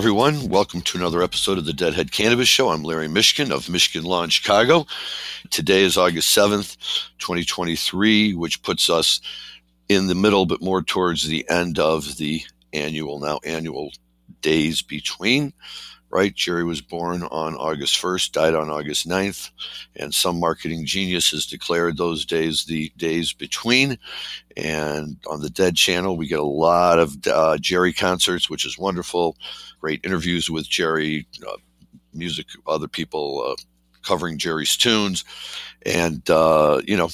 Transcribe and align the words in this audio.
Everyone. 0.00 0.48
Welcome 0.48 0.80
to 0.80 0.96
another 0.96 1.22
episode 1.22 1.58
of 1.58 1.66
the 1.66 1.74
Deadhead 1.74 2.10
Cannabis 2.10 2.48
Show. 2.48 2.70
I'm 2.70 2.82
Larry 2.82 3.06
Mishkin 3.06 3.50
of 3.50 3.68
Michigan 3.68 4.08
Law 4.08 4.22
in 4.22 4.30
Chicago. 4.30 4.86
Today 5.50 5.82
is 5.82 5.98
August 5.98 6.34
7th, 6.34 6.78
2023, 7.18 8.32
which 8.32 8.62
puts 8.62 8.88
us 8.88 9.20
in 9.90 10.06
the 10.06 10.14
middle, 10.14 10.46
but 10.46 10.62
more 10.62 10.80
towards 10.80 11.28
the 11.28 11.44
end 11.50 11.78
of 11.78 12.16
the 12.16 12.40
annual, 12.72 13.20
now 13.20 13.40
annual 13.44 13.90
days 14.40 14.80
between 14.80 15.52
right? 16.10 16.34
Jerry 16.34 16.64
was 16.64 16.80
born 16.80 17.22
on 17.24 17.54
August 17.54 18.00
1st, 18.02 18.32
died 18.32 18.54
on 18.54 18.68
August 18.68 19.08
9th, 19.08 19.50
and 19.96 20.12
some 20.12 20.40
marketing 20.40 20.84
genius 20.84 21.30
has 21.30 21.46
declared 21.46 21.96
those 21.96 22.24
days 22.24 22.64
the 22.64 22.92
days 22.96 23.32
between. 23.32 23.96
And 24.56 25.16
on 25.28 25.40
the 25.40 25.50
Dead 25.50 25.76
channel, 25.76 26.16
we 26.16 26.26
get 26.26 26.40
a 26.40 26.44
lot 26.44 26.98
of 26.98 27.16
uh, 27.26 27.58
Jerry 27.58 27.92
concerts, 27.92 28.50
which 28.50 28.66
is 28.66 28.78
wonderful. 28.78 29.36
Great 29.80 30.00
interviews 30.04 30.50
with 30.50 30.68
Jerry, 30.68 31.26
uh, 31.46 31.56
music, 32.12 32.46
other 32.66 32.88
people 32.88 33.44
uh, 33.46 33.62
covering 34.02 34.36
Jerry's 34.36 34.76
tunes. 34.76 35.24
And, 35.86 36.28
uh, 36.28 36.82
you 36.84 36.96
know, 36.96 37.08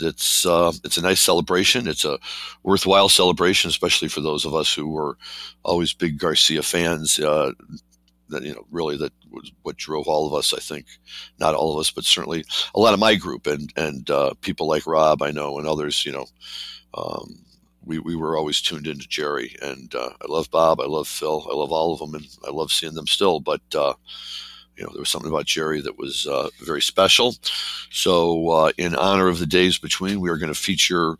it's 0.00 0.44
uh, 0.44 0.72
it's 0.82 0.96
a 0.96 1.02
nice 1.02 1.20
celebration. 1.20 1.86
It's 1.86 2.04
a 2.04 2.18
worthwhile 2.64 3.08
celebration, 3.08 3.68
especially 3.68 4.08
for 4.08 4.20
those 4.20 4.44
of 4.44 4.52
us 4.52 4.74
who 4.74 4.88
were 4.88 5.16
always 5.62 5.92
big 5.92 6.18
Garcia 6.18 6.62
fans. 6.62 7.18
Uh, 7.18 7.52
that 8.28 8.42
you 8.42 8.54
know 8.54 8.66
really 8.70 8.96
that 8.96 9.12
was 9.30 9.52
what 9.62 9.76
drove 9.76 10.06
all 10.08 10.26
of 10.26 10.34
us. 10.34 10.52
I 10.52 10.58
think 10.58 10.86
not 11.38 11.54
all 11.54 11.74
of 11.74 11.80
us, 11.80 11.90
but 11.90 12.04
certainly 12.04 12.44
a 12.74 12.80
lot 12.80 12.94
of 12.94 13.00
my 13.00 13.14
group 13.14 13.46
and 13.46 13.72
and 13.76 14.08
uh, 14.10 14.34
people 14.40 14.68
like 14.68 14.86
Rob 14.86 15.22
I 15.22 15.30
know 15.30 15.58
and 15.58 15.66
others. 15.66 16.04
You 16.04 16.12
know, 16.12 16.26
um, 16.94 17.44
we 17.84 17.98
we 17.98 18.16
were 18.16 18.36
always 18.36 18.60
tuned 18.60 18.86
into 18.86 19.08
Jerry 19.08 19.56
and 19.62 19.94
uh, 19.94 20.10
I 20.20 20.26
love 20.28 20.50
Bob, 20.50 20.80
I 20.80 20.86
love 20.86 21.08
Phil, 21.08 21.46
I 21.50 21.54
love 21.54 21.72
all 21.72 21.92
of 21.92 22.00
them, 22.00 22.14
and 22.14 22.26
I 22.46 22.50
love 22.50 22.72
seeing 22.72 22.94
them 22.94 23.06
still. 23.06 23.40
But 23.40 23.62
uh, 23.74 23.94
you 24.76 24.84
know, 24.84 24.90
there 24.92 25.00
was 25.00 25.10
something 25.10 25.30
about 25.30 25.46
Jerry 25.46 25.80
that 25.80 25.98
was 25.98 26.26
uh, 26.26 26.48
very 26.60 26.82
special. 26.82 27.36
So, 27.90 28.50
uh, 28.50 28.72
in 28.76 28.94
honor 28.94 29.28
of 29.28 29.38
the 29.38 29.46
days 29.46 29.78
between, 29.78 30.20
we 30.20 30.30
are 30.30 30.38
going 30.38 30.52
to 30.52 30.58
feature 30.58 31.16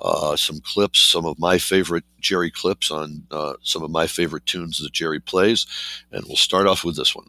uh, 0.00 0.36
some 0.36 0.60
clips, 0.60 1.00
some 1.00 1.26
of 1.26 1.38
my 1.38 1.58
favorite 1.58 2.04
Jerry 2.20 2.50
clips 2.50 2.90
on 2.90 3.26
uh, 3.30 3.54
some 3.62 3.82
of 3.82 3.90
my 3.90 4.06
favorite 4.06 4.46
tunes 4.46 4.78
that 4.78 4.92
Jerry 4.92 5.20
plays. 5.20 5.66
And 6.12 6.24
we'll 6.26 6.36
start 6.36 6.66
off 6.66 6.84
with 6.84 6.96
this 6.96 7.14
one. 7.14 7.26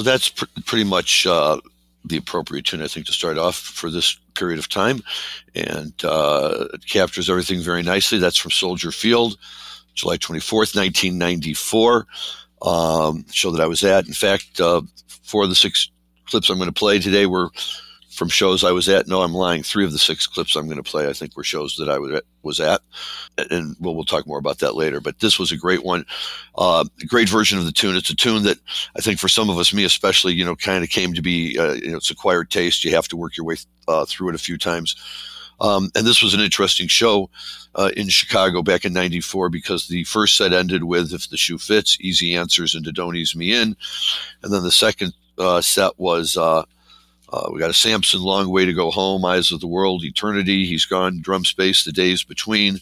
So 0.00 0.04
that's 0.04 0.30
pr- 0.30 0.46
pretty 0.64 0.84
much 0.84 1.26
uh, 1.26 1.60
the 2.06 2.16
appropriate 2.16 2.64
tune, 2.64 2.80
I 2.80 2.86
think, 2.86 3.04
to 3.04 3.12
start 3.12 3.36
off 3.36 3.54
for 3.54 3.90
this 3.90 4.16
period 4.32 4.58
of 4.58 4.66
time. 4.66 5.02
And 5.54 5.92
uh, 6.02 6.68
it 6.72 6.86
captures 6.86 7.28
everything 7.28 7.60
very 7.60 7.82
nicely. 7.82 8.16
That's 8.16 8.38
from 8.38 8.50
Soldier 8.50 8.92
Field, 8.92 9.36
July 9.92 10.16
24th, 10.16 10.74
1994, 10.74 12.06
um, 12.62 13.26
show 13.30 13.50
that 13.50 13.60
I 13.60 13.66
was 13.66 13.84
at. 13.84 14.06
In 14.06 14.14
fact, 14.14 14.58
uh, 14.58 14.80
four 15.22 15.42
of 15.42 15.50
the 15.50 15.54
six 15.54 15.90
clips 16.24 16.48
I'm 16.48 16.56
going 16.56 16.70
to 16.70 16.72
play 16.72 16.98
today 16.98 17.26
were 17.26 17.50
from 18.10 18.28
shows 18.28 18.64
I 18.64 18.72
was 18.72 18.88
at. 18.88 19.06
No, 19.06 19.22
I'm 19.22 19.32
lying. 19.32 19.62
Three 19.62 19.84
of 19.84 19.92
the 19.92 19.98
six 19.98 20.26
clips 20.26 20.56
I'm 20.56 20.66
going 20.66 20.82
to 20.82 20.90
play, 20.90 21.08
I 21.08 21.12
think, 21.12 21.36
were 21.36 21.44
shows 21.44 21.76
that 21.76 21.88
I 21.88 21.98
was 22.42 22.60
at, 22.60 22.80
and 23.50 23.76
we'll, 23.78 23.94
we'll 23.94 24.04
talk 24.04 24.26
more 24.26 24.38
about 24.38 24.58
that 24.58 24.74
later. 24.74 25.00
But 25.00 25.20
this 25.20 25.38
was 25.38 25.52
a 25.52 25.56
great 25.56 25.84
one, 25.84 26.04
uh, 26.58 26.84
great 27.06 27.28
version 27.28 27.58
of 27.58 27.64
the 27.64 27.72
tune. 27.72 27.96
It's 27.96 28.10
a 28.10 28.16
tune 28.16 28.42
that 28.42 28.58
I 28.96 29.00
think 29.00 29.20
for 29.20 29.28
some 29.28 29.48
of 29.48 29.58
us, 29.58 29.72
me 29.72 29.84
especially, 29.84 30.34
you 30.34 30.44
know, 30.44 30.56
kind 30.56 30.82
of 30.82 30.90
came 30.90 31.14
to 31.14 31.22
be, 31.22 31.56
uh, 31.58 31.74
you 31.74 31.92
know, 31.92 31.98
it's 31.98 32.10
acquired 32.10 32.50
taste. 32.50 32.84
You 32.84 32.94
have 32.94 33.08
to 33.08 33.16
work 33.16 33.36
your 33.36 33.46
way 33.46 33.56
uh, 33.86 34.04
through 34.06 34.30
it 34.30 34.34
a 34.34 34.38
few 34.38 34.58
times. 34.58 34.96
Um, 35.60 35.90
and 35.94 36.06
this 36.06 36.22
was 36.22 36.34
an 36.34 36.40
interesting 36.40 36.88
show 36.88 37.30
uh, 37.74 37.90
in 37.96 38.08
Chicago 38.08 38.62
back 38.62 38.84
in 38.84 38.92
'94 38.92 39.50
because 39.50 39.86
the 39.86 40.04
first 40.04 40.36
set 40.36 40.52
ended 40.52 40.84
with 40.84 41.12
"If 41.12 41.28
the 41.28 41.36
Shoe 41.36 41.58
Fits," 41.58 41.98
"Easy 42.00 42.34
Answers," 42.34 42.74
and 42.74 42.84
"Don't 42.92 43.16
Ease 43.16 43.36
Me 43.36 43.54
In," 43.54 43.76
and 44.42 44.52
then 44.52 44.62
the 44.62 44.70
second 44.70 45.12
uh, 45.38 45.60
set 45.60 45.98
was 45.98 46.36
uh, 46.36 46.64
uh, 47.32 47.48
we 47.52 47.60
got 47.60 47.70
a 47.70 47.74
Samson, 47.74 48.22
Long 48.22 48.50
Way 48.50 48.64
to 48.64 48.72
Go 48.72 48.90
Home, 48.90 49.24
Eyes 49.24 49.52
of 49.52 49.60
the 49.60 49.66
World, 49.66 50.04
Eternity, 50.04 50.66
He's 50.66 50.84
Gone, 50.84 51.20
Drum 51.20 51.44
Space, 51.44 51.84
The 51.84 51.92
Days 51.92 52.24
Between, 52.24 52.78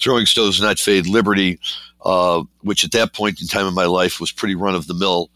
Throwing 0.00 0.26
Stones 0.26 0.60
Not 0.60 0.78
Fade, 0.78 1.06
Liberty, 1.06 1.60
uh, 2.04 2.42
which 2.62 2.84
at 2.84 2.92
that 2.92 3.12
point 3.12 3.40
in 3.40 3.46
time 3.46 3.66
in 3.66 3.74
my 3.74 3.86
life 3.86 4.20
was 4.20 4.32
pretty 4.32 4.54
run 4.54 4.74
of 4.74 4.88
the 4.88 4.94
mill, 4.94 5.30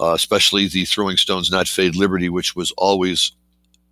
uh, 0.00 0.12
especially 0.14 0.66
the 0.66 0.84
Throwing 0.84 1.16
Stones 1.16 1.50
Not 1.50 1.68
Fade, 1.68 1.94
Liberty, 1.94 2.28
which 2.28 2.56
was 2.56 2.72
always, 2.72 3.32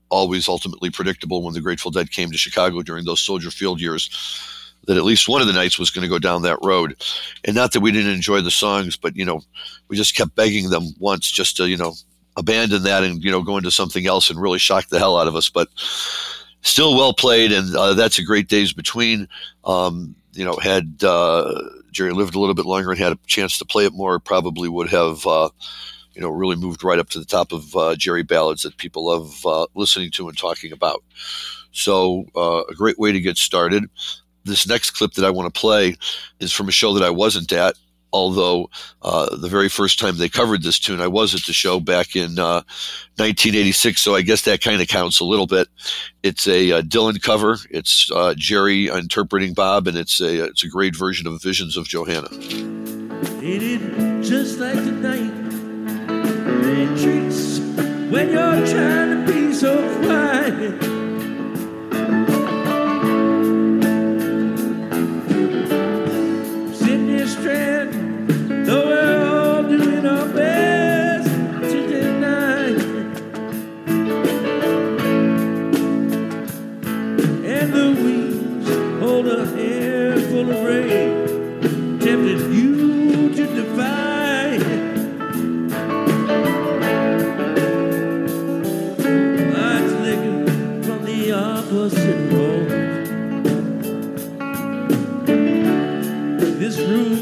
always 0.09 0.49
ultimately 0.49 0.91
predictable 0.91 1.43
when 1.43 1.55
the 1.55 1.61
Grateful 1.61 1.93
Dead 1.93 2.11
came 2.11 2.33
to 2.33 2.39
Chicago 2.39 2.83
during 2.83 3.05
those 3.05 3.21
Soldier 3.21 3.51
Field 3.51 3.81
years. 3.81 4.47
That 4.87 4.97
at 4.97 5.05
least 5.05 5.29
one 5.29 5.43
of 5.43 5.47
the 5.47 5.53
nights 5.53 5.79
was 5.79 5.91
going 5.91 6.05
to 6.05 6.09
go 6.09 6.19
down 6.19 6.41
that 6.43 6.59
road, 6.65 6.97
and 7.45 7.55
not 7.55 7.73
that 7.73 7.81
we 7.81 7.93
didn't 7.93 8.15
enjoy 8.15 8.41
the 8.41 8.51
songs, 8.51 8.97
but 8.97 9.15
you 9.15 9.27
know, 9.27 9.43
we 9.89 9.97
just 9.97 10.17
kept 10.17 10.35
begging 10.35 10.71
them 10.71 10.95
once 10.99 11.31
just 11.31 11.59
to 11.59 11.69
you 11.69 11.77
know 11.77 11.93
abandon 12.41 12.83
that 12.83 13.05
and 13.05 13.23
you 13.23 13.31
know 13.31 13.43
go 13.43 13.57
into 13.57 13.71
something 13.71 14.07
else 14.07 14.31
and 14.31 14.41
really 14.41 14.59
shock 14.59 14.89
the 14.89 14.99
hell 14.99 15.17
out 15.17 15.29
of 15.29 15.37
us. 15.37 15.49
But 15.49 15.69
still 16.63 16.97
well 16.97 17.15
played, 17.15 17.53
and 17.53 17.75
uh, 17.77 17.95
that's 17.95 18.19
a 18.19 18.25
great 18.25 18.49
days 18.49 18.73
between. 18.73 19.29
Um, 19.65 20.17
you 20.33 20.45
know, 20.45 20.57
had 20.57 21.03
uh, 21.05 21.61
Jerry 21.93 22.13
lived 22.13 22.35
a 22.35 22.41
little 22.41 22.55
bit 22.55 22.67
longer 22.67 22.91
and 22.91 22.99
had 22.99 23.13
a 23.13 23.19
chance 23.27 23.59
to 23.59 23.65
play 23.65 23.85
it 23.85 23.93
more, 23.93 24.19
probably 24.19 24.69
would 24.69 24.89
have. 24.89 25.27
Uh, 25.27 25.51
you 26.13 26.21
know, 26.21 26.29
really 26.29 26.57
moved 26.57 26.83
right 26.83 26.99
up 26.99 27.09
to 27.11 27.21
the 27.21 27.25
top 27.25 27.53
of 27.53 27.77
uh, 27.77 27.95
Jerry 27.95 28.25
ballads 28.25 28.63
that 28.63 28.77
people 28.79 29.07
love 29.07 29.47
uh, 29.47 29.67
listening 29.77 30.11
to 30.11 30.29
and 30.29 30.37
talking 30.37 30.73
about. 30.73 31.05
So, 31.71 32.25
uh, 32.35 32.65
a 32.69 32.75
great 32.75 32.99
way 32.99 33.13
to 33.13 33.21
get 33.21 33.37
started. 33.39 33.85
This 34.45 34.67
next 34.67 34.91
clip 34.91 35.13
that 35.13 35.25
I 35.25 35.31
want 35.31 35.55
to 35.55 35.59
play 35.59 35.95
is 36.41 36.53
from 36.53 36.69
a 36.69 36.73
show 36.73 36.93
that 36.95 37.05
I 37.05 37.11
wasn't 37.11 37.53
at 37.53 37.77
although 38.12 38.71
uh, 39.03 39.35
the 39.37 39.49
very 39.49 39.69
first 39.69 39.99
time 39.99 40.17
they 40.17 40.29
covered 40.29 40.62
this 40.62 40.79
tune, 40.79 41.01
I 41.01 41.07
was 41.07 41.35
at 41.35 41.43
the 41.47 41.53
show 41.53 41.81
back 41.81 42.17
in 42.17 42.39
uh, 42.39 42.62
1986, 43.17 44.01
so 44.01 44.15
I 44.15 44.23
guess 44.23 44.43
that 44.43 44.61
kind 44.61 44.81
of 44.81 44.89
counts 44.89 45.21
a 45.21 45.25
little 45.25 45.47
bit. 45.47 45.69
It's 46.23 46.47
a 46.47 46.73
uh, 46.73 46.83
Dylan 46.83 47.21
cover. 47.23 47.59
It's 47.71 48.11
uh, 48.11 48.35
Jerry 48.37 48.89
interpreting 48.89 49.55
Bob, 49.55 49.87
and 49.87 49.97
it's 49.97 50.21
a 50.21 50.45
it's 50.45 50.65
a 50.65 50.69
great 50.69 50.97
version 50.97 51.27
of 51.27 51.43
Visions 51.43 51.77
of 51.77 51.89
Johanna. 51.89 52.29
It 53.43 54.23
just 54.23 54.59
like 54.59 54.75
tonight? 54.75 55.49
Retreats 56.65 57.59
when 58.11 58.31
you're 58.31 58.67
trying 58.67 59.27
to 59.27 59.33
be 59.33 59.55
so 59.55 59.77
quiet. 60.03 61.00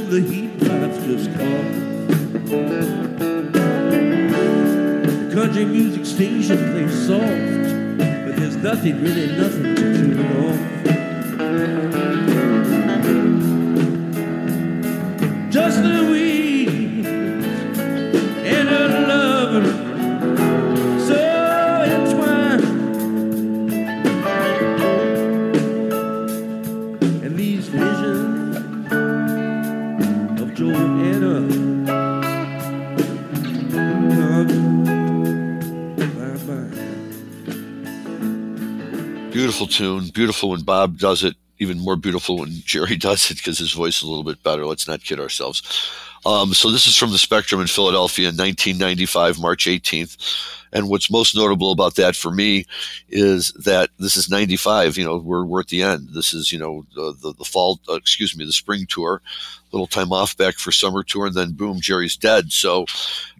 The 0.09 0.21
heat 0.23 0.59
pipes 0.61 0.97
just 1.05 1.31
caught. 1.33 1.73
The 5.21 5.31
country 5.35 5.65
music 5.67 6.07
station 6.07 6.57
plays 6.73 7.07
soft, 7.07 7.99
but 7.99 8.37
there's 8.37 8.57
nothing, 8.57 9.03
really 9.03 9.37
nothing 9.37 9.75
to 9.75 9.95
tune 9.95 10.19
it 10.19 10.37
off. 10.45 10.59
Just 15.51 15.83
the 15.83 16.09
weed 16.11 16.28
Beautiful 39.39 39.69
tune. 39.69 40.09
Beautiful 40.09 40.51
when 40.51 40.63
Bob 40.63 40.99
does 40.99 41.23
it. 41.23 41.37
Even 41.61 41.79
more 41.79 41.97
beautiful 41.97 42.39
when 42.39 42.51
Jerry 42.65 42.97
does 43.09 43.31
it 43.31 43.37
because 43.39 43.59
his 43.59 43.73
voice 43.73 43.99
is 43.99 44.03
a 44.03 44.07
little 44.09 44.25
bit 44.25 44.43
better. 44.43 44.67
Let's 44.67 44.89
not 44.89 45.03
kid 45.03 45.21
ourselves. 45.21 45.63
Um, 46.27 46.55
so 46.55 46.71
this 46.71 46.87
is 46.87 46.97
from 46.97 47.13
the 47.13 47.19
Spectrum 47.19 47.61
in 47.61 47.67
Philadelphia 47.67 48.29
in 48.29 48.37
1995, 48.37 49.41
March 49.41 49.67
18th. 49.67 50.17
And 50.73 50.89
what's 50.89 51.11
most 51.11 51.35
notable 51.35 51.73
about 51.73 51.95
that 51.97 52.17
for 52.17 52.31
me 52.31 52.67
is 53.09 53.53
that 53.53 53.91
this 53.99 54.17
is 54.17 54.29
95. 54.29 54.99
You 54.99 55.05
know, 55.05 55.17
we're, 55.19 55.45
we're 55.45 55.61
at 55.61 55.69
the 55.69 55.83
end. 55.83 56.09
This 56.13 56.35
is, 56.35 56.53
you 56.53 56.59
know, 56.59 56.85
the, 56.95 57.15
the, 57.23 57.33
the 57.35 57.45
fall, 57.45 57.81
uh, 57.89 57.95
excuse 57.95 58.37
me, 58.37 58.45
the 58.45 58.53
spring 58.53 58.87
tour, 58.89 59.23
little 59.73 59.87
time 59.87 60.13
off 60.13 60.37
back 60.37 60.57
for 60.57 60.73
summer 60.73 61.03
tour, 61.03 61.27
and 61.27 61.35
then 61.35 61.53
boom, 61.53 61.81
Jerry's 61.81 62.17
dead. 62.17 62.53
So, 62.53 62.87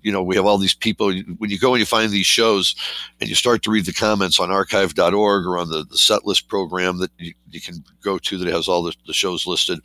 you 0.03 0.13
know, 0.13 0.23
we 0.23 0.37
have 0.37 0.47
all 0.47 0.59
these 0.59 0.75
people. 0.75 1.13
When 1.39 1.51
you 1.51 1.59
go 1.59 1.75
and 1.75 1.81
you 1.81 1.87
find 1.87 2.11
these 2.11 2.27
shows 2.27 2.75
and 3.21 3.29
you 3.29 3.35
start 3.35 3.63
to 3.63 3.71
read 3.71 3.87
the 3.87 3.93
comments 3.93 4.39
on 4.39 4.51
archive.org 4.51 5.47
or 5.47 5.59
on 5.59 5.71
the, 5.71 5.85
the 5.85 5.99
set 5.99 6.27
list 6.27 6.49
program 6.49 6.99
that 6.99 7.11
you, 7.19 7.33
you 7.51 7.61
can 7.61 7.83
go 8.03 8.19
to 8.19 8.39
that 8.39 8.49
has 8.49 8.69
all 8.69 8.83
the, 8.83 8.95
the 9.07 9.13
shows 9.13 9.47
listed, 9.47 9.81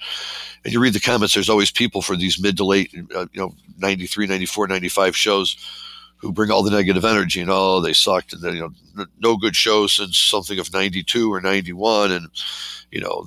and 0.63 0.74
you 0.74 0.80
read 0.80 0.94
the 0.94 1.00
comments, 1.00 1.34
there's 1.34 1.50
always 1.50 1.72
people 1.72 2.01
for 2.01 2.16
these 2.16 2.42
mid 2.42 2.57
to 2.57 2.66
late, 2.66 2.94
uh, 3.16 3.28
you 3.34 3.42
know, 3.42 3.54
93, 3.78 4.28
94, 4.28 4.68
95 4.68 5.16
shows 5.16 5.57
who 6.24 6.31
bring 6.31 6.50
all 6.50 6.63
the 6.63 6.72
negative 6.72 7.04
energy 7.04 7.42
and 7.42 7.50
oh 7.51 7.81
they 7.81 7.92
sucked 7.92 8.31
and 8.31 8.42
then 8.42 8.56
you 8.56 8.62
know 8.96 9.06
no 9.19 9.36
good 9.36 9.57
show 9.57 9.88
since 9.88 10.18
something 10.18 10.57
of 10.57 10.72
92 10.72 11.31
or 11.31 11.42
91 11.42 12.13
and 12.13 12.28
you 12.92 13.01
know 13.01 13.25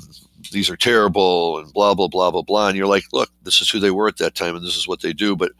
these 0.51 0.71
are 0.71 0.77
terrible 0.77 1.59
and 1.59 1.73
blah 1.73 1.95
blah 1.95 2.09
blah 2.09 2.31
blah 2.31 2.43
blah. 2.43 2.69
And 2.69 2.77
you're 2.77 2.87
like 2.87 3.05
look 3.13 3.31
this 3.43 3.61
is 3.61 3.71
who 3.71 3.81
they 3.81 3.91
were 3.91 4.09
at 4.09 4.19
that 4.19 4.35
time 4.35 4.57
and 4.57 4.65
this 4.65 4.77
is 4.77 4.89
what 4.89 5.01
they 5.01 5.13
do. 5.13 5.37
But 5.37 5.53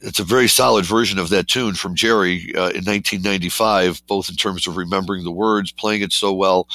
it's 0.00 0.18
a 0.18 0.24
very 0.24 0.48
solid 0.48 0.84
version 0.84 1.18
of 1.18 1.28
that 1.28 1.48
tune 1.48 1.74
from 1.74 1.94
Jerry 1.94 2.52
uh, 2.56 2.70
in 2.70 2.84
1995 2.84 4.02
both 4.06 4.28
in 4.28 4.36
terms 4.36 4.66
of 4.66 4.76
remembering 4.76 5.22
the 5.22 5.30
words 5.30 5.70
playing 5.70 6.02
it 6.02 6.12
so 6.12 6.32
well 6.32 6.68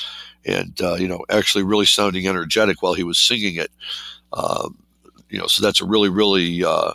and 0.46 0.80
uh, 0.82 0.96
you 0.96 1.08
know 1.08 1.26
actually 1.30 1.64
really 1.64 1.86
sounding 1.86 2.28
energetic 2.28 2.82
while 2.82 2.94
he 2.94 3.04
was 3.04 3.20
singing 3.20 3.56
it. 3.56 3.72
Um, 4.34 4.78
you 5.30 5.38
know 5.38 5.48
so 5.48 5.62
that's 5.62 5.82
a 5.82 5.86
really 5.86 6.10
really 6.10 6.64
uh, 6.64 6.94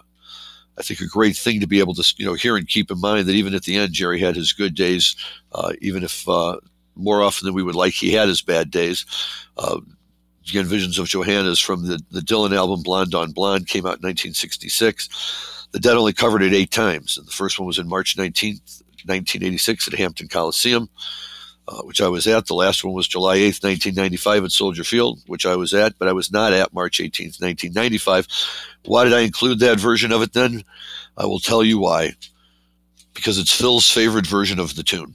I 0.78 0.82
think 0.82 1.00
a 1.00 1.06
great 1.06 1.36
thing 1.36 1.60
to 1.60 1.66
be 1.66 1.80
able 1.80 1.94
to 1.94 2.14
you 2.16 2.24
know 2.24 2.34
hear 2.34 2.56
and 2.56 2.66
keep 2.66 2.90
in 2.90 3.00
mind 3.00 3.26
that 3.26 3.34
even 3.34 3.54
at 3.54 3.64
the 3.64 3.76
end, 3.76 3.92
Jerry 3.92 4.18
had 4.18 4.36
his 4.36 4.52
good 4.52 4.74
days, 4.74 5.14
uh, 5.52 5.72
even 5.80 6.02
if 6.02 6.28
uh, 6.28 6.56
more 6.96 7.22
often 7.22 7.46
than 7.46 7.54
we 7.54 7.62
would 7.62 7.74
like, 7.74 7.94
he 7.94 8.12
had 8.12 8.28
his 8.28 8.42
bad 8.42 8.70
days. 8.70 9.06
Uh, 9.56 9.80
again, 10.48 10.66
Visions 10.66 10.98
of 10.98 11.08
Johanna's 11.08 11.60
from 11.60 11.86
the, 11.86 12.00
the 12.10 12.20
Dylan 12.20 12.54
album 12.56 12.82
Blonde 12.82 13.14
on 13.14 13.32
Blonde 13.32 13.66
came 13.68 13.86
out 13.86 14.00
in 14.00 14.06
1966. 14.08 15.68
The 15.72 15.80
Dead 15.80 15.96
only 15.96 16.12
covered 16.12 16.42
it 16.42 16.52
eight 16.52 16.70
times, 16.70 17.16
and 17.16 17.26
the 17.26 17.32
first 17.32 17.58
one 17.58 17.66
was 17.66 17.78
in 17.78 17.88
March 17.88 18.16
19th, 18.16 18.82
1986 19.06 19.88
at 19.88 19.94
Hampton 19.94 20.28
Coliseum. 20.28 20.88
Uh, 21.68 21.80
which 21.82 22.00
I 22.00 22.08
was 22.08 22.26
at. 22.26 22.46
The 22.46 22.56
last 22.56 22.82
one 22.82 22.92
was 22.92 23.06
July 23.06 23.36
8th, 23.38 23.62
1995 23.62 24.44
at 24.44 24.50
Soldier 24.50 24.82
Field, 24.82 25.20
which 25.28 25.46
I 25.46 25.54
was 25.54 25.72
at, 25.72 25.96
but 25.96 26.08
I 26.08 26.12
was 26.12 26.32
not 26.32 26.52
at 26.52 26.74
March 26.74 26.98
18th, 26.98 27.40
1995. 27.40 28.26
Why 28.84 29.04
did 29.04 29.12
I 29.12 29.20
include 29.20 29.60
that 29.60 29.78
version 29.78 30.10
of 30.10 30.22
it 30.22 30.32
then? 30.32 30.64
I 31.16 31.24
will 31.24 31.38
tell 31.38 31.62
you 31.62 31.78
why. 31.78 32.14
Because 33.14 33.38
it's 33.38 33.54
Phil's 33.54 33.88
favorite 33.88 34.26
version 34.26 34.58
of 34.58 34.74
the 34.74 34.82
tune. 34.82 35.14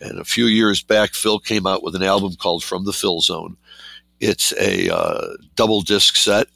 And 0.00 0.18
a 0.18 0.24
few 0.24 0.46
years 0.46 0.82
back, 0.82 1.14
Phil 1.14 1.38
came 1.38 1.66
out 1.66 1.82
with 1.82 1.94
an 1.94 2.02
album 2.02 2.34
called 2.36 2.62
From 2.62 2.84
the 2.84 2.92
Phil 2.92 3.20
Zone. 3.20 3.56
It's 4.20 4.52
a 4.54 4.94
uh, 4.94 5.36
double 5.54 5.80
disc 5.80 6.16
set, 6.16 6.48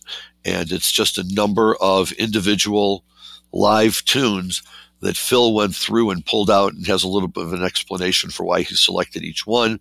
and 0.44 0.73
it's 0.73 0.91
just 0.91 1.19
a 1.19 1.35
number 1.35 1.76
of 1.81 2.12
individual 2.12 3.05
live 3.52 4.05
tunes 4.05 4.62
that 5.00 5.16
Phil 5.16 5.52
went 5.52 5.75
through 5.75 6.11
and 6.11 6.25
pulled 6.25 6.50
out 6.50 6.73
and 6.73 6.87
has 6.87 7.02
a 7.02 7.09
little 7.09 7.28
bit 7.28 7.45
of 7.45 7.52
an 7.52 7.64
explanation 7.64 8.31
for 8.31 8.45
why 8.45 8.62
he 8.62 8.75
selected 8.75 9.23
each 9.23 9.47
one. 9.47 9.81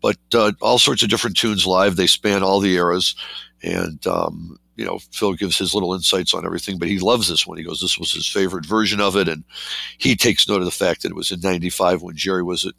But 0.00 0.18
uh, 0.34 0.52
all 0.60 0.78
sorts 0.78 1.02
of 1.02 1.08
different 1.08 1.36
tunes 1.36 1.66
live. 1.66 1.96
They 1.96 2.06
span 2.06 2.42
all 2.42 2.60
the 2.60 2.74
eras. 2.74 3.16
And, 3.62 4.06
um, 4.06 4.58
you 4.76 4.84
know, 4.84 4.98
Phil 5.12 5.32
gives 5.32 5.56
his 5.56 5.72
little 5.72 5.94
insights 5.94 6.34
on 6.34 6.44
everything, 6.44 6.78
but 6.78 6.88
he 6.88 6.98
loves 6.98 7.26
this 7.26 7.46
one. 7.46 7.56
He 7.56 7.64
goes, 7.64 7.80
this 7.80 7.98
was 7.98 8.12
his 8.12 8.28
favorite 8.28 8.66
version 8.66 9.00
of 9.00 9.16
it. 9.16 9.28
And 9.28 9.44
he 9.96 10.14
takes 10.14 10.46
note 10.46 10.58
of 10.58 10.66
the 10.66 10.70
fact 10.70 11.02
that 11.02 11.10
it 11.10 11.16
was 11.16 11.30
in 11.30 11.40
95 11.40 12.02
when 12.02 12.16
Jerry 12.16 12.42
was 12.42 12.66
at, 12.66 12.74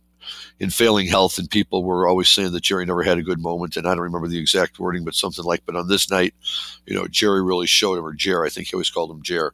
in 0.59 0.69
failing 0.69 1.07
health 1.07 1.37
and 1.37 1.49
people 1.49 1.83
were 1.83 2.07
always 2.07 2.29
saying 2.29 2.51
that 2.51 2.63
Jerry 2.63 2.85
never 2.85 3.03
had 3.03 3.17
a 3.17 3.23
good 3.23 3.39
moment. 3.39 3.75
And 3.75 3.87
I 3.87 3.91
don't 3.91 4.03
remember 4.03 4.27
the 4.27 4.39
exact 4.39 4.79
wording, 4.79 5.03
but 5.03 5.15
something 5.15 5.43
like, 5.43 5.63
but 5.65 5.75
on 5.75 5.87
this 5.87 6.09
night, 6.09 6.33
you 6.85 6.95
know, 6.95 7.07
Jerry 7.07 7.43
really 7.43 7.67
showed 7.67 7.97
him, 7.97 8.05
or 8.05 8.13
Jer, 8.13 8.45
I 8.45 8.49
think 8.49 8.67
he 8.67 8.75
always 8.75 8.89
called 8.89 9.11
him 9.11 9.21
Jer. 9.21 9.53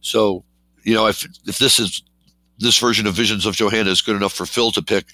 So, 0.00 0.44
you 0.82 0.94
know, 0.94 1.06
if 1.06 1.26
if 1.46 1.58
this 1.58 1.78
is 1.78 2.02
this 2.58 2.78
version 2.78 3.06
of 3.06 3.14
Visions 3.14 3.46
of 3.46 3.56
Johanna 3.56 3.90
is 3.90 4.02
good 4.02 4.16
enough 4.16 4.32
for 4.32 4.46
Phil 4.46 4.70
to 4.72 4.82
pick 4.82 5.06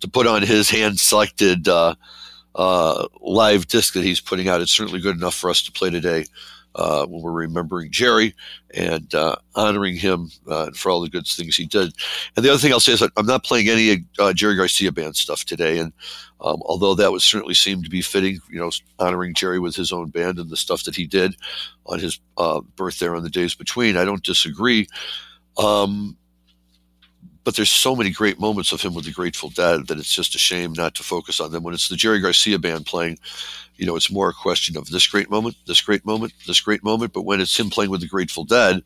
to 0.00 0.08
put 0.08 0.26
on 0.26 0.42
his 0.42 0.70
hand 0.70 0.98
selected 0.98 1.68
uh, 1.68 1.94
uh, 2.54 3.06
live 3.20 3.68
disc 3.68 3.94
that 3.94 4.04
he's 4.04 4.20
putting 4.20 4.48
out, 4.48 4.60
it's 4.60 4.72
certainly 4.72 5.00
good 5.00 5.16
enough 5.16 5.34
for 5.34 5.50
us 5.50 5.62
to 5.62 5.72
play 5.72 5.90
today 5.90 6.24
uh, 6.74 7.06
when 7.06 7.22
we're 7.22 7.32
remembering 7.32 7.90
Jerry 7.90 8.34
and 8.74 9.12
uh, 9.14 9.36
honoring 9.54 9.96
him 9.96 10.30
uh, 10.48 10.70
for 10.72 10.90
all 10.90 11.00
the 11.00 11.08
good 11.08 11.26
things 11.26 11.56
he 11.56 11.66
did. 11.66 11.92
And 12.36 12.44
the 12.44 12.50
other 12.50 12.58
thing 12.58 12.72
I'll 12.72 12.80
say 12.80 12.92
is 12.92 13.02
I'm 13.02 13.26
not 13.26 13.44
playing 13.44 13.68
any 13.68 14.04
uh, 14.18 14.32
Jerry 14.32 14.56
Garcia 14.56 14.92
band 14.92 15.16
stuff 15.16 15.44
today, 15.44 15.78
and 15.78 15.92
um, 16.40 16.62
although 16.64 16.94
that 16.94 17.12
would 17.12 17.22
certainly 17.22 17.54
seem 17.54 17.82
to 17.82 17.90
be 17.90 18.02
fitting, 18.02 18.38
you 18.48 18.58
know, 18.58 18.70
honoring 18.98 19.34
Jerry 19.34 19.58
with 19.58 19.76
his 19.76 19.92
own 19.92 20.10
band 20.10 20.38
and 20.38 20.48
the 20.48 20.56
stuff 20.56 20.84
that 20.84 20.96
he 20.96 21.06
did 21.06 21.36
on 21.86 21.98
his 21.98 22.20
uh, 22.38 22.60
birthday 22.76 23.06
or 23.06 23.16
on 23.16 23.22
the 23.22 23.30
days 23.30 23.54
between, 23.54 23.96
I 23.96 24.04
don't 24.04 24.24
disagree. 24.24 24.86
Um, 25.58 26.16
but 27.44 27.56
there's 27.56 27.70
so 27.70 27.96
many 27.96 28.10
great 28.10 28.38
moments 28.38 28.72
of 28.72 28.82
him 28.82 28.94
with 28.94 29.06
the 29.06 29.12
Grateful 29.12 29.50
Dead 29.50 29.86
that 29.88 29.98
it's 29.98 30.14
just 30.14 30.34
a 30.34 30.38
shame 30.38 30.72
not 30.72 30.94
to 30.94 31.02
focus 31.02 31.40
on 31.40 31.50
them. 31.50 31.62
When 31.62 31.74
it's 31.74 31.88
the 31.88 31.96
Jerry 31.96 32.20
Garcia 32.20 32.58
band 32.58 32.86
playing, 32.86 33.18
you 33.80 33.86
know, 33.86 33.96
it's 33.96 34.12
more 34.12 34.28
a 34.28 34.34
question 34.34 34.76
of 34.76 34.90
this 34.90 35.06
great 35.06 35.30
moment, 35.30 35.56
this 35.66 35.80
great 35.80 36.04
moment, 36.04 36.34
this 36.46 36.60
great 36.60 36.84
moment. 36.84 37.14
But 37.14 37.22
when 37.22 37.40
it's 37.40 37.58
him 37.58 37.70
playing 37.70 37.90
with 37.90 38.02
the 38.02 38.06
Grateful 38.06 38.44
Dead, 38.44 38.82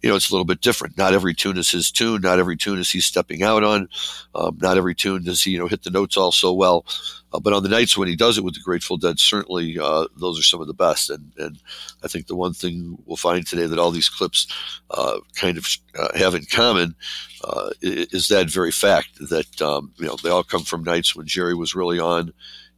you 0.00 0.08
know, 0.08 0.16
it's 0.16 0.30
a 0.30 0.32
little 0.32 0.46
bit 0.46 0.62
different. 0.62 0.96
Not 0.96 1.12
every 1.12 1.34
tune 1.34 1.58
is 1.58 1.70
his 1.70 1.90
tune. 1.90 2.22
Not 2.22 2.38
every 2.38 2.56
tune 2.56 2.78
is 2.78 2.90
he 2.90 3.00
stepping 3.00 3.42
out 3.42 3.62
on. 3.62 3.90
Um, 4.34 4.56
not 4.62 4.78
every 4.78 4.94
tune 4.94 5.24
does 5.24 5.42
he, 5.42 5.50
you 5.50 5.58
know, 5.58 5.66
hit 5.66 5.82
the 5.82 5.90
notes 5.90 6.16
all 6.16 6.32
so 6.32 6.54
well. 6.54 6.86
Uh, 7.34 7.38
but 7.38 7.52
on 7.52 7.62
the 7.62 7.68
nights 7.68 7.98
when 7.98 8.08
he 8.08 8.16
does 8.16 8.38
it 8.38 8.44
with 8.44 8.54
the 8.54 8.60
Grateful 8.60 8.96
Dead, 8.96 9.18
certainly 9.18 9.78
uh, 9.78 10.06
those 10.18 10.40
are 10.40 10.42
some 10.42 10.62
of 10.62 10.68
the 10.68 10.72
best. 10.72 11.10
And, 11.10 11.32
and 11.36 11.58
I 12.02 12.08
think 12.08 12.26
the 12.26 12.36
one 12.36 12.54
thing 12.54 12.96
we'll 13.04 13.18
find 13.18 13.46
today 13.46 13.66
that 13.66 13.78
all 13.78 13.90
these 13.90 14.08
clips 14.08 14.46
uh, 14.90 15.18
kind 15.36 15.58
of 15.58 15.66
uh, 15.98 16.16
have 16.16 16.34
in 16.34 16.46
common 16.50 16.94
uh, 17.42 17.70
is 17.82 18.28
that 18.28 18.48
very 18.48 18.70
fact 18.70 19.18
that 19.28 19.60
um, 19.60 19.92
you 19.98 20.06
know 20.06 20.16
they 20.22 20.30
all 20.30 20.44
come 20.44 20.62
from 20.62 20.82
nights 20.82 21.14
when 21.14 21.26
Jerry 21.26 21.54
was 21.54 21.74
really 21.74 21.98
on, 21.98 22.32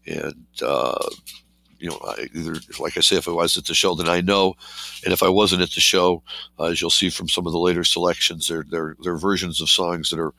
and 0.06 0.46
uh, 0.62 1.08
you 1.78 1.90
know 1.90 1.98
I, 2.04 2.28
either 2.34 2.56
like 2.78 2.96
I 2.96 3.00
say, 3.00 3.16
if 3.16 3.28
I 3.28 3.32
was 3.32 3.56
at 3.56 3.66
the 3.66 3.74
show, 3.74 3.94
then 3.94 4.08
I 4.08 4.20
know, 4.20 4.54
and 5.04 5.12
if 5.12 5.22
I 5.22 5.28
wasn't 5.28 5.62
at 5.62 5.70
the 5.70 5.80
show, 5.80 6.22
uh, 6.58 6.64
as 6.66 6.80
you'll 6.80 6.90
see 6.90 7.10
from 7.10 7.28
some 7.28 7.46
of 7.46 7.52
the 7.52 7.58
later 7.58 7.84
selections, 7.84 8.48
they're 8.48 8.64
they're, 8.68 8.96
they're 9.02 9.18
versions 9.18 9.60
of 9.60 9.68
songs 9.68 10.10
that 10.10 10.20
are 10.20 10.34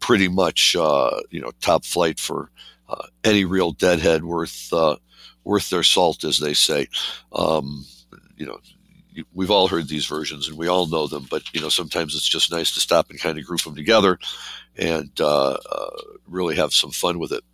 pretty 0.00 0.28
much 0.28 0.76
uh, 0.76 1.20
you 1.30 1.40
know 1.40 1.52
top 1.60 1.84
flight 1.84 2.18
for 2.18 2.50
uh, 2.88 3.06
any 3.22 3.44
real 3.44 3.72
Deadhead 3.72 4.24
worth 4.24 4.72
uh, 4.72 4.96
worth 5.44 5.70
their 5.70 5.82
salt, 5.82 6.24
as 6.24 6.38
they 6.38 6.54
say. 6.54 6.88
Um, 7.32 7.86
you 8.36 8.46
know, 8.46 8.58
we've 9.32 9.50
all 9.50 9.68
heard 9.68 9.88
these 9.88 10.06
versions 10.06 10.48
and 10.48 10.58
we 10.58 10.68
all 10.68 10.86
know 10.86 11.06
them, 11.06 11.26
but 11.30 11.42
you 11.54 11.60
know 11.60 11.68
sometimes 11.68 12.14
it's 12.14 12.28
just 12.28 12.50
nice 12.50 12.72
to 12.74 12.80
stop 12.80 13.10
and 13.10 13.20
kind 13.20 13.38
of 13.38 13.46
group 13.46 13.62
them 13.62 13.74
together 13.74 14.18
and 14.76 15.10
uh, 15.20 15.52
uh, 15.52 15.90
really 16.26 16.56
have 16.56 16.72
some 16.72 16.90
fun 16.90 17.18
with 17.18 17.32
it. 17.32 17.44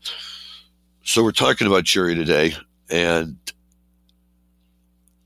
So 1.02 1.23
we're 1.23 1.33
talking 1.33 1.66
about 1.66 1.85
Jerry 1.85 2.14
today, 2.14 2.54
and 2.90 3.37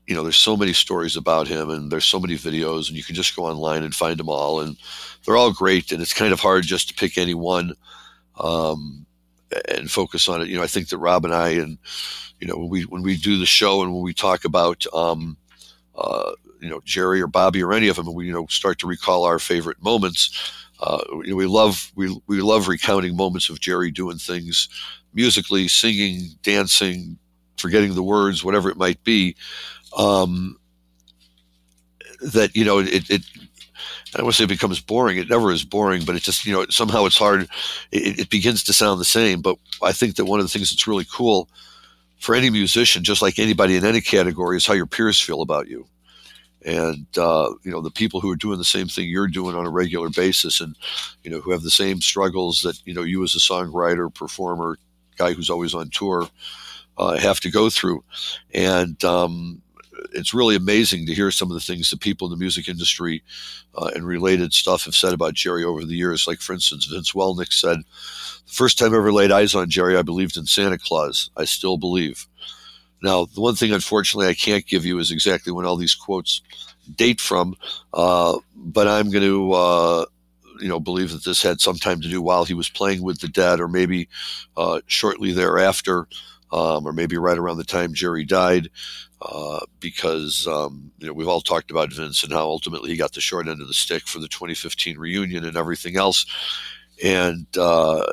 you 0.07 0.15
know 0.15 0.23
there's 0.23 0.37
so 0.37 0.55
many 0.55 0.73
stories 0.73 1.15
about 1.15 1.47
him, 1.47 1.69
and 1.69 1.91
there's 1.91 2.05
so 2.05 2.19
many 2.19 2.35
videos, 2.35 2.87
and 2.87 2.97
you 2.97 3.03
can 3.03 3.15
just 3.15 3.35
go 3.35 3.45
online 3.45 3.83
and 3.83 3.93
find 3.93 4.17
them 4.17 4.29
all, 4.29 4.61
and 4.61 4.77
they're 5.25 5.37
all 5.37 5.51
great, 5.51 5.91
and 5.91 6.01
it's 6.01 6.13
kind 6.13 6.33
of 6.33 6.39
hard 6.39 6.63
just 6.63 6.89
to 6.89 6.93
pick 6.93 7.17
any 7.17 7.33
one. 7.33 7.73
Um, 8.39 9.05
and 9.69 9.89
focus 9.89 10.27
on 10.27 10.41
it. 10.41 10.49
You 10.49 10.57
know, 10.57 10.63
I 10.63 10.67
think 10.67 10.89
that 10.89 10.97
Rob 10.97 11.23
and 11.23 11.33
I, 11.33 11.49
and 11.49 11.77
you 12.39 12.47
know, 12.47 12.57
when 12.57 12.69
we 12.69 12.83
when 12.83 13.03
we 13.03 13.17
do 13.17 13.37
the 13.37 13.45
show 13.45 13.81
and 13.81 13.93
when 13.93 14.03
we 14.03 14.13
talk 14.13 14.45
about, 14.45 14.85
um, 14.93 15.37
uh, 15.95 16.31
you 16.61 16.69
know, 16.69 16.81
Jerry 16.83 17.21
or 17.21 17.27
Bobby 17.27 17.63
or 17.63 17.73
any 17.73 17.87
of 17.87 17.95
them, 17.95 18.07
and 18.07 18.15
we 18.15 18.27
you 18.27 18.33
know 18.33 18.47
start 18.47 18.79
to 18.79 18.87
recall 18.87 19.23
our 19.23 19.39
favorite 19.39 19.81
moments. 19.81 20.51
Uh, 20.79 20.99
we 21.13 21.45
love 21.45 21.91
we 21.95 22.19
we 22.27 22.41
love 22.41 22.67
recounting 22.67 23.15
moments 23.15 23.49
of 23.49 23.59
Jerry 23.59 23.91
doing 23.91 24.17
things 24.17 24.69
musically, 25.13 25.67
singing, 25.67 26.29
dancing, 26.43 27.17
forgetting 27.57 27.95
the 27.95 28.03
words, 28.03 28.43
whatever 28.43 28.69
it 28.69 28.77
might 28.77 29.03
be. 29.03 29.35
Um, 29.97 30.57
that 32.21 32.55
you 32.55 32.65
know 32.65 32.79
it, 32.79 33.09
it 33.09 33.21
I 34.15 34.19
don't 34.19 34.27
want 34.27 34.35
to 34.35 34.37
say 34.37 34.43
it 34.45 34.47
becomes 34.47 34.79
boring. 34.79 35.17
It 35.17 35.29
never 35.29 35.51
is 35.51 35.65
boring, 35.65 36.05
but 36.05 36.15
it 36.15 36.23
just, 36.23 36.45
you 36.45 36.53
know, 36.53 36.65
somehow 36.69 37.05
it's 37.05 37.17
hard. 37.17 37.49
It, 37.91 38.19
it, 38.19 38.29
begins 38.29 38.63
to 38.63 38.71
sound 38.71 39.01
the 39.01 39.05
same. 39.05 39.41
But 39.41 39.57
I 39.81 39.91
think 39.91 40.15
that 40.15 40.23
one 40.23 40.39
of 40.39 40.45
the 40.45 40.49
things 40.49 40.71
that's 40.71 40.87
really 40.87 41.05
cool 41.11 41.49
for 42.21 42.33
any 42.33 42.49
musician, 42.49 43.03
just 43.03 43.21
like 43.21 43.39
anybody 43.39 43.75
in 43.75 43.83
any 43.83 43.99
category, 43.99 44.55
is 44.55 44.65
how 44.65 44.73
your 44.73 44.85
peers 44.85 45.19
feel 45.19 45.41
about 45.41 45.67
you. 45.67 45.85
And, 46.65 47.05
uh, 47.17 47.53
you 47.63 47.71
know, 47.71 47.79
the 47.79 47.91
people 47.91 48.19
who 48.19 48.31
are 48.31 48.35
doing 48.35 48.57
the 48.57 48.65
same 48.65 48.87
thing 48.87 49.07
you're 49.07 49.27
doing 49.27 49.55
on 49.55 49.67
a 49.67 49.69
regular 49.69 50.09
basis 50.09 50.59
and, 50.59 50.75
you 51.23 51.29
know, 51.29 51.39
who 51.39 51.51
have 51.51 51.61
the 51.61 51.69
same 51.69 52.01
struggles 52.01 52.61
that, 52.61 52.81
you 52.85 52.93
know, 52.93 53.03
you 53.03 53.23
as 53.23 53.35
a 53.35 53.39
songwriter, 53.39 54.13
performer, 54.13 54.77
guy 55.15 55.33
who's 55.33 55.49
always 55.49 55.75
on 55.75 55.89
tour, 55.91 56.27
uh, 56.97 57.17
have 57.17 57.39
to 57.41 57.51
go 57.51 57.69
through. 57.69 58.03
And, 58.53 59.01
um, 59.05 59.61
it's 60.13 60.33
really 60.33 60.55
amazing 60.55 61.05
to 61.05 61.13
hear 61.13 61.31
some 61.31 61.49
of 61.49 61.55
the 61.55 61.61
things 61.61 61.89
that 61.89 61.99
people 61.99 62.27
in 62.27 62.31
the 62.31 62.37
music 62.37 62.67
industry 62.67 63.23
uh, 63.75 63.91
and 63.95 64.05
related 64.05 64.53
stuff 64.53 64.85
have 64.85 64.95
said 64.95 65.13
about 65.13 65.33
Jerry 65.33 65.63
over 65.63 65.85
the 65.85 65.95
years. 65.95 66.27
Like, 66.27 66.39
for 66.39 66.53
instance, 66.53 66.85
Vince 66.85 67.11
Welnick 67.11 67.53
said, 67.53 67.79
The 67.79 68.53
first 68.53 68.77
time 68.77 68.93
I 68.93 68.97
ever 68.97 69.13
laid 69.13 69.31
eyes 69.31 69.55
on 69.55 69.69
Jerry, 69.69 69.97
I 69.97 70.01
believed 70.01 70.37
in 70.37 70.45
Santa 70.45 70.77
Claus. 70.77 71.29
I 71.37 71.45
still 71.45 71.77
believe. 71.77 72.27
Now, 73.05 73.25
the 73.25 73.39
one 73.39 73.53
thing, 73.53 73.71
unfortunately, 73.71 74.27
I 74.27 74.33
can't 74.33 74.65
give 74.65 74.83
you 74.83 74.97
is 74.97 75.11
exactly 75.11 75.53
when 75.53 75.63
all 75.63 75.75
these 75.75 75.93
quotes 75.93 76.41
date 76.95 77.21
from, 77.21 77.55
uh, 77.93 78.39
but 78.55 78.87
I'm 78.87 79.11
going 79.11 79.23
to. 79.23 79.51
Uh, 79.53 80.05
you 80.61 80.69
know, 80.69 80.79
believe 80.79 81.11
that 81.11 81.25
this 81.25 81.43
had 81.43 81.59
some 81.59 81.75
time 81.75 81.99
to 81.99 82.07
do 82.07 82.21
while 82.21 82.45
he 82.45 82.53
was 82.53 82.69
playing 82.69 83.03
with 83.03 83.19
the 83.19 83.27
Dead, 83.27 83.59
or 83.59 83.67
maybe 83.67 84.07
uh, 84.55 84.79
shortly 84.87 85.33
thereafter, 85.33 86.07
um, 86.49 86.87
or 86.87 86.93
maybe 86.93 87.17
right 87.17 87.37
around 87.37 87.57
the 87.57 87.65
time 87.65 87.93
Jerry 87.93 88.23
died. 88.23 88.69
Uh, 89.21 89.59
because 89.81 90.47
um, 90.47 90.91
you 90.97 91.07
know 91.07 91.13
we've 91.13 91.27
all 91.27 91.41
talked 91.41 91.71
about 91.71 91.91
Vince 91.91 92.23
and 92.23 92.31
how 92.31 92.45
ultimately 92.45 92.91
he 92.91 92.95
got 92.95 93.11
the 93.11 93.19
short 93.19 93.49
end 93.49 93.61
of 93.61 93.67
the 93.67 93.73
stick 93.73 94.07
for 94.07 94.19
the 94.19 94.29
2015 94.29 94.97
reunion 94.97 95.43
and 95.43 95.57
everything 95.57 95.97
else, 95.97 96.25
and 97.03 97.45
uh, 97.57 98.05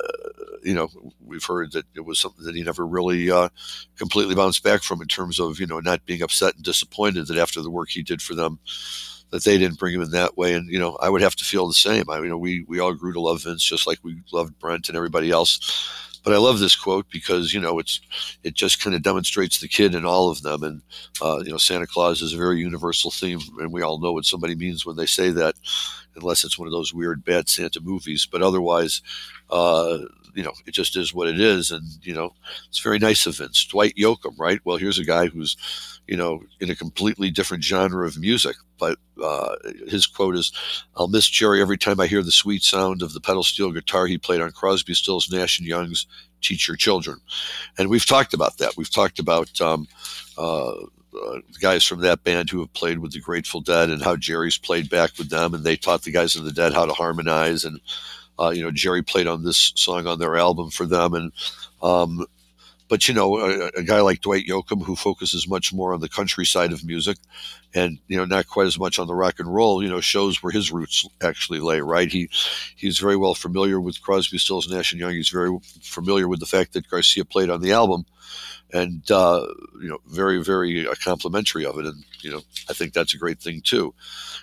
you 0.62 0.74
know 0.74 0.88
we've 1.24 1.44
heard 1.44 1.72
that 1.72 1.84
it 1.94 2.04
was 2.04 2.18
something 2.18 2.44
that 2.44 2.54
he 2.54 2.62
never 2.62 2.86
really 2.86 3.30
uh, 3.30 3.48
completely 3.96 4.34
bounced 4.34 4.62
back 4.62 4.82
from 4.82 5.02
in 5.02 5.08
terms 5.08 5.38
of 5.40 5.60
you 5.60 5.66
know 5.66 5.80
not 5.80 6.04
being 6.06 6.22
upset 6.22 6.54
and 6.54 6.64
disappointed 6.64 7.26
that 7.26 7.38
after 7.38 7.60
the 7.62 7.70
work 7.70 7.90
he 7.90 8.02
did 8.02 8.22
for 8.22 8.34
them 8.34 8.58
that 9.32 9.44
they 9.44 9.56
didn't 9.58 9.78
bring 9.78 9.94
him 9.94 10.02
in 10.02 10.10
that 10.10 10.36
way. 10.36 10.54
And 10.54 10.68
you 10.70 10.78
know, 10.78 10.96
I 11.00 11.08
would 11.08 11.22
have 11.22 11.34
to 11.36 11.44
feel 11.44 11.66
the 11.66 11.74
same. 11.74 12.08
I 12.08 12.18
you 12.18 12.28
know, 12.28 12.38
we 12.38 12.64
we 12.68 12.78
all 12.78 12.94
grew 12.94 13.12
to 13.12 13.20
love 13.20 13.42
Vince 13.42 13.64
just 13.64 13.86
like 13.86 13.98
we 14.02 14.20
loved 14.32 14.58
Brent 14.58 14.88
and 14.88 14.96
everybody 14.96 15.30
else. 15.30 15.88
But 16.22 16.34
I 16.34 16.36
love 16.36 16.60
this 16.60 16.76
quote 16.76 17.06
because 17.10 17.52
you 17.52 17.60
know 17.60 17.80
it's 17.80 18.00
it 18.44 18.54
just 18.54 18.80
kind 18.80 18.94
of 18.94 19.02
demonstrates 19.02 19.58
the 19.58 19.68
kid 19.68 19.94
in 19.94 20.04
all 20.04 20.30
of 20.30 20.42
them, 20.42 20.62
and 20.62 20.82
uh, 21.20 21.40
you 21.44 21.50
know 21.50 21.56
Santa 21.56 21.86
Claus 21.86 22.22
is 22.22 22.32
a 22.32 22.38
very 22.38 22.60
universal 22.60 23.10
theme, 23.10 23.40
and 23.58 23.72
we 23.72 23.82
all 23.82 23.98
know 23.98 24.12
what 24.12 24.26
somebody 24.26 24.54
means 24.54 24.86
when 24.86 24.96
they 24.96 25.06
say 25.06 25.30
that, 25.30 25.56
unless 26.14 26.44
it's 26.44 26.58
one 26.58 26.68
of 26.68 26.72
those 26.72 26.94
weird 26.94 27.24
bad 27.24 27.48
Santa 27.48 27.80
movies. 27.80 28.24
But 28.30 28.42
otherwise, 28.42 29.02
uh, 29.50 29.98
you 30.34 30.42
know, 30.42 30.52
it 30.66 30.72
just 30.72 30.96
is 30.96 31.14
what 31.14 31.28
it 31.28 31.40
is, 31.40 31.70
and 31.70 31.84
you 32.02 32.14
know, 32.14 32.34
it's 32.68 32.80
very 32.80 32.98
nice 32.98 33.26
of 33.26 33.36
Vince. 33.36 33.64
Dwight 33.66 33.94
Yoakam, 33.96 34.38
right? 34.38 34.60
Well, 34.64 34.76
here's 34.76 34.98
a 34.98 35.04
guy 35.04 35.26
who's 35.26 35.56
you 36.06 36.16
know, 36.16 36.42
in 36.60 36.70
a 36.70 36.76
completely 36.76 37.30
different 37.30 37.62
genre 37.64 38.06
of 38.06 38.18
music. 38.18 38.56
But 38.78 38.98
uh, 39.22 39.54
his 39.88 40.06
quote 40.06 40.36
is, 40.36 40.52
"I'll 40.96 41.08
miss 41.08 41.28
Jerry 41.28 41.60
every 41.60 41.78
time 41.78 42.00
I 42.00 42.06
hear 42.06 42.22
the 42.22 42.32
sweet 42.32 42.62
sound 42.62 43.02
of 43.02 43.12
the 43.12 43.20
pedal 43.20 43.42
steel 43.42 43.70
guitar 43.70 44.06
he 44.06 44.18
played 44.18 44.40
on 44.40 44.50
Crosby, 44.50 44.94
Stills, 44.94 45.30
Nash 45.30 45.58
and 45.58 45.68
Young's 45.68 46.06
Teach 46.40 46.66
Your 46.66 46.76
Children." 46.76 47.20
And 47.78 47.88
we've 47.88 48.06
talked 48.06 48.34
about 48.34 48.58
that. 48.58 48.76
We've 48.76 48.90
talked 48.90 49.18
about. 49.18 49.60
Um, 49.60 49.86
uh, 50.36 50.74
uh, 51.14 51.40
guys 51.60 51.84
from 51.84 52.00
that 52.00 52.24
band 52.24 52.48
who 52.48 52.60
have 52.60 52.72
played 52.72 52.98
with 52.98 53.12
the 53.12 53.20
Grateful 53.20 53.60
Dead 53.60 53.90
and 53.90 54.02
how 54.02 54.16
Jerry's 54.16 54.56
played 54.56 54.88
back 54.88 55.10
with 55.18 55.28
them, 55.28 55.52
and 55.52 55.62
they 55.62 55.76
taught 55.76 56.04
the 56.04 56.10
guys 56.10 56.36
in 56.36 56.44
the 56.44 56.50
Dead 56.50 56.72
how 56.72 56.86
to 56.86 56.94
harmonize. 56.94 57.66
And 57.66 57.80
uh, 58.38 58.50
you 58.50 58.62
know, 58.62 58.70
Jerry 58.70 59.02
played 59.02 59.26
on 59.26 59.44
this 59.44 59.72
song 59.76 60.06
on 60.06 60.18
their 60.18 60.36
album 60.36 60.70
for 60.70 60.86
them, 60.86 61.14
and 61.14 61.32
um, 61.82 62.26
but 62.88 63.08
you 63.08 63.14
know, 63.14 63.38
a, 63.38 63.68
a, 63.68 63.82
guy 63.82 64.00
like 64.00 64.20
Dwight 64.20 64.46
Yoakam 64.46 64.82
who 64.82 64.96
focuses 64.96 65.48
much 65.48 65.72
more 65.72 65.94
on 65.94 66.00
the 66.00 66.08
country 66.08 66.44
side 66.44 66.72
of 66.72 66.84
music, 66.84 67.16
and 67.74 67.98
you 68.08 68.16
know, 68.16 68.24
not 68.24 68.48
quite 68.48 68.66
as 68.66 68.78
much 68.78 68.98
on 68.98 69.06
the 69.06 69.14
rock 69.14 69.40
and 69.40 69.52
roll, 69.52 69.82
you 69.82 69.88
know, 69.88 70.00
shows 70.00 70.42
where 70.42 70.52
his 70.52 70.70
roots 70.70 71.08
actually 71.22 71.60
lay. 71.60 71.80
Right? 71.80 72.10
He 72.10 72.28
he's 72.76 72.98
very 72.98 73.16
well 73.16 73.34
familiar 73.34 73.80
with 73.80 74.02
Crosby, 74.02 74.38
Stills, 74.38 74.68
Nash 74.68 74.92
and 74.92 75.00
Young. 75.00 75.12
He's 75.12 75.30
very 75.30 75.56
familiar 75.80 76.28
with 76.28 76.40
the 76.40 76.46
fact 76.46 76.74
that 76.74 76.88
Garcia 76.88 77.24
played 77.24 77.50
on 77.50 77.60
the 77.60 77.72
album, 77.72 78.04
and 78.72 79.08
uh, 79.10 79.46
you 79.80 79.88
know, 79.88 79.98
very 80.06 80.42
very 80.42 80.86
uh, 80.86 80.94
complimentary 81.02 81.66
of 81.66 81.78
it. 81.78 81.86
And 81.86 82.04
you 82.20 82.30
know, 82.30 82.40
I 82.68 82.72
think 82.72 82.92
that's 82.92 83.14
a 83.14 83.18
great 83.18 83.40
thing 83.40 83.60
too. 83.60 83.94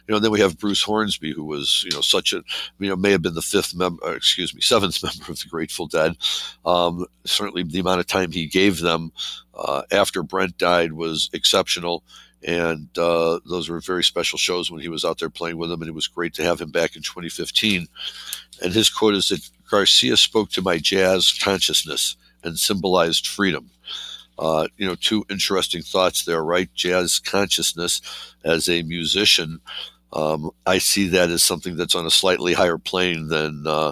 You 0.07 0.13
know, 0.13 0.15
and 0.17 0.25
then 0.25 0.31
we 0.31 0.39
have 0.39 0.59
Bruce 0.59 0.81
Hornsby, 0.81 1.33
who 1.33 1.43
was 1.43 1.83
you 1.83 1.91
know 1.91 2.01
such 2.01 2.33
a 2.33 2.43
you 2.79 2.89
know 2.89 2.95
may 2.95 3.11
have 3.11 3.21
been 3.21 3.33
the 3.33 3.41
fifth 3.41 3.75
member, 3.75 4.03
uh, 4.05 4.11
excuse 4.11 4.53
me, 4.53 4.61
seventh 4.61 5.03
member 5.03 5.31
of 5.31 5.39
the 5.39 5.49
Grateful 5.49 5.87
Dead. 5.87 6.15
Um, 6.65 7.05
certainly, 7.25 7.63
the 7.63 7.79
amount 7.79 7.99
of 7.99 8.07
time 8.07 8.31
he 8.31 8.47
gave 8.47 8.79
them 8.79 9.11
uh, 9.55 9.83
after 9.91 10.23
Brent 10.23 10.57
died 10.57 10.93
was 10.93 11.29
exceptional. 11.33 12.03
And 12.41 12.87
uh, 12.97 13.41
those 13.49 13.67
were 13.67 13.81
very 13.81 14.01
special 14.01 14.37
shows 14.37 14.71
when 14.71 14.79
he 14.79 14.87
was 14.87 15.03
out 15.03 15.19
there 15.19 15.29
playing 15.29 15.57
with 15.57 15.69
them, 15.69 15.81
and 15.81 15.89
it 15.89 15.93
was 15.93 16.07
great 16.07 16.33
to 16.35 16.43
have 16.43 16.61
him 16.61 16.71
back 16.71 16.95
in 16.95 17.01
2015. 17.01 17.85
And 18.63 18.73
his 18.73 18.89
quote 18.89 19.13
is 19.13 19.27
that 19.27 19.49
Garcia 19.69 20.15
spoke 20.15 20.49
to 20.51 20.61
my 20.61 20.77
jazz 20.77 21.33
consciousness 21.33 22.15
and 22.41 22.57
symbolized 22.57 23.27
freedom. 23.27 23.69
Uh, 24.39 24.67
you 24.77 24.87
know, 24.87 24.95
two 24.95 25.25
interesting 25.29 25.81
thoughts 25.81 26.23
there, 26.23 26.41
right? 26.41 26.73
Jazz 26.73 27.19
consciousness 27.19 28.01
as 28.45 28.69
a 28.69 28.83
musician, 28.83 29.59
um, 30.13 30.49
I 30.65 30.77
see 30.77 31.09
that 31.09 31.29
as 31.29 31.43
something 31.43 31.75
that's 31.75 31.93
on 31.93 32.05
a 32.05 32.11
slightly 32.11 32.53
higher 32.53 32.77
plane 32.77 33.27
than, 33.27 33.65
uh, 33.67 33.91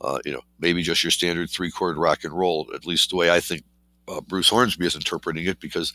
uh, 0.00 0.18
you 0.24 0.32
know, 0.32 0.40
maybe 0.58 0.82
just 0.82 1.04
your 1.04 1.10
standard 1.10 1.50
three 1.50 1.70
chord 1.70 1.98
rock 1.98 2.24
and 2.24 2.32
roll, 2.32 2.70
at 2.74 2.86
least 2.86 3.10
the 3.10 3.16
way 3.16 3.30
I 3.30 3.40
think 3.40 3.64
uh, 4.08 4.22
Bruce 4.22 4.48
Hornsby 4.48 4.86
is 4.86 4.96
interpreting 4.96 5.46
it, 5.46 5.60
because, 5.60 5.92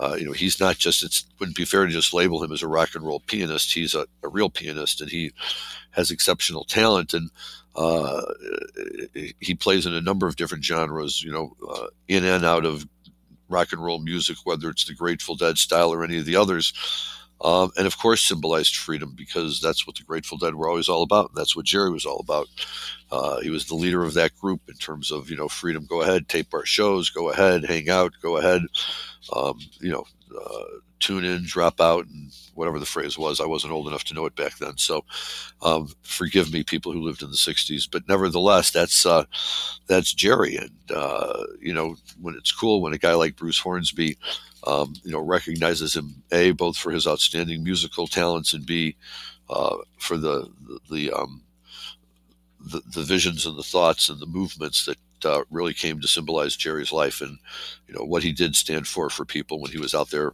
uh, 0.00 0.16
you 0.18 0.26
know, 0.26 0.32
he's 0.32 0.58
not 0.58 0.76
just, 0.76 1.04
it 1.04 1.22
wouldn't 1.38 1.56
be 1.56 1.64
fair 1.64 1.86
to 1.86 1.92
just 1.92 2.12
label 2.12 2.42
him 2.42 2.52
as 2.52 2.62
a 2.62 2.68
rock 2.68 2.96
and 2.96 3.04
roll 3.04 3.20
pianist. 3.20 3.72
He's 3.72 3.94
a, 3.94 4.06
a 4.24 4.28
real 4.28 4.50
pianist 4.50 5.00
and 5.00 5.10
he 5.10 5.30
has 5.92 6.10
exceptional 6.10 6.64
talent. 6.64 7.14
And, 7.14 7.30
uh, 7.74 8.22
he 9.38 9.54
plays 9.54 9.86
in 9.86 9.94
a 9.94 10.00
number 10.00 10.26
of 10.26 10.34
different 10.34 10.64
genres, 10.64 11.22
you 11.22 11.30
know, 11.30 11.56
uh, 11.70 11.86
in 12.08 12.24
and 12.24 12.44
out 12.44 12.66
of 12.66 12.84
rock 13.48 13.72
and 13.72 13.82
roll 13.84 14.00
music, 14.00 14.38
whether 14.44 14.70
it's 14.70 14.84
the 14.84 14.94
Grateful 14.94 15.36
Dead 15.36 15.58
style 15.58 15.92
or 15.92 16.04
any 16.04 16.18
of 16.18 16.26
the 16.26 16.36
others. 16.36 16.72
Um, 17.40 17.70
and 17.76 17.86
of 17.86 17.98
course, 17.98 18.22
symbolized 18.22 18.76
freedom 18.76 19.14
because 19.16 19.60
that's 19.60 19.86
what 19.86 19.96
the 19.96 20.04
Grateful 20.04 20.38
Dead 20.38 20.54
were 20.56 20.68
always 20.68 20.88
all 20.88 21.02
about. 21.02 21.32
That's 21.34 21.54
what 21.56 21.66
Jerry 21.66 21.90
was 21.90 22.06
all 22.06 22.18
about. 22.20 22.48
Uh, 23.10 23.40
he 23.40 23.50
was 23.50 23.66
the 23.66 23.76
leader 23.76 24.04
of 24.04 24.14
that 24.14 24.36
group 24.36 24.62
in 24.68 24.74
terms 24.74 25.10
of 25.12 25.30
you 25.30 25.36
know 25.36 25.48
freedom. 25.48 25.86
Go 25.88 26.02
ahead, 26.02 26.28
tape 26.28 26.52
our 26.52 26.66
shows. 26.66 27.10
Go 27.10 27.30
ahead, 27.30 27.64
hang 27.64 27.88
out. 27.88 28.12
Go 28.22 28.38
ahead. 28.38 28.62
Um, 29.34 29.58
you 29.80 29.90
know, 29.90 30.04
uh, 30.36 30.64
tune 31.00 31.24
in, 31.24 31.44
drop 31.44 31.80
out, 31.80 32.06
and 32.06 32.32
whatever 32.54 32.78
the 32.78 32.86
phrase 32.86 33.18
was. 33.18 33.40
I 33.40 33.46
wasn't 33.46 33.72
old 33.72 33.88
enough 33.88 34.04
to 34.04 34.14
know 34.14 34.26
it 34.26 34.36
back 34.36 34.58
then, 34.58 34.76
so 34.76 35.04
um, 35.62 35.88
forgive 36.02 36.52
me, 36.52 36.62
people 36.62 36.92
who 36.92 37.02
lived 37.02 37.22
in 37.22 37.30
the 37.30 37.36
'60s. 37.36 37.88
But 37.90 38.08
nevertheless, 38.08 38.70
that's 38.70 39.06
uh, 39.06 39.24
that's 39.86 40.12
Jerry, 40.12 40.56
and 40.56 40.70
uh, 40.94 41.44
you 41.60 41.74
know 41.74 41.96
when 42.20 42.34
it's 42.34 42.52
cool 42.52 42.82
when 42.82 42.92
a 42.92 42.98
guy 42.98 43.14
like 43.14 43.36
Bruce 43.36 43.58
Hornsby, 43.58 44.16
um, 44.66 44.94
you 45.04 45.12
know, 45.12 45.20
recognizes 45.20 45.94
him 45.94 46.22
a 46.32 46.52
both 46.52 46.76
for 46.76 46.90
his 46.90 47.06
outstanding 47.06 47.62
musical 47.62 48.06
talents 48.06 48.52
and 48.52 48.66
b 48.66 48.96
uh, 49.50 49.76
for 49.98 50.16
the 50.16 50.50
the, 50.66 50.78
the 50.90 51.12
um, 51.12 51.42
the, 52.60 52.82
the, 52.92 53.02
visions 53.02 53.46
and 53.46 53.56
the 53.56 53.62
thoughts 53.62 54.08
and 54.08 54.20
the 54.20 54.26
movements 54.26 54.84
that 54.84 54.98
uh, 55.24 55.42
really 55.50 55.74
came 55.74 56.00
to 56.00 56.08
symbolize 56.08 56.56
Jerry's 56.56 56.92
life 56.92 57.20
and 57.20 57.38
you 57.86 57.94
know 57.94 58.04
what 58.04 58.22
he 58.22 58.32
did 58.32 58.56
stand 58.56 58.86
for 58.86 59.10
for 59.10 59.24
people 59.24 59.60
when 59.60 59.70
he 59.70 59.78
was 59.78 59.94
out 59.94 60.10
there 60.10 60.32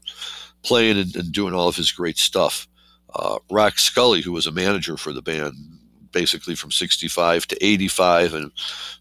playing 0.62 0.98
and, 0.98 1.14
and 1.16 1.32
doing 1.32 1.54
all 1.54 1.68
of 1.68 1.76
his 1.76 1.92
great 1.92 2.18
stuff. 2.18 2.66
Uh, 3.14 3.38
Rock 3.50 3.78
Scully, 3.78 4.22
who 4.22 4.32
was 4.32 4.46
a 4.46 4.52
manager 4.52 4.96
for 4.96 5.12
the 5.12 5.22
band, 5.22 5.54
basically 6.10 6.54
from 6.54 6.70
65 6.70 7.46
to 7.48 7.64
85 7.64 8.34
and 8.34 8.52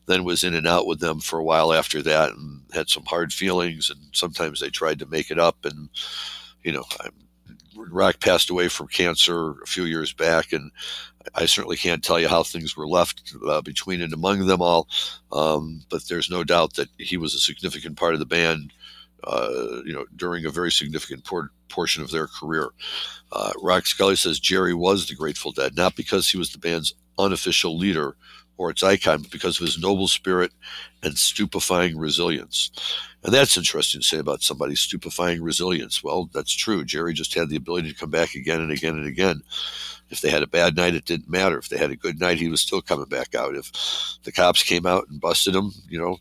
then 0.07 0.23
was 0.23 0.43
in 0.43 0.55
and 0.55 0.67
out 0.67 0.87
with 0.87 0.99
them 0.99 1.19
for 1.19 1.39
a 1.39 1.43
while 1.43 1.71
after 1.71 2.01
that 2.01 2.31
and 2.31 2.61
had 2.73 2.89
some 2.89 3.05
hard 3.05 3.31
feelings 3.31 3.89
and 3.89 3.99
sometimes 4.13 4.59
they 4.59 4.69
tried 4.69 4.99
to 4.99 5.05
make 5.05 5.29
it 5.29 5.37
up 5.37 5.63
and 5.63 5.89
you 6.63 6.71
know 6.71 6.83
I'm 6.99 7.13
Rock 7.75 8.19
passed 8.19 8.49
away 8.49 8.67
from 8.67 8.87
cancer 8.87 9.61
a 9.61 9.65
few 9.65 9.83
years 9.83 10.13
back, 10.13 10.53
and 10.53 10.71
I 11.35 11.45
certainly 11.45 11.77
can't 11.77 12.03
tell 12.03 12.19
you 12.19 12.27
how 12.27 12.43
things 12.43 12.75
were 12.75 12.87
left 12.87 13.33
uh, 13.47 13.61
between 13.61 14.01
and 14.01 14.13
among 14.13 14.45
them 14.45 14.61
all. 14.61 14.87
Um, 15.31 15.81
but 15.89 16.07
there's 16.07 16.29
no 16.29 16.43
doubt 16.43 16.75
that 16.75 16.89
he 16.97 17.17
was 17.17 17.33
a 17.33 17.39
significant 17.39 17.97
part 17.97 18.13
of 18.13 18.19
the 18.19 18.25
band. 18.25 18.73
Uh, 19.23 19.81
you 19.85 19.93
know, 19.93 20.05
during 20.17 20.45
a 20.45 20.49
very 20.49 20.71
significant 20.71 21.23
por- 21.23 21.51
portion 21.69 22.03
of 22.03 22.11
their 22.11 22.27
career, 22.27 22.69
uh, 23.31 23.51
Rock 23.61 23.85
Scully 23.85 24.17
says 24.17 24.39
Jerry 24.39 24.73
was 24.73 25.07
the 25.07 25.15
Grateful 25.15 25.53
Dead, 25.53 25.77
not 25.77 25.95
because 25.95 26.29
he 26.29 26.37
was 26.37 26.51
the 26.51 26.57
band's 26.57 26.93
unofficial 27.17 27.77
leader 27.77 28.17
or 28.57 28.69
its 28.69 28.83
icon, 28.83 29.25
because 29.31 29.59
of 29.59 29.65
his 29.65 29.79
noble 29.79 30.07
spirit 30.07 30.51
and 31.01 31.17
stupefying 31.17 31.97
resilience. 31.97 32.71
And 33.23 33.33
that's 33.33 33.57
interesting 33.57 34.01
to 34.01 34.07
say 34.07 34.17
about 34.17 34.41
somebody's 34.41 34.81
stupefying 34.81 35.41
resilience. 35.41 36.03
Well, 36.03 36.29
that's 36.33 36.53
true. 36.53 36.83
Jerry 36.83 37.13
just 37.13 37.33
had 37.33 37.49
the 37.49 37.55
ability 37.55 37.91
to 37.91 37.97
come 37.97 38.09
back 38.11 38.35
again 38.35 38.61
and 38.61 38.71
again 38.71 38.95
and 38.95 39.07
again. 39.07 39.41
If 40.09 40.21
they 40.21 40.29
had 40.29 40.43
a 40.43 40.47
bad 40.47 40.75
night, 40.75 40.93
it 40.93 41.05
didn't 41.05 41.29
matter. 41.29 41.57
If 41.57 41.69
they 41.69 41.77
had 41.77 41.89
a 41.89 41.95
good 41.95 42.19
night, 42.19 42.37
he 42.37 42.49
was 42.49 42.61
still 42.61 42.81
coming 42.81 43.07
back 43.07 43.33
out. 43.33 43.55
If 43.55 43.71
the 44.23 44.31
cops 44.31 44.61
came 44.61 44.85
out 44.85 45.07
and 45.09 45.19
busted 45.19 45.55
him, 45.55 45.71
you 45.89 45.97
know, 45.97 46.17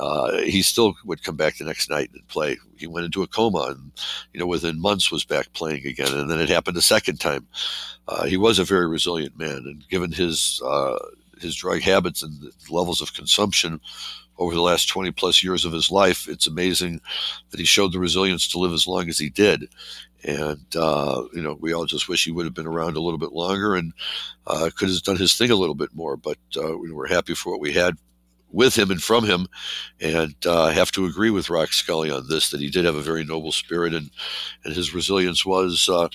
uh, 0.00 0.38
he 0.38 0.62
still 0.62 0.94
would 1.04 1.22
come 1.22 1.36
back 1.36 1.58
the 1.58 1.64
next 1.64 1.88
night 1.88 2.10
and 2.12 2.26
play. 2.26 2.56
He 2.76 2.88
went 2.88 3.04
into 3.04 3.22
a 3.22 3.28
coma 3.28 3.66
and, 3.68 3.92
you 4.32 4.40
know, 4.40 4.46
within 4.46 4.80
months 4.80 5.12
was 5.12 5.24
back 5.24 5.52
playing 5.52 5.86
again. 5.86 6.12
And 6.12 6.28
then 6.28 6.40
it 6.40 6.48
happened 6.48 6.76
a 6.76 6.82
second 6.82 7.20
time. 7.20 7.46
Uh, 8.08 8.24
he 8.24 8.36
was 8.36 8.58
a 8.58 8.64
very 8.64 8.88
resilient 8.88 9.38
man. 9.38 9.58
And 9.58 9.88
given 9.88 10.10
his, 10.10 10.60
uh, 10.64 10.98
his 11.40 11.56
drug 11.56 11.80
habits 11.82 12.22
and 12.22 12.40
the 12.40 12.52
levels 12.70 13.00
of 13.00 13.14
consumption 13.14 13.80
over 14.38 14.54
the 14.54 14.60
last 14.60 14.88
20 14.88 15.10
plus 15.12 15.42
years 15.42 15.64
of 15.64 15.72
his 15.72 15.90
life, 15.90 16.28
it's 16.28 16.46
amazing 16.46 17.00
that 17.50 17.60
he 17.60 17.66
showed 17.66 17.92
the 17.92 17.98
resilience 17.98 18.46
to 18.48 18.58
live 18.58 18.72
as 18.72 18.86
long 18.86 19.08
as 19.08 19.18
he 19.18 19.30
did. 19.30 19.68
And, 20.24 20.64
uh, 20.74 21.22
you 21.32 21.42
know, 21.42 21.56
we 21.60 21.72
all 21.72 21.86
just 21.86 22.08
wish 22.08 22.24
he 22.24 22.32
would 22.32 22.44
have 22.44 22.54
been 22.54 22.66
around 22.66 22.96
a 22.96 23.00
little 23.00 23.18
bit 23.18 23.32
longer 23.32 23.76
and 23.76 23.92
uh, 24.46 24.70
could 24.76 24.88
have 24.88 25.02
done 25.02 25.16
his 25.16 25.36
thing 25.36 25.50
a 25.50 25.56
little 25.56 25.74
bit 25.74 25.94
more. 25.94 26.16
But 26.16 26.38
uh, 26.56 26.76
we're 26.76 27.08
happy 27.08 27.34
for 27.34 27.52
what 27.52 27.60
we 27.60 27.72
had 27.72 27.96
with 28.50 28.76
him 28.76 28.90
and 28.90 29.02
from 29.02 29.24
him, 29.24 29.46
and 30.00 30.34
uh, 30.46 30.68
have 30.68 30.92
to 30.92 31.04
agree 31.04 31.30
with 31.30 31.50
Rock 31.50 31.72
Scully 31.72 32.10
on 32.10 32.28
this 32.28 32.50
that 32.50 32.60
he 32.60 32.70
did 32.70 32.84
have 32.84 32.94
a 32.94 33.02
very 33.02 33.24
noble 33.24 33.52
spirit, 33.52 33.92
and 33.92 34.10
and 34.64 34.74
his 34.74 34.94
resilience 34.94 35.44
was 35.44 35.88
uh, 35.88 36.08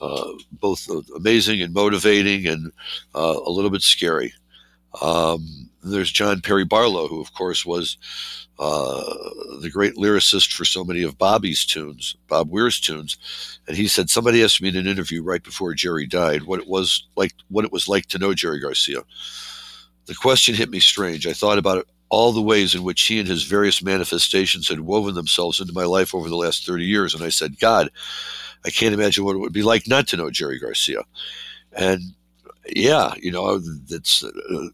uh, 0.00 0.32
both 0.52 0.88
amazing 1.14 1.62
and 1.62 1.72
motivating, 1.72 2.46
and 2.46 2.72
a 3.14 3.50
little 3.50 3.70
bit 3.70 3.82
scary. 3.82 4.34
Um, 5.00 5.70
there's 5.82 6.10
John 6.10 6.40
Perry 6.40 6.64
Barlow, 6.64 7.08
who 7.08 7.20
of 7.20 7.32
course 7.32 7.64
was 7.64 7.96
uh, 8.58 9.14
the 9.60 9.70
great 9.72 9.94
lyricist 9.94 10.52
for 10.52 10.64
so 10.64 10.84
many 10.84 11.02
of 11.02 11.18
Bobby's 11.18 11.64
tunes, 11.64 12.16
Bob 12.28 12.50
Weir's 12.50 12.80
tunes, 12.80 13.16
and 13.68 13.76
he 13.76 13.86
said 13.86 14.10
somebody 14.10 14.42
asked 14.42 14.62
me 14.62 14.68
in 14.68 14.76
an 14.76 14.86
interview 14.86 15.22
right 15.22 15.42
before 15.42 15.74
Jerry 15.74 16.06
died 16.06 16.44
what 16.44 16.60
it 16.60 16.68
was 16.68 17.06
like, 17.16 17.32
what 17.48 17.64
it 17.64 17.72
was 17.72 17.88
like 17.88 18.06
to 18.06 18.18
know 18.18 18.34
Jerry 18.34 18.60
Garcia. 18.60 19.02
The 20.06 20.14
question 20.14 20.54
hit 20.54 20.70
me 20.70 20.80
strange. 20.80 21.26
I 21.26 21.32
thought 21.32 21.58
about 21.58 21.86
all 22.08 22.32
the 22.32 22.42
ways 22.42 22.74
in 22.74 22.82
which 22.84 23.02
he 23.02 23.18
and 23.18 23.28
his 23.28 23.42
various 23.42 23.82
manifestations 23.82 24.68
had 24.68 24.80
woven 24.80 25.14
themselves 25.14 25.60
into 25.60 25.72
my 25.72 25.84
life 25.84 26.14
over 26.14 26.28
the 26.28 26.36
last 26.36 26.64
30 26.64 26.84
years, 26.84 27.14
and 27.14 27.22
I 27.22 27.28
said, 27.28 27.58
God, 27.58 27.90
I 28.64 28.70
can't 28.70 28.94
imagine 28.94 29.24
what 29.24 29.34
it 29.34 29.40
would 29.40 29.52
be 29.52 29.62
like 29.62 29.86
not 29.86 30.08
to 30.08 30.16
know 30.16 30.30
Jerry 30.30 30.58
Garcia. 30.58 31.02
And 31.72 32.00
yeah, 32.74 33.14
you 33.20 33.30
know, 33.30 33.58
that's. 33.58 34.24
Uh, 34.24 34.68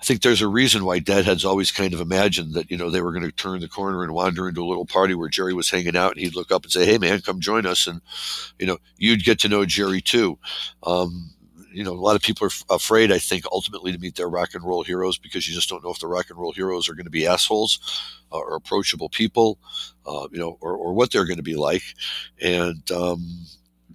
I 0.00 0.04
think 0.04 0.22
there's 0.22 0.40
a 0.40 0.48
reason 0.48 0.84
why 0.86 0.98
Deadheads 0.98 1.44
always 1.44 1.70
kind 1.70 1.92
of 1.92 2.00
imagined 2.00 2.54
that, 2.54 2.70
you 2.70 2.76
know, 2.78 2.88
they 2.88 3.02
were 3.02 3.12
going 3.12 3.24
to 3.24 3.32
turn 3.32 3.60
the 3.60 3.68
corner 3.68 4.02
and 4.02 4.14
wander 4.14 4.48
into 4.48 4.64
a 4.64 4.66
little 4.66 4.86
party 4.86 5.14
where 5.14 5.28
Jerry 5.28 5.52
was 5.52 5.70
hanging 5.70 5.96
out 5.96 6.12
and 6.12 6.20
he'd 6.20 6.34
look 6.34 6.50
up 6.50 6.62
and 6.62 6.72
say, 6.72 6.86
Hey 6.86 6.96
man, 6.96 7.20
come 7.20 7.38
join 7.38 7.66
us. 7.66 7.86
And, 7.86 8.00
you 8.58 8.66
know, 8.66 8.78
you'd 8.96 9.24
get 9.24 9.38
to 9.40 9.48
know 9.48 9.66
Jerry 9.66 10.00
too. 10.00 10.38
Um, 10.84 11.30
you 11.72 11.84
know, 11.84 11.92
a 11.92 12.00
lot 12.00 12.16
of 12.16 12.22
people 12.22 12.46
are 12.46 12.50
f- 12.50 12.64
afraid, 12.70 13.12
I 13.12 13.18
think, 13.18 13.44
ultimately 13.52 13.92
to 13.92 13.98
meet 13.98 14.16
their 14.16 14.28
rock 14.28 14.54
and 14.54 14.64
roll 14.64 14.82
heroes 14.82 15.18
because 15.18 15.46
you 15.46 15.54
just 15.54 15.68
don't 15.68 15.84
know 15.84 15.90
if 15.90 16.00
the 16.00 16.06
rock 16.08 16.30
and 16.30 16.38
roll 16.38 16.52
heroes 16.52 16.88
are 16.88 16.94
going 16.94 17.04
to 17.04 17.10
be 17.10 17.26
assholes 17.26 17.78
uh, 18.32 18.38
or 18.38 18.56
approachable 18.56 19.08
people, 19.08 19.58
uh, 20.06 20.26
you 20.32 20.38
know, 20.38 20.56
or, 20.60 20.74
or 20.76 20.94
what 20.94 21.12
they're 21.12 21.26
going 21.26 21.36
to 21.36 21.42
be 21.42 21.56
like. 21.56 21.82
And, 22.40 22.90
um, 22.90 23.44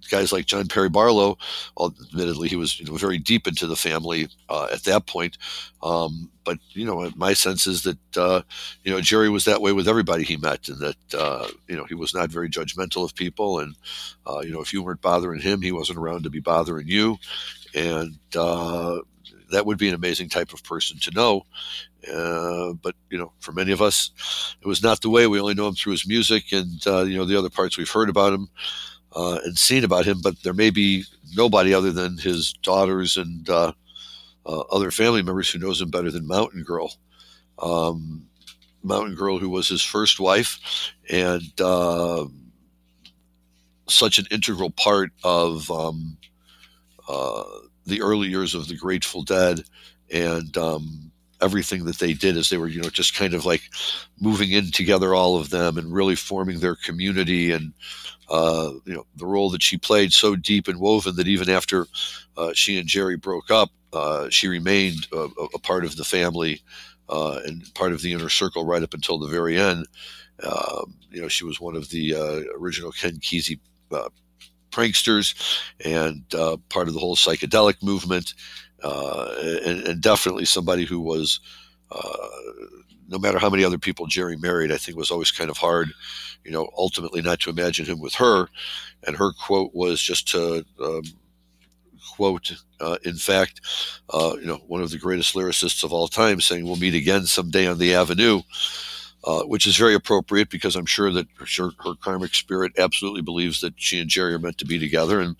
guys 0.06 0.32
like 0.32 0.46
John 0.46 0.68
Perry 0.68 0.88
Barlow, 0.88 1.38
admittedly, 1.80 2.48
he 2.48 2.56
was 2.56 2.78
you 2.78 2.86
know, 2.86 2.96
very 2.96 3.18
deep 3.18 3.46
into 3.46 3.66
the 3.66 3.76
family 3.76 4.28
uh, 4.48 4.68
at 4.72 4.84
that 4.84 5.06
point. 5.06 5.38
Um, 5.82 6.30
but 6.44 6.58
you 6.70 6.86
know, 6.86 7.10
my 7.16 7.32
sense 7.32 7.66
is 7.66 7.82
that 7.82 8.16
uh, 8.16 8.42
you 8.84 8.92
know 8.92 9.00
Jerry 9.00 9.28
was 9.28 9.44
that 9.44 9.60
way 9.60 9.72
with 9.72 9.88
everybody 9.88 10.24
he 10.24 10.36
met, 10.36 10.68
and 10.68 10.78
that 10.78 11.14
uh, 11.14 11.48
you 11.68 11.76
know 11.76 11.84
he 11.84 11.94
was 11.94 12.14
not 12.14 12.30
very 12.30 12.48
judgmental 12.48 13.04
of 13.04 13.14
people, 13.14 13.58
and 13.58 13.74
uh, 14.26 14.40
you 14.40 14.52
know 14.52 14.60
if 14.60 14.72
you 14.72 14.82
weren't 14.82 15.02
bothering 15.02 15.40
him, 15.40 15.60
he 15.60 15.72
wasn't 15.72 15.98
around 15.98 16.22
to 16.22 16.30
be 16.30 16.40
bothering 16.40 16.86
you, 16.88 17.18
and 17.74 18.16
uh, 18.36 18.98
that 19.50 19.66
would 19.66 19.78
be 19.78 19.88
an 19.88 19.94
amazing 19.94 20.28
type 20.28 20.52
of 20.52 20.62
person 20.64 20.98
to 21.00 21.10
know. 21.10 21.44
Uh, 22.12 22.72
but 22.74 22.94
you 23.10 23.18
know, 23.18 23.32
for 23.40 23.52
many 23.52 23.72
of 23.72 23.82
us, 23.82 24.56
it 24.62 24.68
was 24.68 24.82
not 24.82 25.00
the 25.00 25.10
way. 25.10 25.26
We 25.26 25.40
only 25.40 25.54
know 25.54 25.68
him 25.68 25.74
through 25.74 25.92
his 25.92 26.06
music, 26.06 26.52
and 26.52 26.86
uh, 26.86 27.02
you 27.02 27.16
know 27.16 27.24
the 27.24 27.36
other 27.36 27.50
parts 27.50 27.76
we've 27.76 27.90
heard 27.90 28.08
about 28.08 28.32
him 28.32 28.48
uh, 29.16 29.38
and 29.44 29.58
seen 29.58 29.82
about 29.82 30.04
him, 30.04 30.20
but 30.22 30.42
there 30.42 30.52
may 30.52 30.68
be 30.68 31.04
nobody 31.34 31.72
other 31.72 31.90
than 31.90 32.18
his 32.18 32.52
daughters 32.62 33.16
and 33.16 33.48
uh, 33.48 33.72
uh, 34.44 34.60
other 34.70 34.90
family 34.90 35.22
members 35.22 35.50
who 35.50 35.58
knows 35.58 35.80
him 35.80 35.90
better 35.90 36.10
than 36.10 36.26
Mountain 36.26 36.62
Girl. 36.62 36.92
Um, 37.58 38.26
Mountain 38.82 39.16
Girl, 39.16 39.38
who 39.38 39.48
was 39.48 39.68
his 39.68 39.82
first 39.82 40.20
wife, 40.20 40.92
and 41.10 41.60
uh, 41.60 42.26
such 43.88 44.18
an 44.18 44.26
integral 44.30 44.70
part 44.70 45.10
of 45.24 45.70
um, 45.70 46.18
uh, 47.08 47.44
the 47.86 48.02
early 48.02 48.28
years 48.28 48.54
of 48.54 48.68
the 48.68 48.76
Grateful 48.76 49.22
Dead, 49.22 49.62
and 50.12 50.56
um, 50.58 51.10
everything 51.40 51.84
that 51.84 51.98
they 51.98 52.12
did 52.12 52.36
as 52.36 52.50
they 52.50 52.58
were, 52.58 52.68
you 52.68 52.80
know, 52.80 52.88
just 52.88 53.14
kind 53.14 53.34
of 53.34 53.44
like 53.44 53.62
moving 54.20 54.50
in 54.50 54.70
together, 54.70 55.14
all 55.14 55.36
of 55.36 55.50
them, 55.50 55.76
and 55.78 55.92
really 55.92 56.16
forming 56.16 56.60
their 56.60 56.76
community 56.76 57.52
and 57.52 57.72
uh, 58.28 58.72
you 58.84 58.94
know, 58.94 59.06
the 59.16 59.26
role 59.26 59.50
that 59.50 59.62
she 59.62 59.76
played 59.76 60.12
so 60.12 60.34
deep 60.34 60.68
and 60.68 60.80
woven 60.80 61.16
that 61.16 61.28
even 61.28 61.48
after 61.48 61.86
uh, 62.36 62.50
she 62.54 62.78
and 62.78 62.88
Jerry 62.88 63.16
broke 63.16 63.50
up, 63.50 63.70
uh, 63.92 64.28
she 64.30 64.48
remained 64.48 65.06
a, 65.12 65.28
a, 65.54 65.58
part 65.60 65.84
of 65.84 65.96
the 65.96 66.04
family 66.04 66.60
uh, 67.08 67.40
and 67.44 67.72
part 67.74 67.92
of 67.92 68.02
the 68.02 68.12
inner 68.12 68.28
circle 68.28 68.66
right 68.66 68.82
up 68.82 68.94
until 68.94 69.18
the 69.18 69.28
very 69.28 69.58
end. 69.58 69.86
Um, 70.42 70.96
you 71.10 71.22
know, 71.22 71.28
she 71.28 71.44
was 71.44 71.60
one 71.60 71.76
of 71.76 71.88
the 71.90 72.14
uh, 72.14 72.58
original 72.58 72.90
Ken 72.90 73.12
Kesey 73.18 73.60
uh, 73.92 74.08
pranksters 74.70 75.62
and 75.84 76.28
part 76.68 76.88
of 76.88 76.94
the 76.94 77.00
whole 77.00 77.16
psychedelic 77.16 77.82
movement, 77.82 78.34
and, 79.64 79.86
and, 79.86 80.00
definitely 80.00 80.44
somebody 80.44 80.84
who 80.84 81.00
was 81.00 81.40
no 83.08 83.18
matter 83.18 83.38
how 83.38 83.50
many 83.50 83.64
other 83.64 83.78
people 83.78 84.06
Jerry 84.06 84.36
married, 84.36 84.72
I 84.72 84.76
think 84.76 84.96
was 84.96 85.10
always 85.10 85.30
kind 85.30 85.50
of 85.50 85.56
hard, 85.56 85.92
you 86.44 86.50
know, 86.50 86.68
ultimately 86.76 87.22
not 87.22 87.40
to 87.40 87.50
imagine 87.50 87.86
him 87.86 88.00
with 88.00 88.14
her. 88.14 88.48
And 89.06 89.16
her 89.16 89.32
quote 89.32 89.74
was 89.74 90.00
just 90.00 90.28
to 90.28 90.64
um, 90.82 91.02
quote, 92.14 92.52
uh, 92.80 92.96
in 93.04 93.16
fact, 93.16 93.60
uh, 94.10 94.36
you 94.40 94.46
know, 94.46 94.60
one 94.66 94.82
of 94.82 94.90
the 94.90 94.98
greatest 94.98 95.34
lyricists 95.34 95.84
of 95.84 95.92
all 95.92 96.08
time 96.08 96.40
saying, 96.40 96.64
we'll 96.64 96.76
meet 96.76 96.94
again 96.94 97.26
someday 97.26 97.66
on 97.66 97.78
the 97.78 97.94
avenue. 97.94 98.42
Uh, 99.24 99.42
which 99.42 99.66
is 99.66 99.76
very 99.76 99.92
appropriate 99.92 100.48
because 100.50 100.76
I'm 100.76 100.86
sure 100.86 101.10
that 101.10 101.26
her, 101.38 101.70
her 101.82 101.94
karmic 102.00 102.32
spirit 102.32 102.78
absolutely 102.78 103.22
believes 103.22 103.60
that 103.60 103.74
she 103.76 104.00
and 104.00 104.08
Jerry 104.08 104.34
are 104.34 104.38
meant 104.38 104.56
to 104.58 104.64
be 104.64 104.78
together 104.78 105.18
and 105.18 105.34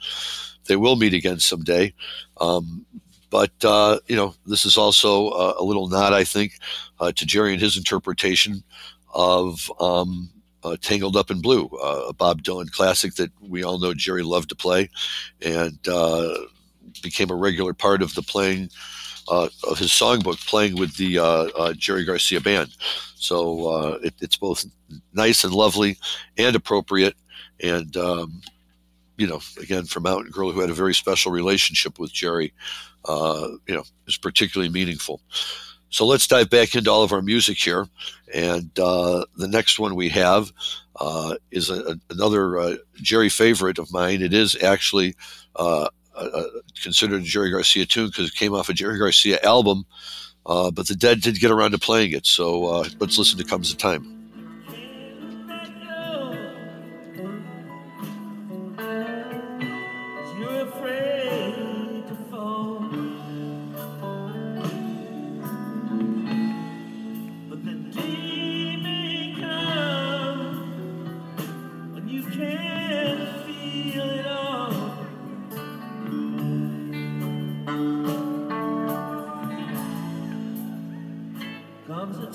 they 0.66 0.74
will 0.74 0.96
meet 0.96 1.14
again 1.14 1.38
someday. 1.38 1.94
Um, 2.40 2.84
but 3.30 3.52
uh, 3.64 3.98
you 4.06 4.16
know, 4.16 4.34
this 4.46 4.64
is 4.64 4.76
also 4.76 5.28
uh, 5.28 5.54
a 5.58 5.64
little 5.64 5.88
nod, 5.88 6.12
I 6.12 6.24
think, 6.24 6.58
uh, 7.00 7.12
to 7.12 7.26
Jerry 7.26 7.52
and 7.52 7.60
his 7.60 7.76
interpretation 7.76 8.62
of 9.14 9.70
um, 9.80 10.30
uh, 10.62 10.76
"Tangled 10.80 11.16
Up 11.16 11.30
in 11.30 11.40
Blue," 11.40 11.66
uh, 11.82 12.06
a 12.08 12.12
Bob 12.12 12.42
Dylan 12.42 12.70
classic 12.70 13.14
that 13.16 13.30
we 13.40 13.64
all 13.64 13.78
know 13.78 13.94
Jerry 13.94 14.22
loved 14.22 14.48
to 14.50 14.56
play, 14.56 14.88
and 15.44 15.78
became 17.02 17.30
a 17.30 17.34
regular 17.34 17.74
part 17.74 18.00
of 18.02 18.14
the 18.14 18.22
playing 18.22 18.70
of 19.28 19.78
his 19.78 19.90
songbook, 19.90 20.46
playing 20.46 20.76
with 20.76 20.96
the 20.96 21.74
Jerry 21.76 22.04
Garcia 22.04 22.40
band. 22.40 22.70
So 23.16 23.96
it, 24.02 24.14
it's 24.20 24.36
both 24.36 24.64
nice 25.12 25.42
and 25.42 25.52
lovely 25.52 25.98
and 26.38 26.54
appropriate, 26.54 27.16
and 27.60 27.96
um, 27.96 28.40
you 29.16 29.26
know, 29.26 29.40
again, 29.60 29.84
for 29.84 30.00
Mountain 30.00 30.30
Girl, 30.30 30.52
who 30.52 30.60
had 30.60 30.70
a 30.70 30.74
very 30.74 30.94
special 30.94 31.32
relationship 31.32 31.98
with 31.98 32.12
Jerry, 32.12 32.52
uh, 33.08 33.48
you 33.66 33.74
know, 33.74 33.84
is 34.06 34.16
particularly 34.16 34.72
meaningful. 34.72 35.20
So 35.90 36.04
let's 36.04 36.26
dive 36.26 36.50
back 36.50 36.74
into 36.74 36.90
all 36.90 37.02
of 37.02 37.12
our 37.12 37.22
music 37.22 37.58
here. 37.58 37.86
And 38.34 38.76
uh, 38.78 39.24
the 39.36 39.48
next 39.48 39.78
one 39.78 39.94
we 39.94 40.08
have 40.10 40.52
uh, 40.96 41.36
is 41.50 41.70
a, 41.70 41.98
another 42.10 42.58
uh, 42.58 42.76
Jerry 42.96 43.28
favorite 43.28 43.78
of 43.78 43.92
mine. 43.92 44.22
It 44.22 44.34
is 44.34 44.60
actually 44.62 45.14
uh, 45.54 45.88
considered 46.82 47.22
a 47.22 47.24
Jerry 47.24 47.50
Garcia 47.50 47.86
tune 47.86 48.08
because 48.08 48.28
it 48.28 48.34
came 48.34 48.52
off 48.52 48.68
a 48.68 48.74
Jerry 48.74 48.98
Garcia 48.98 49.38
album, 49.42 49.86
uh, 50.44 50.70
but 50.70 50.88
the 50.88 50.96
Dead 50.96 51.20
did 51.20 51.38
get 51.38 51.50
around 51.50 51.70
to 51.70 51.78
playing 51.78 52.12
it. 52.12 52.26
So 52.26 52.84
let's 52.98 53.18
listen 53.18 53.38
to 53.38 53.44
Comes 53.44 53.70
the 53.70 53.76
Time. 53.76 54.15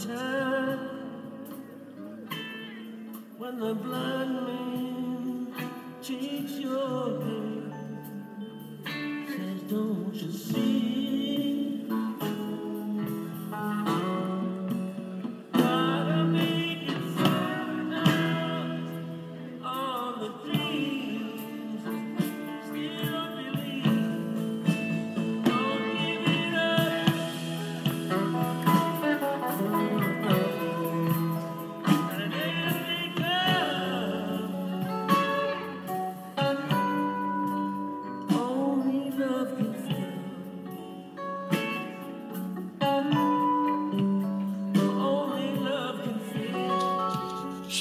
Time 0.07 0.79
when 3.37 3.59
the 3.59 3.73
blind 3.75 4.33
man 4.47 4.60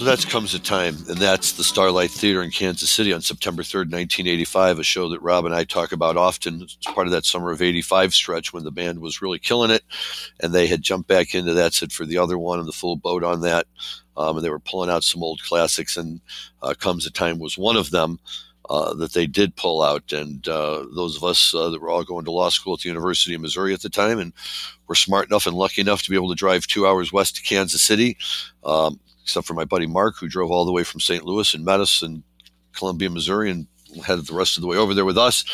So 0.01 0.07
that 0.07 0.27
comes 0.31 0.55
a 0.55 0.59
time, 0.59 0.97
and 1.11 1.19
that's 1.19 1.53
the 1.53 1.63
Starlight 1.63 2.11
Theater 2.11 2.43
in 2.43 2.51
Kansas 2.51 2.89
City 2.89 3.13
on 3.13 3.21
September 3.21 3.63
3rd, 3.63 3.93
1985, 3.93 4.79
a 4.79 4.83
show 4.83 5.11
that 5.11 5.21
Rob 5.21 5.45
and 5.45 5.55
I 5.55 5.65
talk 5.65 5.93
about 5.93 6.17
often. 6.17 6.63
It's 6.63 6.79
part 6.87 7.07
of 7.07 7.11
that 7.11 7.27
summer 7.27 7.51
of 7.51 7.61
85 7.61 8.15
stretch 8.15 8.51
when 8.51 8.65
the 8.65 8.71
band 8.71 9.01
was 9.01 9.21
really 9.21 9.39
killing 9.39 9.71
it, 9.71 9.83
and 10.43 10.55
they 10.55 10.67
had 10.67 10.81
jumped 10.81 11.07
back 11.07 11.35
into 11.35 11.53
that, 11.53 11.75
said 11.75 11.93
for 11.93 12.07
the 12.07 12.17
other 12.17 12.39
one, 12.39 12.59
and 12.59 12.67
the 12.67 12.73
full 12.73 12.97
boat 12.97 13.23
on 13.23 13.43
that. 13.43 13.67
Um, 14.17 14.39
and 14.39 14.47
they 14.47 14.49
were 14.49 14.59
pulling 14.59 14.89
out 14.89 15.05
some 15.05 15.23
old 15.23 15.43
classics, 15.43 15.99
and 15.99 16.23
uh, 16.63 16.73
Comes 16.73 17.05
a 17.05 17.11
Time 17.11 17.39
was 17.39 17.59
one 17.59 17.77
of 17.77 17.91
them. 17.91 18.21
Uh, 18.71 18.95
that 18.95 19.13
they 19.15 19.27
did 19.27 19.57
pull 19.57 19.83
out, 19.83 20.13
and 20.13 20.47
uh, 20.47 20.87
those 20.95 21.17
of 21.17 21.25
us 21.25 21.53
uh, 21.55 21.69
that 21.69 21.81
were 21.81 21.91
all 21.91 22.05
going 22.05 22.25
to 22.25 22.31
law 22.31 22.49
school 22.49 22.75
at 22.75 22.81
the 22.81 22.89
University 22.89 23.35
of 23.35 23.41
Missouri 23.41 23.75
at 23.75 23.83
the 23.83 23.91
time, 23.91 24.21
and 24.21 24.33
were 24.87 24.95
smart 24.95 25.29
enough 25.29 25.47
and 25.47 25.57
lucky 25.57 25.81
enough 25.81 26.03
to 26.03 26.11
be 26.11 26.15
able 26.15 26.29
to 26.29 26.37
drive 26.37 26.67
two 26.69 26.87
hours 26.87 27.13
west 27.13 27.35
to 27.35 27.43
Kansas 27.43 27.83
City, 27.83 28.17
um, 28.63 29.01
except 29.31 29.47
for 29.47 29.55
my 29.55 29.65
buddy 29.65 29.87
Mark, 29.87 30.17
who 30.19 30.29
drove 30.29 30.51
all 30.51 30.65
the 30.65 30.73
way 30.73 30.83
from 30.83 30.99
St. 30.99 31.25
Louis 31.25 31.55
and 31.55 31.65
met 31.65 31.79
us 31.79 32.03
in 32.03 32.25
Columbia, 32.73 33.09
Missouri, 33.11 33.49
and 33.49 33.69
headed 34.05 34.27
the 34.27 34.35
rest 34.35 34.57
of 34.57 34.61
the 34.61 34.67
way 34.67 34.77
over 34.77 34.93
there 34.93 35.05
with 35.05 35.17
us. 35.17 35.45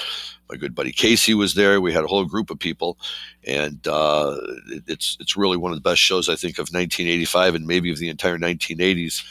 My 0.49 0.57
good 0.57 0.75
buddy 0.75 0.93
Casey 0.93 1.35
was 1.35 1.55
there. 1.55 1.79
We 1.79 1.93
had 1.93 2.05
a 2.05 2.07
whole 2.07 2.25
group 2.25 2.49
of 2.49 2.59
people, 2.59 2.97
and 3.45 3.87
uh, 3.87 4.39
it, 4.69 4.85
it's 4.87 5.19
it's 5.21 5.37
really 5.37 5.59
one 5.59 5.73
of 5.73 5.77
the 5.77 5.89
best 5.89 6.01
shows 6.01 6.31
I 6.31 6.37
think 6.37 6.55
of 6.55 6.69
1985 6.69 7.55
and 7.55 7.67
maybe 7.67 7.91
of 7.91 7.99
the 7.99 8.09
entire 8.09 8.39
1980s. 8.39 9.23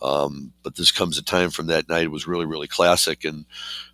Um, 0.00 0.54
but 0.62 0.76
this 0.76 0.90
comes 0.90 1.18
a 1.18 1.22
time 1.22 1.50
from 1.50 1.66
that 1.66 1.88
night. 1.90 2.04
It 2.04 2.12
was 2.12 2.26
really 2.26 2.46
really 2.46 2.68
classic 2.68 3.24
and 3.24 3.44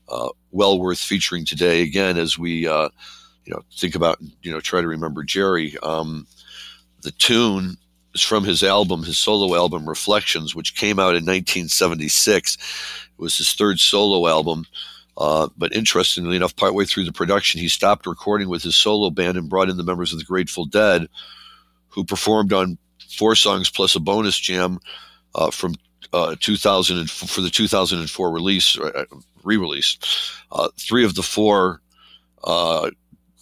uh, 0.08 0.28
well 0.52 0.78
worth 0.78 1.00
featuring 1.00 1.44
today 1.44 1.82
again 1.82 2.16
as 2.16 2.38
we 2.38 2.68
uh, 2.68 2.90
you 3.44 3.54
know 3.54 3.62
think 3.76 3.96
about 3.96 4.18
you 4.42 4.52
know 4.52 4.60
try 4.60 4.80
to 4.80 4.86
remember 4.86 5.24
Jerry. 5.24 5.76
Um, 5.82 6.28
the 7.02 7.10
tune 7.10 7.78
is 8.16 8.22
from 8.22 8.44
his 8.44 8.62
album, 8.62 9.02
his 9.02 9.18
solo 9.18 9.54
album 9.54 9.86
Reflections, 9.86 10.54
which 10.54 10.74
came 10.74 10.98
out 10.98 11.14
in 11.14 11.24
1976. 11.24 12.56
It 12.56 13.22
was 13.22 13.36
his 13.36 13.52
third 13.52 13.78
solo 13.78 14.26
album. 14.26 14.64
Uh, 15.18 15.48
but 15.56 15.74
interestingly 15.74 16.36
enough, 16.36 16.56
partway 16.56 16.84
through 16.86 17.04
the 17.04 17.12
production, 17.12 17.60
he 17.60 17.68
stopped 17.68 18.06
recording 18.06 18.48
with 18.48 18.62
his 18.62 18.74
solo 18.74 19.10
band 19.10 19.36
and 19.36 19.50
brought 19.50 19.68
in 19.68 19.76
the 19.76 19.84
members 19.84 20.12
of 20.12 20.18
the 20.18 20.24
Grateful 20.24 20.64
Dead, 20.64 21.08
who 21.88 22.04
performed 22.04 22.52
on 22.52 22.78
four 23.10 23.34
songs 23.34 23.70
plus 23.70 23.94
a 23.94 24.00
bonus 24.00 24.38
jam 24.38 24.78
uh, 25.34 25.50
from 25.50 25.74
uh, 26.12 26.36
2000 26.40 26.98
and 26.98 27.08
f- 27.08 27.30
for 27.30 27.42
the 27.42 27.50
2004 27.50 28.30
release, 28.30 28.78
uh, 28.78 29.04
re-release. 29.44 29.98
Uh, 30.52 30.68
three 30.78 31.04
of 31.04 31.14
the 31.14 31.22
four 31.22 31.80
uh, 32.44 32.90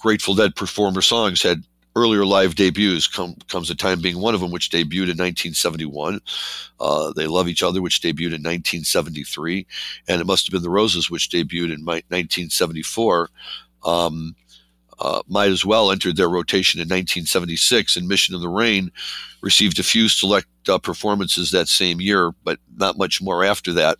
Grateful 0.00 0.34
Dead 0.34 0.54
performer 0.54 1.00
songs 1.00 1.42
had 1.42 1.62
earlier 1.96 2.24
live 2.24 2.54
debuts. 2.54 3.06
Come, 3.06 3.36
comes 3.48 3.70
a 3.70 3.74
time 3.74 4.00
being 4.00 4.20
one 4.20 4.34
of 4.34 4.40
them, 4.40 4.50
which 4.50 4.70
debuted 4.70 5.10
in 5.10 5.18
1971. 5.18 6.20
Uh, 6.80 7.12
they 7.12 7.26
love 7.26 7.48
each 7.48 7.62
other, 7.62 7.80
which 7.80 8.00
debuted 8.00 8.34
in 8.34 8.42
1973, 8.42 9.66
and 10.08 10.20
it 10.20 10.26
must 10.26 10.46
have 10.46 10.52
been 10.52 10.62
the 10.62 10.70
Roses, 10.70 11.10
which 11.10 11.30
debuted 11.30 11.72
in 11.72 11.84
mi- 11.84 12.02
1974. 12.08 13.30
Um, 13.84 14.34
uh, 15.00 15.22
might 15.28 15.50
as 15.50 15.64
well 15.64 15.90
entered 15.90 16.16
their 16.16 16.28
rotation 16.28 16.80
in 16.80 16.86
1976, 16.86 17.96
and 17.96 18.08
Mission 18.08 18.34
in 18.34 18.40
the 18.40 18.48
Rain 18.48 18.90
received 19.40 19.78
a 19.78 19.82
few 19.82 20.08
select 20.08 20.46
uh, 20.68 20.78
performances 20.78 21.50
that 21.50 21.68
same 21.68 22.00
year, 22.00 22.32
but 22.44 22.58
not 22.76 22.96
much 22.96 23.20
more 23.20 23.44
after 23.44 23.72
that. 23.72 23.98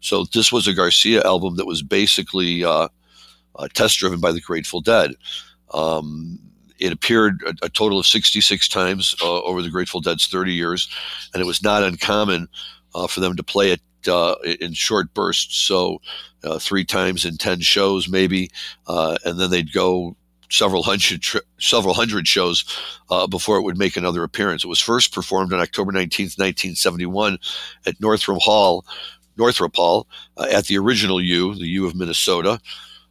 So 0.00 0.24
this 0.32 0.52
was 0.52 0.66
a 0.66 0.74
Garcia 0.74 1.22
album 1.24 1.56
that 1.56 1.66
was 1.66 1.82
basically 1.82 2.64
uh, 2.64 2.88
uh, 3.56 3.68
test 3.74 3.98
driven 3.98 4.20
by 4.20 4.32
the 4.32 4.40
Grateful 4.40 4.80
Dead. 4.80 5.14
Um, 5.74 6.38
it 6.78 6.92
appeared 6.92 7.42
a, 7.46 7.66
a 7.66 7.68
total 7.68 7.98
of 7.98 8.06
66 8.06 8.68
times 8.68 9.14
uh, 9.22 9.42
over 9.42 9.62
the 9.62 9.70
Grateful 9.70 10.00
Dead's 10.00 10.26
30 10.26 10.52
years, 10.52 10.88
and 11.32 11.42
it 11.42 11.46
was 11.46 11.62
not 11.62 11.82
uncommon 11.82 12.48
uh, 12.94 13.06
for 13.06 13.20
them 13.20 13.36
to 13.36 13.42
play 13.42 13.72
it 13.72 13.80
uh, 14.08 14.34
in 14.60 14.72
short 14.72 15.12
bursts. 15.14 15.56
So 15.56 16.00
uh, 16.44 16.58
three 16.58 16.84
times 16.84 17.24
in 17.24 17.36
10 17.36 17.60
shows, 17.60 18.08
maybe, 18.08 18.50
uh, 18.86 19.18
and 19.24 19.38
then 19.38 19.50
they'd 19.50 19.72
go 19.72 20.16
several 20.50 20.82
hundred 20.82 21.20
tri- 21.20 21.40
several 21.58 21.94
hundred 21.94 22.26
shows 22.26 22.64
uh, 23.10 23.26
before 23.26 23.58
it 23.58 23.62
would 23.62 23.78
make 23.78 23.96
another 23.96 24.22
appearance. 24.22 24.64
It 24.64 24.68
was 24.68 24.80
first 24.80 25.12
performed 25.12 25.52
on 25.52 25.60
October 25.60 25.92
19th, 25.92 26.38
1971 26.38 27.38
at 27.86 28.00
Northrop 28.00 28.40
Hall, 28.40 28.84
Northrop 29.36 29.76
Hall, 29.76 30.06
uh, 30.36 30.46
at 30.50 30.66
the 30.66 30.78
original 30.78 31.20
U, 31.20 31.54
the 31.54 31.68
U 31.68 31.86
of 31.86 31.94
Minnesota. 31.94 32.60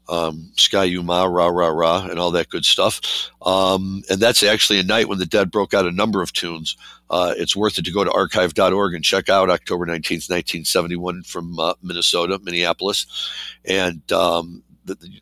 Um, 0.09 0.51
Ski-U-Mah, 0.55 1.25
Ra 1.25 1.47
Ra 1.47 1.67
Ra, 1.67 2.07
and 2.09 2.19
all 2.19 2.31
that 2.31 2.49
good 2.49 2.65
stuff. 2.65 3.29
Um, 3.41 4.03
and 4.09 4.19
that's 4.19 4.43
actually 4.43 4.79
a 4.79 4.83
night 4.83 5.09
when 5.09 5.19
the 5.19 5.25
Dead 5.25 5.51
broke 5.51 5.73
out 5.73 5.85
a 5.85 5.91
number 5.91 6.21
of 6.21 6.33
tunes. 6.33 6.77
Uh, 7.09 7.33
it's 7.37 7.55
worth 7.55 7.77
it 7.77 7.85
to 7.85 7.91
go 7.91 8.03
to 8.03 8.11
archive.org 8.11 8.93
and 8.93 9.03
check 9.03 9.29
out 9.29 9.49
October 9.49 9.85
19th, 9.85 10.29
1971 10.29 11.23
from 11.23 11.57
uh, 11.59 11.73
Minnesota, 11.81 12.39
Minneapolis. 12.43 13.05
And 13.65 14.09
um, 14.11 14.63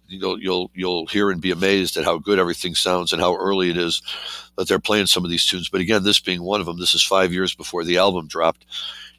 you'll 0.08 0.39
you'll 0.39 0.71
you'll 0.74 1.08
hear 1.08 1.32
and 1.32 1.41
be 1.41 1.52
amazed 1.52 1.98
at 1.98 2.06
how 2.06 2.17
good 2.17 2.39
everything 2.39 2.76
sounds 2.76 3.12
and 3.12 3.21
how 3.21 3.36
early 3.36 3.69
it 3.69 3.78
is 3.78 4.02
that 4.58 4.67
they're 4.67 4.80
playing 4.80 5.08
some 5.08 5.24
of 5.24 5.32
these 5.32 5.45
tunes. 5.45 5.69
But 5.69 5.82
again, 5.82 6.04
this 6.04 6.19
being 6.19 6.41
one 6.41 6.60
of 6.60 6.65
them, 6.65 6.80
this 6.80 6.93
is 6.93 7.04
five 7.04 7.34
years 7.34 7.56
before 7.56 7.84
the 7.84 7.98
album 7.98 8.28
dropped, 8.28 8.65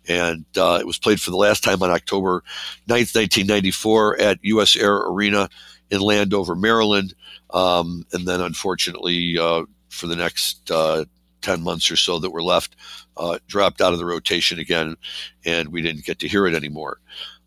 and 0.09 0.45
uh, 0.57 0.79
it 0.81 0.87
was 0.87 0.99
played 0.99 1.21
for 1.21 1.31
the 1.31 1.37
last 1.37 1.65
time 1.65 1.83
on 1.83 1.91
October 1.91 2.43
9th, 2.89 3.15
1994, 3.15 4.21
at 4.21 4.39
U.S. 4.43 4.77
Air 4.77 4.97
Arena 4.97 5.49
in 5.91 6.01
Landover, 6.01 6.55
Maryland, 6.55 7.15
um, 7.51 8.05
and 8.13 8.27
then 8.27 8.41
unfortunately 8.41 9.39
uh, 9.39 9.65
for 9.89 10.07
the 10.07 10.17
next 10.17 10.71
uh, 10.71 11.05
10 11.43 11.63
months 11.63 11.91
or 11.91 11.97
so 11.97 12.19
that 12.19 12.31
were 12.31 12.43
left, 12.43 12.77
uh, 13.17 13.39
dropped 13.47 13.81
out 13.81 13.93
of 13.93 13.99
the 13.99 14.05
rotation 14.05 14.59
again, 14.59 14.97
and 15.45 15.69
we 15.69 15.83
didn't 15.83 16.05
get 16.05 16.19
to 16.21 16.29
hear 16.29 16.47
it 16.47 16.55
anymore. 16.55 16.99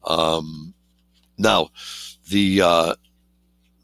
Um, 0.05 0.73
now, 1.37 1.69
the 2.29 2.61
uh, 2.61 2.95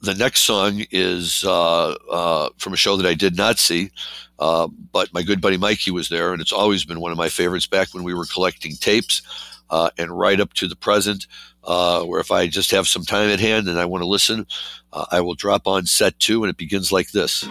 the 0.06 0.14
next 0.14 0.42
song 0.42 0.84
is 0.92 1.44
uh, 1.46 1.96
uh, 2.12 2.50
from 2.58 2.74
a 2.74 2.78
show 2.78 2.96
that 2.96 3.08
I 3.08 3.14
did 3.14 3.36
not 3.36 3.58
see, 3.58 3.92
uh, 4.40 4.68
but 4.92 5.14
my 5.14 5.24
good 5.24 5.42
buddy 5.42 5.58
Mikey 5.58 5.92
was 5.92 6.10
there, 6.10 6.32
and 6.32 6.42
it's 6.42 6.52
always 6.52 6.86
been 6.86 7.00
one 7.00 7.12
of 7.12 7.18
my 7.18 7.30
favorites 7.30 7.68
back 7.68 7.94
when 7.94 8.04
we 8.04 8.14
were 8.14 8.26
collecting 8.26 8.76
tapes, 8.76 9.22
uh, 9.70 9.90
and 9.98 10.18
right 10.18 10.40
up 10.40 10.54
to 10.54 10.68
the 10.68 10.76
present, 10.76 11.28
uh, 11.64 12.04
where 12.04 12.20
if 12.20 12.32
I 12.32 12.48
just 12.48 12.72
have 12.72 12.88
some 12.88 13.04
time 13.04 13.30
at 13.30 13.40
hand 13.40 13.68
and 13.68 13.80
I 13.80 13.86
want 13.86 14.04
to 14.04 14.08
listen, 14.08 14.46
uh, 14.94 15.06
I 15.12 15.22
will 15.22 15.36
drop 15.36 15.68
on 15.68 15.86
set 15.86 16.20
two, 16.20 16.44
and 16.44 16.50
it 16.50 16.58
begins 16.58 16.92
like 16.92 17.12
this. 17.12 17.44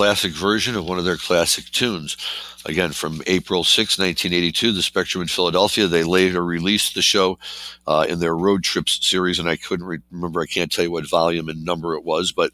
Classic 0.00 0.32
version 0.32 0.76
of 0.76 0.86
one 0.86 0.98
of 0.98 1.04
their 1.04 1.18
classic 1.18 1.66
tunes. 1.66 2.16
Again, 2.64 2.92
from 2.92 3.20
April 3.26 3.64
6, 3.64 3.98
1982, 3.98 4.72
the 4.72 4.80
Spectrum 4.80 5.20
in 5.20 5.28
Philadelphia. 5.28 5.86
They 5.86 6.04
later 6.04 6.42
released 6.42 6.94
the 6.94 7.02
show 7.02 7.38
uh, 7.86 8.06
in 8.08 8.18
their 8.18 8.34
road 8.34 8.62
trips 8.62 9.06
series, 9.06 9.38
and 9.38 9.46
I 9.46 9.56
couldn't 9.56 9.84
re- 9.84 9.98
remember, 10.10 10.40
I 10.40 10.46
can't 10.46 10.72
tell 10.72 10.84
you 10.86 10.90
what 10.90 11.06
volume 11.06 11.50
and 11.50 11.66
number 11.66 11.96
it 11.96 12.04
was, 12.04 12.32
but 12.32 12.50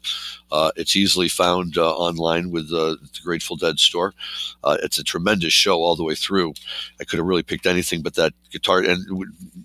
uh, 0.51 0.71
it's 0.75 0.95
easily 0.95 1.27
found 1.27 1.77
uh, 1.77 1.93
online 1.93 2.51
with 2.51 2.69
the 2.69 2.97
Grateful 3.23 3.55
Dead 3.55 3.79
store. 3.79 4.13
Uh, 4.63 4.77
it's 4.81 4.97
a 4.97 5.03
tremendous 5.03 5.53
show 5.53 5.77
all 5.77 5.95
the 5.95 6.03
way 6.03 6.15
through. 6.15 6.53
I 6.99 7.03
could 7.03 7.17
have 7.19 7.25
really 7.25 7.43
picked 7.43 7.65
anything 7.65 8.01
but 8.01 8.15
that 8.15 8.33
guitar, 8.51 8.79
and 8.79 9.05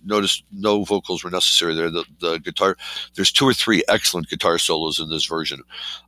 notice 0.05 0.43
no 0.51 0.85
vocals 0.85 1.23
were 1.23 1.31
necessary 1.31 1.75
there. 1.75 1.91
The, 1.91 2.05
the 2.21 2.39
guitar, 2.39 2.77
there's 3.15 3.31
two 3.31 3.47
or 3.47 3.55
three 3.55 3.83
excellent 3.89 4.29
guitar 4.29 4.59
solos 4.59 4.99
in 4.99 5.09
this 5.09 5.27
version, 5.27 5.63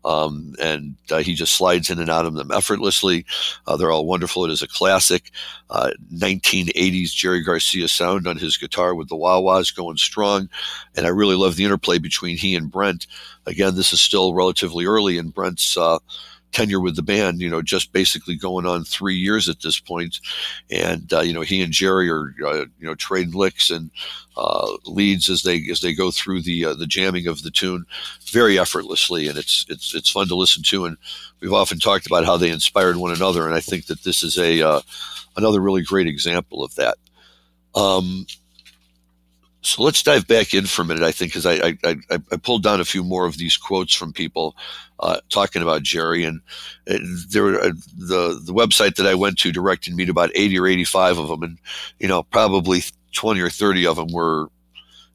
um, 0.04 0.54
and 0.60 0.96
uh, 1.10 1.18
he 1.18 1.34
just 1.34 1.54
slides 1.54 1.90
in 1.90 2.00
and 2.00 2.10
out 2.10 2.26
of 2.26 2.34
them 2.34 2.50
effortlessly. 2.50 3.24
Uh, 3.66 3.76
they're 3.76 3.92
all 3.92 4.06
wonderful. 4.06 4.44
It 4.44 4.50
is 4.50 4.62
a 4.62 4.68
classic 4.68 5.30
1980s 5.70 7.14
Jerry 7.14 7.42
Garcia 7.42 7.88
sound 7.88 8.26
on 8.26 8.37
his 8.37 8.56
guitar 8.56 8.94
with 8.94 9.08
the 9.08 9.16
wah 9.16 9.40
wahs 9.40 9.70
going 9.70 9.96
strong, 9.96 10.48
and 10.96 11.06
I 11.06 11.10
really 11.10 11.37
love 11.37 11.56
the 11.56 11.64
interplay 11.64 11.98
between 11.98 12.37
he 12.37 12.54
and 12.56 12.70
Brent. 12.70 13.06
Again, 13.46 13.74
this 13.74 13.92
is 13.92 14.00
still 14.00 14.35
relatively 14.35 14.87
early 14.87 15.18
in 15.18 15.30
Brent's 15.30 15.76
uh, 15.76 15.98
tenure 16.54 16.80
with 16.80 16.96
the 16.96 17.02
band, 17.02 17.40
you 17.40 17.50
know, 17.50 17.61
just 17.61 17.92
basically 17.92 18.37
going 18.37 18.64
on 18.64 18.85
three 18.85 19.16
years 19.16 19.48
at 19.48 19.61
this 19.61 19.78
point. 19.80 20.20
And, 20.70 21.12
uh, 21.12 21.20
you 21.20 21.33
know, 21.33 21.42
he 21.42 21.61
and 21.61 21.72
Jerry 21.72 22.09
are, 22.09 22.33
uh, 22.46 22.64
you 22.78 22.87
know, 22.87 22.94
trading 22.94 23.35
licks 23.35 23.70
and 23.70 23.90
uh, 24.37 24.72
leads 24.87 25.28
as 25.28 25.42
they 25.42 25.62
as 25.70 25.80
they 25.80 25.94
go 25.94 26.11
through 26.11 26.42
the 26.42 26.64
uh, 26.64 26.74
the 26.74 26.87
jamming 26.87 27.26
of 27.26 27.42
the 27.42 27.50
tune 27.50 27.85
very 28.30 28.59
effortlessly. 28.59 29.28
And 29.28 29.37
it's, 29.37 29.66
it's, 29.68 29.94
it's 29.94 30.11
fun 30.11 30.28
to 30.28 30.37
listen 30.37 30.62
to. 30.64 30.87
And 30.87 30.96
we've 31.40 31.52
often 31.52 31.78
talked 31.78 32.07
about 32.07 32.24
how 32.24 32.37
they 32.37 32.50
inspired 32.50 32.96
one 32.96 33.12
another. 33.12 33.46
And 33.46 33.54
I 33.54 33.61
think 33.61 33.87
that 33.87 34.04
this 34.04 34.22
is 34.22 34.38
a 34.38 34.62
uh, 34.62 34.80
another 35.37 35.61
really 35.61 35.83
great 35.83 36.07
example 36.07 36.64
of 36.64 36.74
that. 36.76 36.96
Um, 37.74 38.26
so 39.64 39.83
let's 39.83 40.03
dive 40.03 40.27
back 40.27 40.53
in 40.53 40.66
for 40.66 40.83
a 40.83 40.85
minute, 40.85 41.03
I 41.03 41.11
think, 41.11 41.33
because 41.33 41.46
I, 41.46 41.79
I, 41.83 41.96
I, 42.11 42.37
pulled 42.37 42.62
down 42.62 42.83
a 42.83 42.85
few 42.85 43.03
more 43.03 43.24
of 43.24 43.38
these 43.38 43.57
quotes 43.57 43.94
from 43.94 44.12
people 44.12 44.55
uh, 45.00 45.20
talking 45.31 45.62
about 45.62 45.83
Jerry. 45.83 46.22
And 46.22 46.42
there 46.87 47.59
uh, 47.59 47.72
the, 47.96 48.40
the 48.44 48.53
website 48.53 48.96
that 48.96 49.07
I 49.07 49.14
went 49.14 49.38
to 49.38 49.53
directed 49.53 49.94
me 49.94 50.05
to 50.05 50.11
about 50.11 50.31
80 50.35 50.59
or 50.59 50.66
85 50.66 51.18
of 51.18 51.29
them. 51.29 51.42
And, 51.42 51.59
you 51.98 52.07
know, 52.07 52.22
probably 52.24 52.83
20 53.12 53.40
or 53.40 53.48
30 53.48 53.87
of 53.87 53.96
them 53.96 54.12
were, 54.12 54.48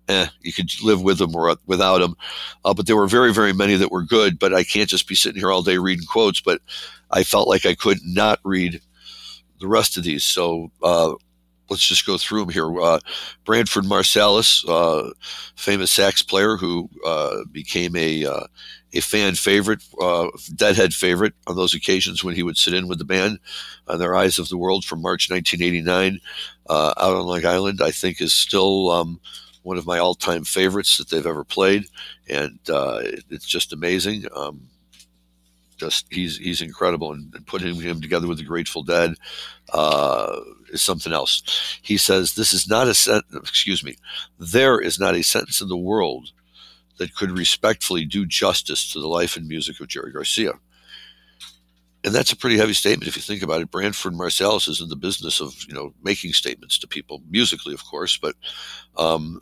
eh, 0.07 0.27
you 0.41 0.51
could 0.51 0.71
live 0.81 1.03
with 1.03 1.19
them 1.19 1.35
or 1.35 1.55
without 1.67 1.99
them. 1.99 2.15
Uh, 2.65 2.73
but 2.73 2.87
there 2.87 2.97
were 2.97 3.07
very, 3.07 3.31
very 3.31 3.53
many 3.53 3.75
that 3.75 3.91
were 3.91 4.03
good. 4.03 4.39
But 4.39 4.55
I 4.55 4.63
can't 4.63 4.89
just 4.89 5.07
be 5.07 5.15
sitting 5.15 5.39
here 5.39 5.51
all 5.51 5.61
day 5.61 5.77
reading 5.77 6.07
quotes. 6.07 6.41
But 6.41 6.59
I 7.11 7.23
felt 7.23 7.47
like 7.47 7.67
I 7.67 7.75
could 7.75 7.99
not 8.03 8.39
read 8.43 8.81
the 9.59 9.67
rest 9.67 9.95
of 9.95 10.03
these. 10.03 10.23
So, 10.23 10.71
uh, 10.81 11.13
let's 11.69 11.85
just 11.85 12.05
go 12.05 12.17
through 12.17 12.41
them 12.41 12.49
here. 12.49 12.81
Uh, 12.81 12.99
Branford 13.45 13.85
Marsalis, 13.85 14.67
uh, 14.67 15.11
famous 15.55 15.91
sax 15.91 16.21
player 16.21 16.57
who 16.57 16.89
uh, 17.05 17.37
became 17.51 17.95
a 17.95 18.25
uh, 18.25 18.47
a 18.93 19.01
fan 19.01 19.35
favorite, 19.35 19.83
uh, 20.01 20.29
Deadhead 20.55 20.93
favorite 20.93 21.33
on 21.45 21.55
those 21.55 21.75
occasions 21.75 22.23
when 22.23 22.35
he 22.35 22.41
would 22.43 22.57
sit 22.57 22.73
in 22.73 22.87
with 22.87 22.97
the 22.97 23.05
band 23.05 23.39
on 23.87 23.99
their 23.99 24.15
Eyes 24.15 24.39
of 24.39 24.49
the 24.49 24.57
World 24.57 24.83
from 24.83 25.01
March 25.01 25.29
1989 25.29 26.19
uh, 26.67 26.93
out 26.97 27.15
on 27.15 27.27
Long 27.27 27.45
Island. 27.45 27.81
I 27.81 27.91
think 27.91 28.19
is 28.19 28.33
still 28.33 28.89
um, 28.89 29.19
one 29.61 29.77
of 29.77 29.85
my 29.85 29.99
all 29.99 30.15
time 30.15 30.43
favorites 30.43 30.97
that 30.97 31.09
they've 31.09 31.25
ever 31.25 31.43
played, 31.43 31.85
and 32.27 32.59
it's 32.67 33.45
just 33.45 33.73
amazing. 33.73 34.25
Um, 34.35 34.69
just 35.79 36.05
he's 36.11 36.37
he's 36.37 36.61
incredible, 36.61 37.13
and, 37.13 37.33
and, 37.33 37.47
putting 37.47 37.73
him 37.75 38.01
together 38.01 38.27
with 38.27 38.37
the 38.37 38.43
Grateful 38.43 38.83
Dead 38.83 39.15
uh, 39.73 40.39
is 40.71 40.81
something 40.81 41.13
else. 41.13 41.79
He 41.81 41.97
says 41.97 42.33
this 42.33 42.53
is 42.53 42.69
not 42.69 42.87
a 42.87 42.93
sentence. 42.93 43.49
Excuse 43.49 43.83
me, 43.83 43.95
there 44.37 44.79
is 44.79 44.99
not 44.99 45.15
a 45.15 45.23
sentence 45.23 45.61
in 45.61 45.69
the 45.69 45.77
world 45.77 46.31
that 46.97 47.15
could 47.15 47.31
respectfully 47.31 48.05
do 48.05 48.25
justice 48.25 48.91
to 48.91 48.99
the 48.99 49.07
life 49.07 49.37
and 49.37 49.47
music 49.47 49.79
of 49.79 49.87
Jerry 49.87 50.11
Garcia. 50.11 50.51
And 52.03 52.13
that's 52.13 52.31
a 52.31 52.37
pretty 52.37 52.57
heavy 52.57 52.73
statement 52.73 53.09
if 53.09 53.17
you 53.17 53.21
think 53.21 53.41
about 53.41 53.61
it. 53.61 53.71
Branford 53.71 54.13
Marsalis 54.13 54.69
is 54.69 54.79
in 54.79 54.87
the 54.87 54.95
business 54.95 55.41
of 55.41 55.55
you 55.67 55.73
know 55.73 55.93
making 56.03 56.33
statements 56.33 56.77
to 56.79 56.87
people 56.87 57.21
musically, 57.29 57.73
of 57.73 57.83
course, 57.85 58.17
but 58.17 58.35
um, 58.97 59.41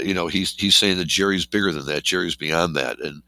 you 0.00 0.14
know, 0.14 0.26
he's 0.26 0.54
he's 0.54 0.76
saying 0.76 0.98
that 0.98 1.06
Jerry's 1.06 1.46
bigger 1.46 1.72
than 1.72 1.86
that. 1.86 2.04
Jerry's 2.04 2.36
beyond 2.36 2.74
that, 2.76 2.98
and 3.00 3.22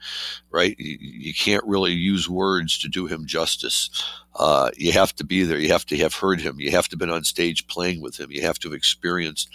right, 0.50 0.74
you, 0.78 0.98
you 1.00 1.34
can't 1.34 1.64
really 1.66 1.92
use 1.92 2.28
words 2.28 2.78
to 2.78 2.88
do 2.88 3.06
him 3.06 3.26
justice. 3.26 3.90
Uh, 4.34 4.70
you 4.76 4.92
have 4.92 5.14
to 5.16 5.24
be 5.24 5.42
there. 5.44 5.58
You 5.58 5.68
have 5.72 5.86
to 5.86 5.96
have 5.98 6.14
heard 6.14 6.40
him. 6.40 6.60
You 6.60 6.70
have 6.72 6.88
to 6.88 6.94
have 6.94 6.98
been 6.98 7.10
on 7.10 7.24
stage 7.24 7.66
playing 7.68 8.00
with 8.00 8.18
him. 8.18 8.30
You 8.30 8.42
have 8.42 8.58
to 8.60 8.68
have 8.68 8.76
experienced 8.76 9.50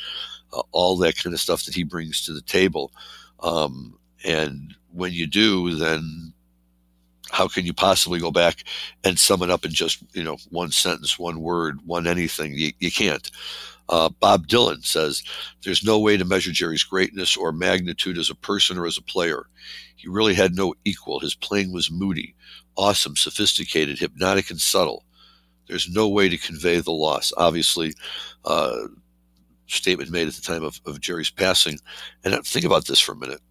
uh, 0.53 0.61
all 0.71 0.97
that 0.97 1.21
kind 1.21 1.33
of 1.33 1.39
stuff 1.39 1.65
that 1.65 1.75
he 1.75 1.83
brings 1.83 2.25
to 2.25 2.33
the 2.33 2.41
table. 2.41 2.91
Um, 3.41 3.97
and 4.23 4.75
when 4.91 5.11
you 5.11 5.27
do, 5.27 5.75
then 5.75 6.33
how 7.31 7.47
can 7.47 7.65
you 7.65 7.73
possibly 7.73 8.19
go 8.19 8.31
back 8.31 8.63
and 9.03 9.19
sum 9.19 9.41
it 9.43 9.49
up 9.49 9.65
in 9.65 9.71
just 9.71 10.03
you 10.13 10.23
know 10.23 10.37
one 10.49 10.71
sentence, 10.71 11.19
one 11.19 11.41
word, 11.41 11.79
one 11.85 12.07
anything? 12.07 12.53
You, 12.53 12.71
you 12.79 12.91
can't. 12.91 13.29
Uh, 13.89 14.09
Bob 14.09 14.47
Dylan 14.47 14.85
says, 14.85 15.23
There's 15.63 15.83
no 15.83 15.99
way 15.99 16.17
to 16.17 16.25
measure 16.25 16.51
Jerry's 16.51 16.83
greatness 16.83 17.37
or 17.37 17.51
magnitude 17.51 18.17
as 18.17 18.29
a 18.29 18.35
person 18.35 18.77
or 18.77 18.85
as 18.85 18.97
a 18.97 19.03
player. 19.03 19.45
He 19.95 20.07
really 20.07 20.33
had 20.33 20.55
no 20.55 20.73
equal. 20.85 21.19
His 21.19 21.35
playing 21.35 21.71
was 21.71 21.91
moody, 21.91 22.35
awesome, 22.75 23.15
sophisticated, 23.15 23.99
hypnotic, 23.99 24.49
and 24.49 24.59
subtle. 24.59 25.03
There's 25.67 25.89
no 25.89 26.07
way 26.07 26.29
to 26.29 26.37
convey 26.37 26.79
the 26.79 26.91
loss. 26.91 27.33
Obviously, 27.37 27.93
uh, 28.43 28.87
statement 29.67 30.11
made 30.11 30.27
at 30.27 30.33
the 30.33 30.41
time 30.41 30.63
of, 30.63 30.79
of 30.85 31.01
Jerry's 31.01 31.31
passing. 31.31 31.79
And 32.23 32.45
think 32.45 32.65
about 32.65 32.85
this 32.85 32.99
for 32.99 33.13
a 33.13 33.17
minute. 33.17 33.41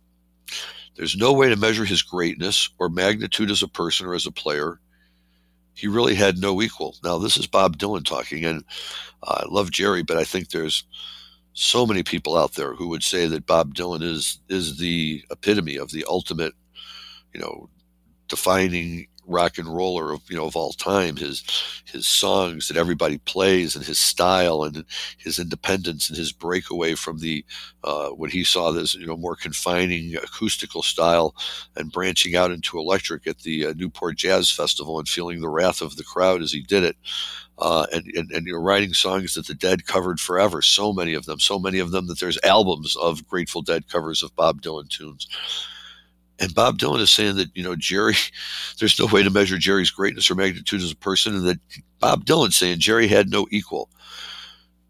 There's 0.96 1.16
no 1.16 1.32
way 1.32 1.48
to 1.48 1.56
measure 1.56 1.84
his 1.84 2.02
greatness 2.02 2.68
or 2.78 2.88
magnitude 2.88 3.50
as 3.50 3.62
a 3.62 3.68
person 3.68 4.06
or 4.06 4.14
as 4.14 4.26
a 4.26 4.32
player 4.32 4.78
he 5.74 5.88
really 5.88 6.14
had 6.14 6.38
no 6.38 6.62
equal. 6.62 6.96
Now, 7.02 7.18
this 7.18 7.36
is 7.36 7.46
Bob 7.46 7.78
Dylan 7.78 8.04
talking, 8.04 8.44
and 8.44 8.64
I 9.24 9.44
love 9.48 9.70
Jerry, 9.70 10.02
but 10.02 10.16
I 10.16 10.24
think 10.24 10.50
there's 10.50 10.84
so 11.52 11.86
many 11.86 12.02
people 12.02 12.36
out 12.36 12.54
there 12.54 12.74
who 12.74 12.88
would 12.88 13.02
say 13.02 13.26
that 13.26 13.46
Bob 13.46 13.74
Dylan 13.74 14.02
is 14.02 14.40
is 14.48 14.78
the 14.78 15.24
epitome 15.30 15.76
of 15.76 15.90
the 15.90 16.04
ultimate, 16.08 16.52
you 17.32 17.40
know, 17.40 17.68
defining 18.28 19.06
rock 19.26 19.58
and 19.58 19.68
roller 19.68 20.12
of 20.12 20.20
you 20.28 20.36
know 20.36 20.46
of 20.46 20.56
all 20.56 20.72
time. 20.72 21.16
His 21.16 21.42
his 21.84 22.06
songs 22.06 22.68
that 22.68 22.76
everybody 22.76 23.18
plays 23.18 23.76
and 23.76 23.84
his 23.84 23.98
style 23.98 24.62
and 24.62 24.84
his 25.18 25.38
independence 25.38 26.08
and 26.08 26.18
his 26.18 26.32
breakaway 26.32 26.94
from 26.94 27.18
the 27.20 27.44
uh, 27.82 28.08
what 28.10 28.30
he 28.30 28.44
saw 28.44 28.70
this 28.70 28.94
you 28.94 29.06
know 29.06 29.16
more 29.16 29.36
confining 29.36 30.16
acoustical 30.16 30.82
style 30.82 31.34
and 31.76 31.92
branching 31.92 32.36
out 32.36 32.50
into 32.50 32.78
electric 32.78 33.26
at 33.26 33.40
the 33.40 33.66
uh, 33.66 33.74
Newport 33.76 34.16
Jazz 34.16 34.50
Festival 34.50 34.98
and 34.98 35.08
feeling 35.08 35.40
the 35.40 35.48
wrath 35.48 35.80
of 35.80 35.96
the 35.96 36.04
crowd 36.04 36.42
as 36.42 36.52
he 36.52 36.62
did 36.62 36.84
it. 36.84 36.96
Uh, 37.58 37.86
and, 37.92 38.04
and, 38.16 38.32
and 38.32 38.46
you're 38.46 38.60
writing 38.60 38.92
songs 38.92 39.34
that 39.34 39.46
the 39.46 39.54
Dead 39.54 39.86
covered 39.86 40.18
forever. 40.18 40.60
So 40.60 40.92
many 40.92 41.14
of 41.14 41.24
them, 41.24 41.38
so 41.38 41.58
many 41.58 41.78
of 41.78 41.92
them 41.92 42.08
that 42.08 42.18
there's 42.18 42.38
albums 42.42 42.96
of 42.96 43.26
Grateful 43.28 43.62
Dead 43.62 43.88
covers 43.88 44.22
of 44.24 44.34
Bob 44.34 44.60
Dylan 44.60 44.88
tunes. 44.88 45.28
And 46.40 46.54
Bob 46.54 46.78
Dylan 46.78 47.00
is 47.00 47.10
saying 47.10 47.36
that, 47.36 47.48
you 47.54 47.62
know, 47.62 47.76
Jerry, 47.76 48.14
there's 48.78 48.98
no 48.98 49.06
way 49.06 49.22
to 49.22 49.30
measure 49.30 49.58
Jerry's 49.58 49.90
greatness 49.90 50.30
or 50.30 50.34
magnitude 50.34 50.82
as 50.82 50.90
a 50.90 50.96
person, 50.96 51.34
and 51.34 51.46
that 51.46 51.60
Bob 52.00 52.24
Dylan 52.24 52.52
saying 52.52 52.80
Jerry 52.80 53.06
had 53.08 53.30
no 53.30 53.46
equal. 53.50 53.88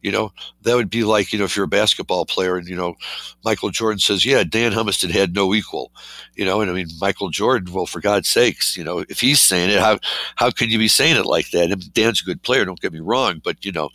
You 0.04 0.12
know, 0.12 0.34
that 0.64 0.76
would 0.76 0.90
be 0.90 1.02
like, 1.02 1.32
you 1.32 1.38
know, 1.38 1.46
if 1.46 1.56
you're 1.56 1.64
a 1.64 1.68
basketball 1.68 2.26
player 2.26 2.58
and, 2.58 2.68
you 2.68 2.76
know, 2.76 2.94
Michael 3.42 3.70
Jordan 3.70 3.98
says, 3.98 4.26
yeah, 4.26 4.44
Dan 4.44 4.72
Humiston 4.72 5.10
had 5.10 5.34
no 5.34 5.54
equal, 5.54 5.92
you 6.34 6.44
know, 6.44 6.60
and 6.60 6.70
I 6.70 6.74
mean, 6.74 6.88
Michael 7.00 7.30
Jordan, 7.30 7.72
well, 7.72 7.86
for 7.86 8.02
God's 8.02 8.28
sakes, 8.28 8.76
you 8.76 8.84
know, 8.84 8.98
if 9.08 9.18
he's 9.18 9.40
saying 9.40 9.70
it, 9.70 9.80
how, 9.80 9.98
how 10.36 10.50
can 10.50 10.68
you 10.68 10.76
be 10.76 10.88
saying 10.88 11.16
it 11.16 11.24
like 11.24 11.52
that? 11.52 11.70
And 11.70 11.90
Dan's 11.94 12.20
a 12.20 12.24
good 12.26 12.42
player, 12.42 12.66
don't 12.66 12.82
get 12.82 12.92
me 12.92 13.00
wrong, 13.00 13.40
but, 13.42 13.64
you 13.64 13.72
know, 13.72 13.88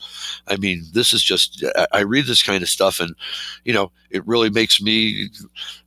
I 0.48 0.56
mean, 0.56 0.84
this 0.94 1.14
is 1.14 1.24
just, 1.24 1.64
I, 1.76 1.86
I 1.94 2.00
read 2.00 2.26
this 2.26 2.42
kind 2.42 2.64
of 2.64 2.70
stuff 2.70 3.00
and, 3.00 3.14
you 3.64 3.74
know, 3.74 3.92
it 4.10 4.26
really 4.26 4.50
makes 4.50 4.82
me, 4.82 5.30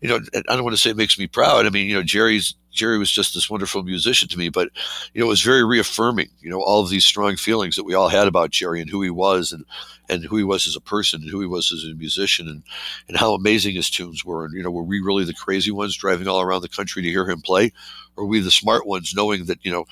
you 0.00 0.08
know, 0.08 0.20
I 0.36 0.54
don't 0.54 0.62
want 0.62 0.76
to 0.76 0.80
say 0.80 0.90
it 0.90 0.96
makes 0.96 1.18
me 1.18 1.26
proud. 1.26 1.66
I 1.66 1.70
mean, 1.70 1.88
you 1.88 1.96
know, 1.96 2.04
Jerry's, 2.04 2.54
Jerry 2.72 2.98
was 2.98 3.10
just 3.10 3.34
this 3.34 3.50
wonderful 3.50 3.82
musician 3.82 4.28
to 4.30 4.38
me, 4.38 4.48
but 4.48 4.70
you 5.12 5.20
know, 5.20 5.26
it 5.26 5.28
was 5.28 5.42
very 5.42 5.64
reaffirming. 5.64 6.28
You 6.40 6.50
know, 6.50 6.60
all 6.62 6.80
of 6.80 6.90
these 6.90 7.04
strong 7.04 7.36
feelings 7.36 7.76
that 7.76 7.84
we 7.84 7.94
all 7.94 8.08
had 8.08 8.26
about 8.26 8.50
Jerry 8.50 8.80
and 8.80 8.90
who 8.90 9.02
he 9.02 9.10
was, 9.10 9.52
and 9.52 9.64
and 10.08 10.24
who 10.24 10.36
he 10.36 10.44
was 10.44 10.66
as 10.66 10.76
a 10.76 10.80
person, 10.80 11.22
and 11.22 11.30
who 11.30 11.40
he 11.40 11.46
was 11.46 11.72
as 11.72 11.84
a 11.84 11.94
musician, 11.94 12.48
and 12.48 12.62
and 13.08 13.16
how 13.16 13.34
amazing 13.34 13.74
his 13.74 13.90
tunes 13.90 14.24
were. 14.24 14.44
And 14.44 14.54
you 14.54 14.62
know, 14.62 14.70
were 14.70 14.82
we 14.82 15.00
really 15.00 15.24
the 15.24 15.34
crazy 15.34 15.70
ones 15.70 15.96
driving 15.96 16.28
all 16.28 16.40
around 16.40 16.62
the 16.62 16.68
country 16.68 17.02
to 17.02 17.08
hear 17.08 17.28
him 17.28 17.42
play, 17.42 17.72
or 18.16 18.24
were 18.24 18.30
we 18.30 18.40
the 18.40 18.50
smart 18.50 18.86
ones, 18.86 19.14
knowing 19.14 19.44
that 19.46 19.64
you 19.64 19.70
know, 19.70 19.84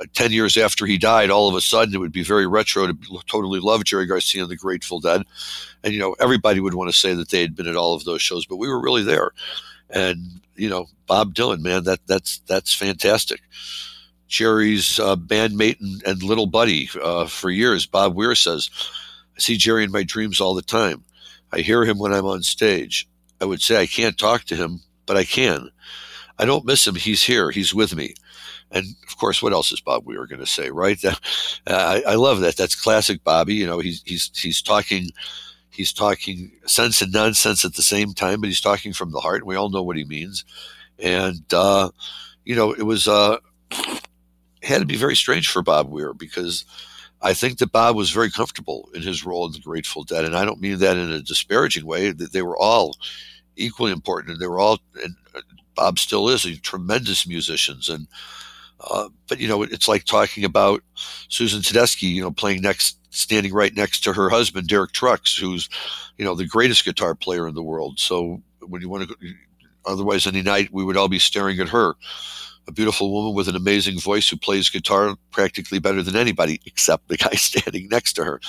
uh, 0.00 0.04
ten 0.12 0.32
years 0.32 0.56
after 0.56 0.86
he 0.86 0.98
died, 0.98 1.30
all 1.30 1.48
of 1.48 1.54
a 1.54 1.60
sudden 1.60 1.94
it 1.94 1.98
would 1.98 2.12
be 2.12 2.24
very 2.24 2.46
retro 2.46 2.88
to 2.88 2.96
totally 3.26 3.60
love 3.60 3.84
Jerry 3.84 4.06
Garcia 4.06 4.42
and 4.42 4.50
the 4.50 4.56
Grateful 4.56 4.98
Dead, 5.00 5.22
and 5.84 5.92
you 5.92 6.00
know, 6.00 6.16
everybody 6.20 6.58
would 6.60 6.74
want 6.74 6.90
to 6.90 6.98
say 6.98 7.14
that 7.14 7.30
they 7.30 7.40
had 7.40 7.54
been 7.54 7.68
at 7.68 7.76
all 7.76 7.94
of 7.94 8.04
those 8.04 8.22
shows, 8.22 8.44
but 8.44 8.56
we 8.56 8.68
were 8.68 8.80
really 8.80 9.04
there 9.04 9.30
and 9.94 10.40
you 10.56 10.68
know 10.68 10.86
Bob 11.06 11.34
Dylan, 11.34 11.60
man, 11.60 11.84
that 11.84 12.00
that's 12.06 12.40
that's 12.40 12.74
fantastic. 12.74 13.40
Jerry's 14.26 14.98
uh, 14.98 15.16
bandmate 15.16 15.80
and, 15.80 16.02
and, 16.04 16.22
little 16.22 16.46
buddy 16.46 16.88
uh, 17.00 17.26
for 17.26 17.50
years. 17.50 17.86
Bob 17.86 18.16
Weir 18.16 18.34
says, 18.34 18.68
I 19.36 19.40
see 19.40 19.56
Jerry 19.56 19.84
in 19.84 19.92
my 19.92 20.02
dreams 20.02 20.40
all 20.40 20.54
the 20.54 20.62
time. 20.62 21.04
I 21.52 21.60
hear 21.60 21.84
him 21.84 21.98
when 21.98 22.12
I'm 22.12 22.24
on 22.24 22.42
stage. 22.42 23.06
I 23.40 23.44
would 23.44 23.62
say 23.62 23.80
I 23.80 23.86
can't 23.86 24.18
talk 24.18 24.44
to 24.44 24.56
him, 24.56 24.80
but 25.06 25.16
I 25.16 25.24
can. 25.24 25.70
I 26.38 26.46
don't 26.46 26.64
miss 26.64 26.86
him. 26.86 26.96
He's 26.96 27.22
here. 27.22 27.50
He's 27.50 27.74
with 27.74 27.94
me. 27.94 28.14
And 28.72 28.86
of 29.06 29.16
course, 29.18 29.40
what 29.40 29.52
else 29.52 29.70
is 29.70 29.80
Bob 29.80 30.04
Weir 30.04 30.26
going 30.26 30.40
to 30.40 30.46
say, 30.46 30.70
right? 30.70 30.98
I, 31.66 32.02
I, 32.08 32.14
love 32.16 32.40
that. 32.40 32.56
That's 32.56 32.74
classic 32.74 33.22
Bobby. 33.22 33.54
You 33.54 33.66
know, 33.66 33.78
he's 33.78 34.02
he's 34.04 34.30
he's 34.34 34.60
talking, 34.60 35.10
he's 35.74 35.92
talking 35.92 36.52
sense 36.66 37.02
and 37.02 37.12
nonsense 37.12 37.64
at 37.64 37.74
the 37.74 37.82
same 37.82 38.14
time, 38.14 38.40
but 38.40 38.48
he's 38.48 38.60
talking 38.60 38.92
from 38.92 39.12
the 39.12 39.20
heart. 39.20 39.40
And 39.40 39.46
we 39.46 39.56
all 39.56 39.70
know 39.70 39.82
what 39.82 39.96
he 39.96 40.04
means. 40.04 40.44
And 40.98 41.42
uh, 41.52 41.90
you 42.44 42.54
know, 42.54 42.72
it 42.72 42.82
was 42.82 43.08
uh, 43.08 43.38
had 44.62 44.80
to 44.80 44.86
be 44.86 44.96
very 44.96 45.16
strange 45.16 45.50
for 45.50 45.62
Bob 45.62 45.90
Weir 45.90 46.14
because 46.14 46.64
I 47.22 47.34
think 47.34 47.58
that 47.58 47.72
Bob 47.72 47.96
was 47.96 48.10
very 48.10 48.30
comfortable 48.30 48.88
in 48.94 49.02
his 49.02 49.24
role 49.24 49.46
in 49.46 49.52
the 49.52 49.60
Grateful 49.60 50.04
Dead, 50.04 50.24
and 50.24 50.36
I 50.36 50.44
don't 50.44 50.60
mean 50.60 50.78
that 50.78 50.96
in 50.96 51.10
a 51.10 51.22
disparaging 51.22 51.86
way. 51.86 52.12
That 52.12 52.32
they 52.32 52.42
were 52.42 52.58
all 52.58 52.96
equally 53.56 53.92
important, 53.92 54.32
and 54.32 54.40
they 54.40 54.46
were 54.46 54.60
all. 54.60 54.78
And 55.02 55.16
uh, 55.34 55.40
Bob 55.74 55.98
still 55.98 56.28
is 56.28 56.44
a 56.44 56.56
tremendous 56.56 57.26
musicians, 57.26 57.88
and 57.88 58.06
uh, 58.90 59.08
but 59.28 59.40
you 59.40 59.48
know, 59.48 59.62
it's 59.62 59.88
like 59.88 60.04
talking 60.04 60.44
about 60.44 60.82
Susan 61.28 61.60
Tedeschi, 61.60 62.08
you 62.08 62.20
know, 62.20 62.30
playing 62.30 62.60
next, 62.60 62.98
standing 63.14 63.52
right 63.52 63.74
next 63.74 64.00
to 64.04 64.12
her 64.12 64.28
husband 64.28 64.68
Derek 64.68 64.92
Trucks, 64.92 65.36
who's, 65.36 65.68
you 66.18 66.24
know, 66.24 66.34
the 66.34 66.46
greatest 66.46 66.84
guitar 66.84 67.14
player 67.14 67.46
in 67.48 67.54
the 67.54 67.62
world. 67.62 67.98
So 67.98 68.42
when 68.60 68.82
you 68.82 68.88
want 68.88 69.08
to, 69.08 69.16
otherwise 69.86 70.26
any 70.26 70.42
night 70.42 70.70
we 70.72 70.84
would 70.84 70.96
all 70.96 71.08
be 71.08 71.18
staring 71.18 71.60
at 71.60 71.68
her, 71.68 71.94
a 72.66 72.72
beautiful 72.72 73.12
woman 73.12 73.34
with 73.34 73.48
an 73.48 73.56
amazing 73.56 73.98
voice 73.98 74.28
who 74.28 74.36
plays 74.36 74.70
guitar 74.70 75.16
practically 75.30 75.78
better 75.78 76.02
than 76.02 76.16
anybody 76.16 76.60
except 76.66 77.08
the 77.08 77.16
guy 77.16 77.30
standing 77.34 77.88
next 77.88 78.14
to 78.14 78.24
her. 78.24 78.40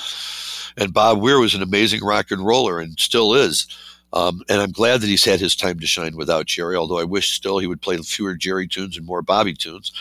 And 0.76 0.92
Bob 0.92 1.20
Weir 1.20 1.38
was 1.38 1.54
an 1.54 1.62
amazing 1.62 2.04
rock 2.04 2.30
and 2.30 2.44
roller 2.44 2.80
and 2.80 2.98
still 2.98 3.34
is. 3.34 3.66
Um, 4.12 4.42
and 4.48 4.60
I'm 4.60 4.72
glad 4.72 5.00
that 5.00 5.08
he's 5.08 5.24
had 5.24 5.40
his 5.40 5.56
time 5.56 5.78
to 5.80 5.86
shine 5.86 6.16
without 6.16 6.46
Jerry, 6.46 6.76
although 6.76 6.98
I 6.98 7.04
wish 7.04 7.32
still 7.32 7.58
he 7.58 7.66
would 7.66 7.82
play 7.82 7.96
fewer 7.98 8.34
Jerry 8.34 8.68
tunes 8.68 8.96
and 8.96 9.04
more 9.04 9.20
Bobby 9.20 9.52
tunes. 9.52 9.92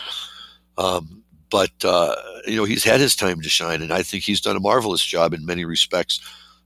Um, 0.78 1.24
but, 1.56 1.72
uh, 1.86 2.16
you 2.46 2.58
know, 2.58 2.66
he's 2.66 2.84
had 2.84 3.00
his 3.00 3.16
time 3.16 3.40
to 3.40 3.48
shine, 3.48 3.82
and 3.82 3.94
I 3.94 4.04
think 4.04 4.24
he's 4.24 4.42
done 4.42 4.58
a 4.58 4.60
marvelous 4.60 5.02
job 5.02 5.34
in 5.34 5.46
many 5.46 5.64
respects, 5.64 6.20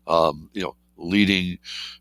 um, 0.08 0.49
you 0.54 0.63
know, 0.63 0.75
leading 0.97 1.60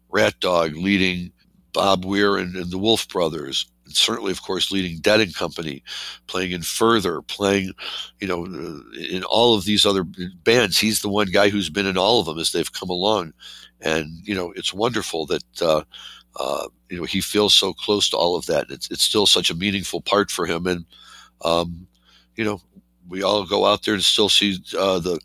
Rat 0.09 0.40
Dog, 0.40 0.74
leading 0.74 1.31
Bob 1.74 2.07
Weir 2.07 2.38
and, 2.38 2.57
and 2.57 2.70
the 2.70 2.79
Wolf 2.79 3.07
Brothers, 3.07 3.66
and 3.85 3.94
certainly, 3.94 4.33
of 4.33 4.40
course, 4.42 4.72
leading 4.72 5.01
Dead 5.01 5.20
and 5.20 5.35
Company, 5.35 5.83
playing 6.29 6.53
in 6.53 6.62
Furthur, 6.62 7.20
playing, 7.20 7.72
you 8.20 8.27
know, 8.27 8.46
in 9.11 9.22
all 9.24 9.55
of 9.55 9.66
these 9.66 9.85
other 9.85 10.05
bands. 10.44 10.79
He's 10.79 11.03
the 11.03 11.11
one 11.11 11.29
guy 11.31 11.51
who's 11.51 11.68
been 11.68 11.87
in 11.87 11.98
all 11.98 12.20
of 12.20 12.27
them 12.27 12.38
as 12.38 12.53
they've 12.53 12.72
come 12.72 12.88
along 12.88 13.35
and 13.81 14.27
you 14.27 14.35
know 14.35 14.53
it's 14.57 14.74
wonderful 14.74 15.27
that 15.27 15.44
uh, 15.62 15.83
uh, 16.40 16.66
you 16.88 16.96
know 16.96 17.05
he 17.05 17.20
feels 17.20 17.55
so 17.55 17.72
close 17.72 18.09
to 18.11 18.16
all 18.16 18.35
of 18.35 18.46
that. 18.46 18.66
It's 18.70 18.90
it's 18.90 19.05
still 19.05 19.27
such 19.27 19.51
a 19.51 19.55
meaningful 19.55 20.01
part 20.01 20.31
for 20.31 20.46
him, 20.46 20.66
and 20.66 20.85
um, 21.44 21.87
you 22.37 22.44
know 22.44 22.61
we 23.09 23.23
all 23.23 23.44
go 23.44 23.66
out 23.66 23.85
there 23.85 23.94
and 23.94 24.03
still 24.03 24.29
see 24.29 24.59
uh, 24.79 24.99
the 24.99 25.21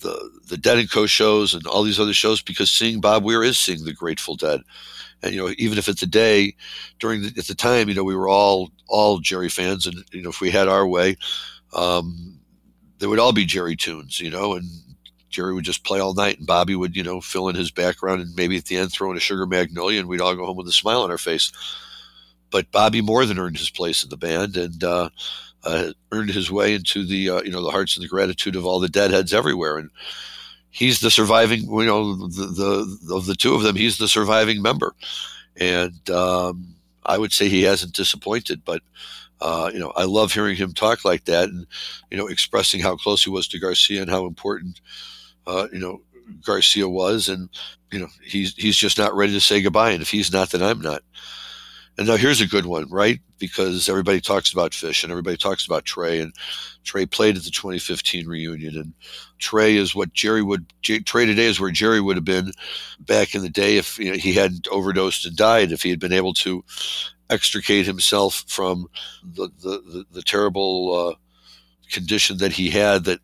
the 0.00 0.30
the 0.48 0.56
Dead 0.56 0.78
and 0.78 0.90
Co 0.90 1.06
shows 1.06 1.54
and 1.54 1.66
all 1.66 1.82
these 1.82 2.00
other 2.00 2.12
shows 2.12 2.42
because 2.42 2.70
seeing 2.70 3.00
Bob 3.00 3.24
Weir 3.24 3.42
is 3.42 3.58
seeing 3.58 3.84
the 3.84 3.92
Grateful 3.92 4.36
Dead. 4.36 4.60
And 5.22 5.34
you 5.34 5.40
know, 5.40 5.54
even 5.56 5.78
if 5.78 5.88
it's 5.88 6.02
a 6.02 6.06
day 6.06 6.56
during 6.98 7.22
the, 7.22 7.32
at 7.38 7.46
the 7.46 7.54
time, 7.54 7.88
you 7.88 7.94
know, 7.94 8.04
we 8.04 8.16
were 8.16 8.28
all 8.28 8.70
all 8.88 9.18
Jerry 9.18 9.48
fans, 9.48 9.86
and 9.86 10.04
you 10.12 10.22
know, 10.22 10.30
if 10.30 10.40
we 10.40 10.50
had 10.50 10.68
our 10.68 10.86
way, 10.86 11.16
um, 11.74 12.38
there 12.98 13.08
would 13.08 13.18
all 13.18 13.32
be 13.32 13.44
Jerry 13.44 13.76
tunes, 13.76 14.20
you 14.20 14.30
know, 14.30 14.54
and 14.54 14.66
Jerry 15.30 15.54
would 15.54 15.64
just 15.64 15.84
play 15.84 15.98
all 15.98 16.14
night, 16.14 16.38
and 16.38 16.46
Bobby 16.46 16.76
would, 16.76 16.94
you 16.94 17.02
know, 17.02 17.20
fill 17.20 17.48
in 17.48 17.56
his 17.56 17.70
background, 17.70 18.20
and 18.20 18.34
maybe 18.36 18.56
at 18.56 18.66
the 18.66 18.76
end 18.76 18.92
throw 18.92 19.10
in 19.10 19.16
a 19.16 19.20
sugar 19.20 19.46
magnolia, 19.46 19.98
and 19.98 20.08
we'd 20.08 20.20
all 20.20 20.36
go 20.36 20.46
home 20.46 20.56
with 20.56 20.68
a 20.68 20.72
smile 20.72 21.02
on 21.02 21.10
our 21.10 21.18
face. 21.18 21.50
But 22.50 22.70
Bobby 22.70 23.00
more 23.00 23.24
than 23.24 23.38
earned 23.38 23.56
his 23.56 23.70
place 23.70 24.04
in 24.04 24.10
the 24.10 24.16
band, 24.16 24.56
and 24.56 24.84
uh, 24.84 25.08
uh, 25.64 25.92
earned 26.10 26.30
his 26.30 26.50
way 26.50 26.74
into 26.74 27.06
the, 27.06 27.30
uh, 27.30 27.42
you 27.42 27.50
know, 27.50 27.62
the 27.62 27.70
hearts 27.70 27.96
and 27.96 28.04
the 28.04 28.08
gratitude 28.08 28.56
of 28.56 28.66
all 28.66 28.80
the 28.80 28.88
deadheads 28.88 29.32
everywhere. 29.32 29.78
And 29.78 29.90
he's 30.70 31.00
the 31.00 31.10
surviving, 31.10 31.62
you 31.62 31.86
know, 31.86 32.14
the, 32.28 32.96
the 33.06 33.14
of 33.14 33.26
the 33.26 33.34
two 33.34 33.54
of 33.54 33.62
them, 33.62 33.76
he's 33.76 33.98
the 33.98 34.08
surviving 34.08 34.62
member, 34.62 34.94
and 35.56 36.08
um, 36.10 36.74
I 37.04 37.18
would 37.18 37.32
say 37.32 37.48
he 37.48 37.62
hasn't 37.62 37.94
disappointed, 37.94 38.64
but. 38.64 38.82
Uh, 39.44 39.68
you 39.74 39.80
know, 39.80 39.92
I 39.96 40.04
love 40.04 40.32
hearing 40.32 40.54
him 40.54 40.72
talk 40.72 41.04
like 41.04 41.24
that, 41.24 41.48
and 41.48 41.66
you 42.12 42.16
know, 42.16 42.28
expressing 42.28 42.80
how 42.80 42.94
close 42.94 43.24
he 43.24 43.30
was 43.30 43.48
to 43.48 43.58
Garcia 43.58 44.00
and 44.00 44.08
how 44.08 44.24
important 44.24 44.80
uh, 45.46 45.68
you 45.72 45.78
know, 45.78 46.00
Garcia 46.44 46.88
was, 46.88 47.28
and 47.28 47.48
you 47.90 47.98
know, 47.98 48.08
he's 48.24 48.54
he's 48.54 48.76
just 48.76 48.98
not 48.98 49.14
ready 49.14 49.32
to 49.32 49.40
say 49.40 49.60
goodbye. 49.60 49.90
And 49.90 50.02
if 50.02 50.10
he's 50.10 50.32
not, 50.32 50.50
then 50.50 50.62
I'm 50.62 50.80
not. 50.80 51.02
And 51.98 52.06
now 52.06 52.16
here's 52.16 52.40
a 52.40 52.46
good 52.46 52.64
one, 52.64 52.88
right? 52.88 53.20
Because 53.38 53.88
everybody 53.88 54.20
talks 54.20 54.52
about 54.52 54.70
Phish 54.70 55.02
and 55.02 55.10
everybody 55.10 55.36
talks 55.36 55.66
about 55.66 55.84
Trey, 55.84 56.20
and 56.20 56.32
Trey 56.84 57.04
played 57.04 57.36
at 57.36 57.44
the 57.44 57.50
2015 57.50 58.26
reunion, 58.26 58.76
and 58.76 58.94
Trey 59.38 59.76
is 59.76 59.94
what 59.94 60.12
Jerry 60.14 60.42
would. 60.42 60.72
Trey 60.82 61.26
today 61.26 61.46
is 61.46 61.60
where 61.60 61.70
Jerry 61.70 62.00
would 62.00 62.16
have 62.16 62.24
been 62.24 62.52
back 62.98 63.34
in 63.34 63.42
the 63.42 63.50
day 63.50 63.76
if 63.76 63.98
you 63.98 64.12
know, 64.12 64.16
he 64.16 64.32
hadn't 64.32 64.68
overdosed 64.68 65.26
and 65.26 65.36
died. 65.36 65.70
If 65.70 65.82
he 65.82 65.90
had 65.90 66.00
been 66.00 66.14
able 66.14 66.32
to 66.34 66.64
extricate 67.28 67.84
himself 67.84 68.44
from 68.46 68.88
the 69.22 69.50
the, 69.60 69.70
the, 69.80 70.04
the 70.12 70.22
terrible 70.22 71.08
uh, 71.10 71.14
condition 71.90 72.38
that 72.38 72.52
he 72.52 72.70
had 72.70 73.04
that 73.04 73.20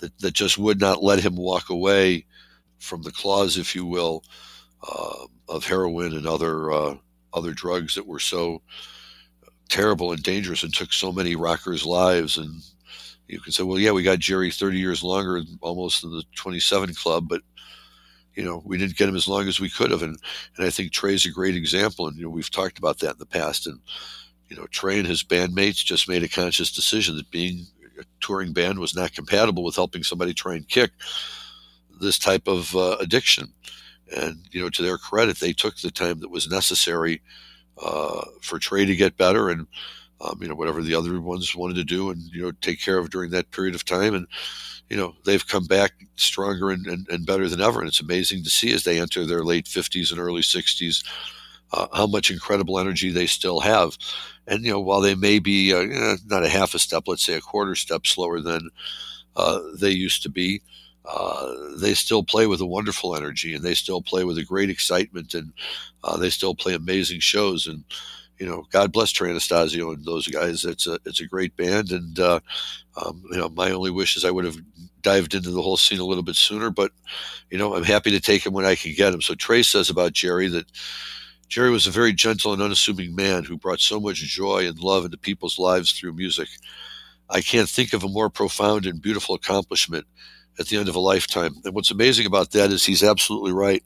that, 0.00 0.18
that 0.18 0.34
just 0.34 0.58
would 0.58 0.80
not 0.80 1.02
let 1.02 1.20
him 1.20 1.36
walk 1.36 1.70
away 1.70 2.24
from 2.78 3.02
the 3.02 3.12
claws, 3.12 3.56
if 3.56 3.74
you 3.74 3.84
will, 3.84 4.24
uh, 4.82 5.26
of 5.48 5.64
heroin 5.64 6.14
and 6.14 6.26
other 6.26 6.70
uh, 6.70 6.94
other 7.32 7.52
drugs 7.52 7.94
that 7.94 8.06
were 8.06 8.18
so 8.18 8.62
terrible 9.68 10.12
and 10.12 10.22
dangerous 10.22 10.62
and 10.62 10.72
took 10.72 10.92
so 10.92 11.12
many 11.12 11.36
rockers' 11.36 11.84
lives. 11.84 12.38
And 12.38 12.62
you 13.26 13.40
can 13.40 13.52
say, 13.52 13.62
well, 13.62 13.78
yeah, 13.78 13.92
we 13.92 14.02
got 14.02 14.18
Jerry 14.18 14.50
30 14.50 14.78
years 14.78 15.02
longer, 15.02 15.42
almost 15.60 16.04
in 16.04 16.10
the 16.10 16.24
27 16.34 16.94
club, 16.94 17.28
but 17.28 17.42
you 18.38 18.44
know, 18.44 18.62
we 18.64 18.78
didn't 18.78 18.96
get 18.96 19.08
him 19.08 19.16
as 19.16 19.26
long 19.26 19.48
as 19.48 19.58
we 19.58 19.68
could 19.68 19.90
have. 19.90 20.04
And, 20.04 20.16
and 20.56 20.64
I 20.64 20.70
think 20.70 20.92
Trey's 20.92 21.26
a 21.26 21.30
great 21.30 21.56
example. 21.56 22.06
And, 22.06 22.16
you 22.16 22.22
know, 22.22 22.30
we've 22.30 22.52
talked 22.52 22.78
about 22.78 23.00
that 23.00 23.14
in 23.14 23.18
the 23.18 23.26
past. 23.26 23.66
And, 23.66 23.80
you 24.48 24.56
know, 24.56 24.66
Trey 24.66 24.96
and 24.96 25.08
his 25.08 25.24
bandmates 25.24 25.84
just 25.84 26.08
made 26.08 26.22
a 26.22 26.28
conscious 26.28 26.70
decision 26.70 27.16
that 27.16 27.32
being 27.32 27.66
a 27.98 28.04
touring 28.20 28.52
band 28.52 28.78
was 28.78 28.94
not 28.94 29.12
compatible 29.12 29.64
with 29.64 29.74
helping 29.74 30.04
somebody 30.04 30.32
try 30.32 30.54
and 30.54 30.68
kick 30.68 30.92
this 32.00 32.16
type 32.16 32.46
of 32.46 32.76
uh, 32.76 32.96
addiction. 33.00 33.52
And 34.16 34.38
you 34.50 34.62
know, 34.62 34.70
to 34.70 34.82
their 34.82 34.98
credit, 34.98 35.38
they 35.38 35.52
took 35.52 35.76
the 35.76 35.90
time 35.90 36.20
that 36.20 36.30
was 36.30 36.50
necessary 36.50 37.20
uh, 37.82 38.24
for 38.42 38.58
Trey 38.58 38.84
to 38.84 38.96
get 38.96 39.16
better, 39.16 39.50
and 39.50 39.66
um, 40.20 40.38
you 40.40 40.48
know 40.48 40.54
whatever 40.54 40.82
the 40.82 40.94
other 40.94 41.20
ones 41.20 41.54
wanted 41.54 41.76
to 41.76 41.84
do, 41.84 42.10
and 42.10 42.22
you 42.32 42.42
know 42.42 42.52
take 42.60 42.80
care 42.80 42.98
of 42.98 43.10
during 43.10 43.30
that 43.32 43.50
period 43.50 43.74
of 43.74 43.84
time. 43.84 44.14
And 44.14 44.26
you 44.90 44.96
know 44.96 45.14
they've 45.24 45.46
come 45.46 45.66
back 45.66 45.92
stronger 46.16 46.70
and, 46.70 46.86
and, 46.86 47.06
and 47.10 47.26
better 47.26 47.48
than 47.48 47.60
ever. 47.60 47.80
And 47.80 47.88
it's 47.88 48.00
amazing 48.00 48.44
to 48.44 48.50
see 48.50 48.72
as 48.72 48.84
they 48.84 49.00
enter 49.00 49.24
their 49.26 49.44
late 49.44 49.66
50s 49.66 50.10
and 50.10 50.20
early 50.20 50.42
60s 50.42 51.04
uh, 51.72 51.86
how 51.92 52.06
much 52.06 52.30
incredible 52.30 52.78
energy 52.78 53.10
they 53.10 53.26
still 53.26 53.60
have. 53.60 53.96
And 54.46 54.64
you 54.64 54.72
know, 54.72 54.80
while 54.80 55.00
they 55.00 55.14
may 55.14 55.38
be 55.38 55.72
uh, 55.74 56.16
not 56.26 56.44
a 56.44 56.48
half 56.48 56.74
a 56.74 56.78
step, 56.78 57.04
let's 57.06 57.24
say 57.24 57.34
a 57.34 57.40
quarter 57.40 57.74
step 57.74 58.06
slower 58.06 58.40
than 58.40 58.70
uh, 59.36 59.60
they 59.78 59.90
used 59.90 60.22
to 60.22 60.28
be, 60.30 60.62
uh, 61.08 61.54
they 61.76 61.94
still 61.94 62.22
play 62.22 62.46
with 62.46 62.60
a 62.60 62.66
wonderful 62.66 63.16
energy, 63.16 63.54
and 63.54 63.64
they 63.64 63.74
still 63.74 64.02
play 64.02 64.24
with 64.24 64.36
a 64.38 64.44
great 64.44 64.68
excitement, 64.68 65.34
and 65.34 65.52
uh, 66.04 66.16
they 66.16 66.28
still 66.28 66.54
play 66.54 66.74
amazing 66.74 67.20
shows. 67.20 67.66
And 67.66 67.84
you 68.38 68.46
know, 68.46 68.66
God 68.70 68.92
bless 68.92 69.18
Anastasio 69.20 69.90
and 69.90 70.04
those 70.04 70.28
guys. 70.28 70.64
It's 70.64 70.86
a 70.86 70.98
it's 71.06 71.20
a 71.20 71.26
great 71.26 71.56
band, 71.56 71.92
and 71.92 72.18
uh, 72.18 72.40
um, 72.96 73.22
you 73.30 73.38
know, 73.38 73.48
my 73.48 73.70
only 73.70 73.90
wish 73.90 74.16
is 74.16 74.24
I 74.24 74.30
would 74.30 74.44
have 74.44 74.58
dived 75.00 75.34
into 75.34 75.50
the 75.50 75.62
whole 75.62 75.78
scene 75.78 75.98
a 75.98 76.04
little 76.04 76.22
bit 76.22 76.36
sooner. 76.36 76.70
But 76.70 76.92
you 77.50 77.56
know, 77.56 77.74
I'm 77.74 77.84
happy 77.84 78.10
to 78.10 78.20
take 78.20 78.44
him 78.44 78.52
when 78.52 78.66
I 78.66 78.74
can 78.74 78.92
get 78.94 79.14
him. 79.14 79.22
So 79.22 79.34
Trey 79.34 79.62
says 79.62 79.88
about 79.88 80.12
Jerry 80.12 80.48
that 80.48 80.66
Jerry 81.48 81.70
was 81.70 81.86
a 81.86 81.90
very 81.90 82.12
gentle 82.12 82.52
and 82.52 82.60
unassuming 82.60 83.14
man 83.14 83.44
who 83.44 83.56
brought 83.56 83.80
so 83.80 83.98
much 83.98 84.18
joy 84.18 84.66
and 84.68 84.78
love 84.78 85.06
into 85.06 85.16
people's 85.16 85.58
lives 85.58 85.92
through 85.92 86.12
music. 86.12 86.48
I 87.30 87.40
can't 87.40 87.68
think 87.68 87.94
of 87.94 88.04
a 88.04 88.08
more 88.08 88.28
profound 88.28 88.84
and 88.84 89.00
beautiful 89.00 89.34
accomplishment 89.34 90.06
at 90.58 90.66
the 90.66 90.76
end 90.76 90.88
of 90.88 90.96
a 90.96 91.00
lifetime. 91.00 91.54
And 91.64 91.74
what's 91.74 91.90
amazing 91.90 92.26
about 92.26 92.50
that 92.52 92.70
is 92.70 92.84
he's 92.84 93.02
absolutely 93.02 93.52
right 93.52 93.82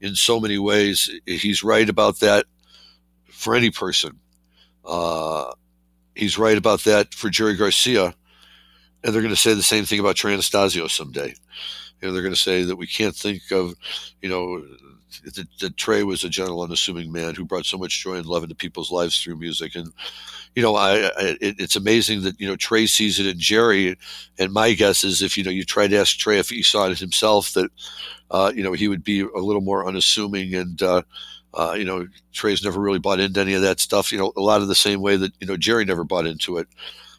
in 0.00 0.14
so 0.14 0.40
many 0.40 0.58
ways. 0.58 1.10
He's 1.26 1.62
right 1.62 1.88
about 1.88 2.20
that 2.20 2.46
for 3.28 3.54
any 3.54 3.70
person. 3.70 4.18
Uh, 4.84 5.52
he's 6.14 6.38
right 6.38 6.56
about 6.56 6.80
that 6.84 7.14
for 7.14 7.30
Jerry 7.30 7.56
Garcia. 7.56 8.14
And 9.02 9.14
they're 9.14 9.22
going 9.22 9.34
to 9.34 9.40
say 9.40 9.54
the 9.54 9.62
same 9.62 9.84
thing 9.84 10.00
about 10.00 10.16
Trey 10.16 10.34
Anastasio 10.34 10.86
someday. 10.86 11.34
you 12.00 12.08
know, 12.08 12.12
they're 12.12 12.22
going 12.22 12.34
to 12.34 12.40
say 12.40 12.64
that 12.64 12.76
we 12.76 12.86
can't 12.86 13.16
think 13.16 13.42
of, 13.50 13.74
you 14.20 14.28
know, 14.28 14.62
that, 15.24 15.46
that 15.60 15.76
Trey 15.76 16.02
was 16.02 16.24
a 16.24 16.28
gentle, 16.28 16.62
unassuming 16.62 17.12
man 17.12 17.34
who 17.34 17.44
brought 17.44 17.66
so 17.66 17.78
much 17.78 18.02
joy 18.02 18.16
and 18.16 18.26
love 18.26 18.42
into 18.42 18.54
people's 18.54 18.90
lives 18.90 19.20
through 19.20 19.36
music. 19.36 19.74
And, 19.74 19.92
you 20.54 20.62
know, 20.62 20.76
I, 20.76 21.06
I 21.06 21.36
it, 21.40 21.56
it's 21.58 21.76
amazing 21.76 22.22
that, 22.22 22.40
you 22.40 22.48
know, 22.48 22.56
Trey 22.56 22.86
sees 22.86 23.20
it 23.20 23.26
in 23.26 23.38
Jerry. 23.38 23.96
And 24.38 24.52
my 24.52 24.72
guess 24.74 25.04
is 25.04 25.22
if, 25.22 25.36
you 25.36 25.44
know, 25.44 25.50
you 25.50 25.64
try 25.64 25.86
to 25.86 25.96
ask 25.96 26.18
Trey 26.18 26.38
if 26.38 26.50
he 26.50 26.62
saw 26.62 26.88
it 26.88 26.98
himself, 26.98 27.52
that, 27.52 27.70
uh, 28.30 28.52
you 28.54 28.62
know, 28.62 28.72
he 28.72 28.88
would 28.88 29.04
be 29.04 29.20
a 29.20 29.38
little 29.38 29.62
more 29.62 29.86
unassuming 29.86 30.54
and, 30.54 30.80
uh, 30.82 31.02
uh, 31.52 31.74
you 31.76 31.84
know, 31.84 32.06
Trey's 32.32 32.62
never 32.62 32.80
really 32.80 32.98
bought 32.98 33.20
into 33.20 33.40
any 33.40 33.54
of 33.54 33.62
that 33.62 33.80
stuff. 33.80 34.12
You 34.12 34.18
know, 34.18 34.32
a 34.36 34.40
lot 34.40 34.62
of 34.62 34.68
the 34.68 34.74
same 34.74 35.00
way 35.00 35.16
that 35.16 35.32
you 35.40 35.46
know 35.46 35.56
Jerry 35.56 35.84
never 35.84 36.04
bought 36.04 36.26
into 36.26 36.58
it. 36.58 36.68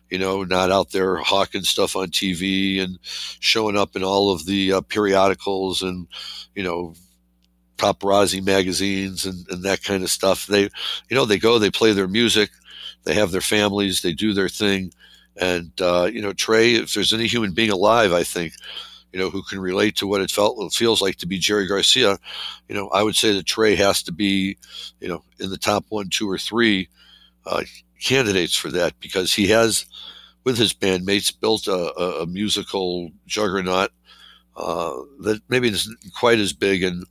You 0.09 0.19
know, 0.19 0.43
not 0.43 0.71
out 0.71 0.91
there 0.91 1.17
hawking 1.17 1.63
stuff 1.63 1.95
on 1.95 2.07
TV 2.07 2.81
and 2.81 2.99
showing 3.01 3.77
up 3.77 3.95
in 3.95 4.03
all 4.03 4.31
of 4.31 4.45
the 4.45 4.73
uh, 4.73 4.81
periodicals 4.81 5.81
and 5.81 6.07
you 6.55 6.63
know 6.63 6.93
paparazzi 7.81 8.43
magazines 8.43 9.25
and, 9.25 9.47
and 9.49 9.63
that 9.63 9.83
kind 9.83 10.03
of 10.03 10.09
stuff. 10.09 10.45
They, 10.47 10.63
you 10.63 11.15
know, 11.15 11.25
they 11.25 11.39
go, 11.39 11.57
they 11.57 11.71
play 11.71 11.93
their 11.93 12.07
music, 12.07 12.51
they 13.03 13.13
have 13.15 13.31
their 13.31 13.41
families, 13.41 14.01
they 14.01 14.13
do 14.13 14.33
their 14.33 14.49
thing, 14.49 14.93
and 15.39 15.71
uh, 15.81 16.09
you 16.11 16.21
know, 16.21 16.33
Trey, 16.33 16.75
if 16.75 16.93
there's 16.93 17.13
any 17.13 17.27
human 17.27 17.53
being 17.53 17.71
alive, 17.71 18.13
I 18.13 18.23
think 18.23 18.53
you 19.11 19.19
know, 19.19 19.29
who 19.29 19.43
can 19.43 19.59
relate 19.59 19.95
to 19.97 20.07
what 20.07 20.21
it 20.21 20.31
felt 20.31 20.57
it 20.61 20.73
feels 20.73 21.01
like 21.01 21.17
to 21.17 21.27
be 21.27 21.37
Jerry 21.37 21.67
Garcia, 21.67 22.17
you 22.69 22.75
know, 22.75 22.87
I 22.89 23.03
would 23.03 23.15
say 23.15 23.33
that 23.33 23.45
Trey 23.45 23.75
has 23.75 24.01
to 24.03 24.11
be, 24.11 24.57
you 24.99 25.07
know, 25.07 25.23
in 25.39 25.49
the 25.49 25.57
top 25.57 25.85
one, 25.89 26.09
two, 26.09 26.29
or 26.29 26.37
three 26.37 26.87
uh, 27.45 27.63
candidates 28.01 28.55
for 28.55 28.69
that 28.71 28.99
because 28.99 29.33
he 29.33 29.47
has, 29.47 29.85
with 30.43 30.57
his 30.57 30.73
bandmates, 30.73 31.37
built 31.37 31.67
a, 31.67 31.93
a 32.21 32.25
musical 32.25 33.11
juggernaut 33.27 33.91
uh, 34.55 34.97
that 35.19 35.41
maybe 35.49 35.69
isn't 35.69 35.97
quite 36.17 36.39
as 36.39 36.53
big 36.53 36.83
and 36.83 37.05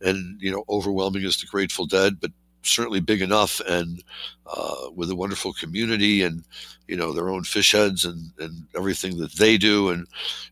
and 0.00 0.40
you 0.40 0.50
know 0.50 0.64
overwhelming 0.68 1.24
as 1.24 1.38
the 1.38 1.46
Grateful 1.46 1.86
Dead, 1.86 2.20
but 2.20 2.30
certainly 2.62 3.00
big 3.00 3.22
enough 3.22 3.60
and 3.68 4.02
uh, 4.46 4.90
with 4.94 5.10
a 5.10 5.16
wonderful 5.16 5.52
community 5.52 6.22
and 6.22 6.44
you 6.88 6.96
know 6.96 7.12
their 7.12 7.28
own 7.28 7.42
Phish 7.42 7.72
heads 7.72 8.04
and, 8.04 8.32
and 8.38 8.64
everything 8.76 9.18
that 9.18 9.32
they 9.32 9.56
do 9.56 9.90
and 9.90 10.06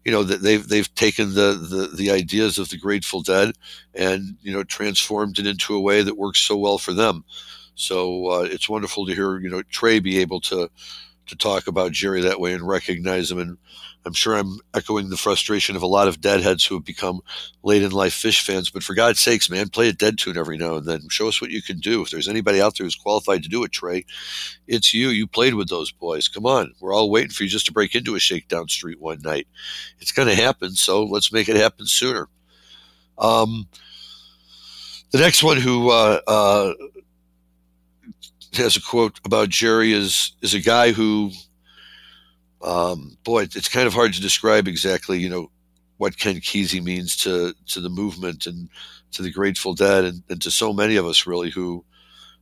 you 0.05 0.13
know 0.13 0.23
that 0.23 0.43
they've 0.43 0.67
they've 0.67 0.93
taken 0.95 1.35
the, 1.35 1.55
the 1.55 1.91
the 1.97 2.11
ideas 2.11 2.59
of 2.59 2.69
the 2.69 2.79
Grateful 2.79 3.23
Dead 3.23 3.53
and 3.95 4.37
you 4.43 4.53
know 4.53 4.65
transformed 4.65 5.39
it 5.39 5.47
into 5.47 5.75
a 5.75 5.81
way 5.81 6.03
that 6.03 6.19
works 6.19 6.41
so 6.41 6.57
well 6.57 6.79
for 6.79 6.93
them. 6.93 7.25
So 7.77 8.27
uh, 8.31 8.43
it's 8.43 8.69
wonderful 8.69 9.07
to 9.07 9.15
hear 9.15 9.39
you 9.39 9.51
know 9.51 9.63
Trey 9.63 9.99
be 9.99 10.19
able 10.19 10.41
to 10.43 10.71
to 11.27 11.37
talk 11.37 11.67
about 11.67 11.93
Jerry 11.93 12.23
that 12.23 12.41
way 12.41 12.53
and 12.53 12.67
recognize 12.67 13.31
him 13.31 13.39
and 13.39 13.59
I'm 14.07 14.13
sure 14.13 14.37
I'm 14.37 14.59
echoing 14.75 15.09
the 15.09 15.17
frustration 15.17 15.77
of 15.77 15.83
a 15.83 15.87
lot 15.87 16.09
of 16.09 16.21
deadheads 16.21 16.65
who 16.65 16.75
have 16.75 16.85
become 16.85 17.23
late 17.63 17.83
in 17.83 17.91
life 17.91 18.13
Phish 18.13 18.43
fans. 18.43 18.69
But 18.69 18.83
for 18.83 18.95
God's 18.95 19.21
sakes, 19.21 19.49
man, 19.49 19.71
play 19.71 19.89
a 19.89 19.93
dead 19.93 20.19
tune 20.19 20.37
every 20.37 20.59
now 20.59 20.77
and 20.77 20.87
then. 20.87 21.09
Show 21.09 21.29
us 21.29 21.41
what 21.41 21.51
you 21.51 21.63
can 21.63 21.79
do. 21.79 22.03
If 22.03 22.11
there's 22.11 22.29
anybody 22.29 22.61
out 22.61 22.77
there 22.77 22.85
who's 22.85 22.95
qualified 22.95 23.43
to 23.45 23.49
do 23.49 23.65
it, 23.65 23.73
Trey, 23.73 24.05
it's 24.67 24.93
you. 24.93 25.09
You 25.09 25.27
played 25.27 25.55
with 25.55 25.69
those 25.69 25.91
boys. 25.91 26.29
Come 26.29 26.45
on. 26.45 26.75
We're 26.81 26.95
all 26.95 27.11
waiting 27.11 27.31
for 27.31 27.45
you 27.45 27.49
just 27.49 27.67
to 27.67 27.73
break 27.73 27.95
into 27.95 28.15
a 28.15 28.21
shakedown 28.21 28.69
street 28.69 29.01
one 29.01 29.23
night. 29.23 29.49
It's 30.01 30.13
going 30.13 30.29
to 30.29 30.35
happen. 30.35 30.73
So 30.73 31.05
let's 31.05 31.33
make 31.33 31.49
it 31.49 31.57
happen 31.57 31.87
sooner. 31.87 32.29
Um, 33.17 33.69
the 35.13 35.19
next 35.19 35.43
one 35.43 35.57
who 35.57 35.91
uh, 35.91 36.21
uh, 36.27 36.75
has 38.57 38.77
a 38.77 38.83
quote 38.83 39.21
about 39.25 39.49
Jerry 39.49 39.93
is 39.93 40.33
is 40.43 40.55
a 40.55 40.61
guy 40.61 40.93
who 40.93 41.31
um, 42.65 43.19
boy, 43.25 43.43
it's 43.43 43.69
kind 43.69 43.87
of 43.87 43.93
hard 43.93 44.15
to 44.15 44.23
describe 44.23 44.67
exactly, 44.67 45.19
you 45.19 45.29
know, 45.29 45.51
what 45.99 46.19
Ken 46.19 46.37
Kesey 46.37 46.83
means 46.83 47.17
to 47.19 47.55
to 47.69 47.81
the 47.81 47.91
movement 47.91 48.47
and 48.47 48.69
to 49.13 49.23
the 49.23 49.31
Grateful 49.31 49.75
Dead 49.75 50.05
and, 50.05 50.23
and 50.29 50.43
to 50.43 50.51
so 50.51 50.73
many 50.73 50.97
of 50.97 51.07
us 51.07 51.27
really 51.27 51.51
who 51.51 51.85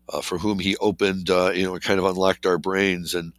uh, 0.08 0.20
for 0.20 0.38
whom 0.38 0.58
he 0.58 0.76
opened, 0.78 1.28
uh, 1.28 1.50
you 1.54 1.64
know, 1.64 1.78
kind 1.78 1.98
of 1.98 2.06
unlocked 2.06 2.46
our 2.46 2.58
brains 2.58 3.14
and 3.14 3.32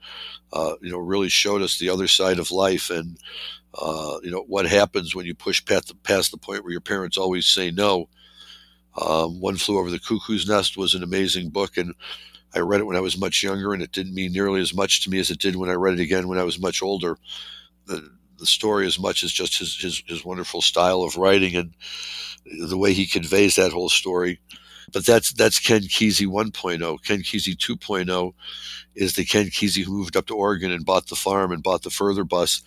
uh, 0.52 0.76
you 0.82 0.92
know 0.92 1.00
really 1.00 1.30
showed 1.30 1.62
us 1.62 1.80
the 1.80 1.90
other 1.90 2.08
side 2.08 2.38
of 2.38 2.52
life 2.52 2.90
and 2.90 3.18
uh, 3.76 4.18
you 4.22 4.30
know 4.30 4.44
what 4.48 4.66
happens 4.66 5.16
when 5.16 5.26
you 5.26 5.34
push 5.34 5.64
past 5.66 5.88
the, 5.88 5.96
past 5.96 6.32
the 6.32 6.38
point 6.38 6.64
where 6.64 6.72
your 6.72 6.82
parents 6.82 7.18
always 7.18 7.48
say 7.48 7.72
no. 7.72 8.10
Um, 9.02 9.40
One 9.40 9.56
flew 9.56 9.80
over 9.80 9.90
the 9.90 10.00
cuckoo's 10.00 10.48
nest 10.48 10.78
was 10.78 10.94
an 10.94 11.02
amazing 11.02 11.50
book 11.50 11.78
and 11.78 11.96
I 12.56 12.60
read 12.60 12.82
it 12.82 12.86
when 12.86 12.96
I 12.96 13.02
was 13.02 13.18
much 13.18 13.44
younger, 13.44 13.74
and 13.74 13.82
it 13.82 13.92
didn't 13.92 14.14
mean 14.14 14.32
nearly 14.32 14.62
as 14.62 14.74
much 14.74 15.04
to 15.04 15.10
me 15.10 15.20
as 15.20 15.32
it 15.32 15.40
did 15.40 15.56
when 15.56 15.70
I 15.70 15.74
read 15.74 16.00
it 16.00 16.04
again 16.04 16.28
when 16.28 16.38
I 16.38 16.44
was 16.44 16.60
much 16.60 16.82
older. 16.82 17.18
The, 17.86 18.10
the 18.38 18.46
story, 18.46 18.86
as 18.86 19.00
much 19.00 19.24
as 19.24 19.32
just 19.32 19.58
his, 19.58 19.78
his, 19.78 20.04
his 20.06 20.26
wonderful 20.26 20.62
style 20.62 21.02
of 21.02 21.18
writing 21.18 21.56
and 21.56 21.74
the 22.70 22.78
way 22.78 22.94
he 22.94 23.06
conveys 23.06 23.56
that 23.56 23.72
whole 23.72 23.90
story. 23.90 24.40
But 24.92 25.06
that's 25.06 25.32
that's 25.34 25.60
Ken 25.60 25.82
Kesey 25.82 26.28
1.0. 26.28 27.04
Ken 27.04 27.20
Kesey 27.20 27.56
2.0 27.56 28.34
is 28.96 29.14
the 29.14 29.26
Ken 29.26 29.48
Kesey 29.48 29.84
who 29.84 29.94
moved 29.94 30.18
up 30.18 30.28
to 30.28 30.36
Oregon 30.36 30.72
and 30.72 30.86
bought 30.86 31.08
the 31.08 31.16
farm 31.16 31.52
and 31.52 31.64
bought 31.64 31.84
the 31.84 31.90
Furthur 31.90 32.24
bus, 32.24 32.62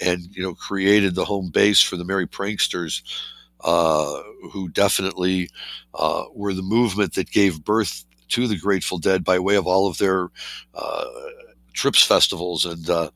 and 0.00 0.22
you 0.36 0.42
know 0.42 0.54
created 0.54 1.14
the 1.14 1.24
home 1.24 1.50
base 1.50 1.80
for 1.80 1.96
the 1.96 2.04
Merry 2.04 2.26
Pranksters, 2.26 3.02
uh, 3.60 4.20
who 4.52 4.68
definitely 4.68 5.48
uh, 5.94 6.24
were 6.34 6.52
the 6.52 6.62
movement 6.62 7.14
that 7.14 7.30
gave 7.30 7.64
birth 7.64 8.04
to 8.32 8.46
the 8.46 8.58
Grateful 8.58 8.98
Dead 8.98 9.24
by 9.24 9.38
way 9.38 9.56
of 9.56 9.66
all 9.66 9.88
of 9.88 9.98
their 9.98 10.28
uh, 10.74 11.04
trips 11.72 12.02
festivals 12.04 12.66
and 12.66 12.88
uh, 12.90 13.10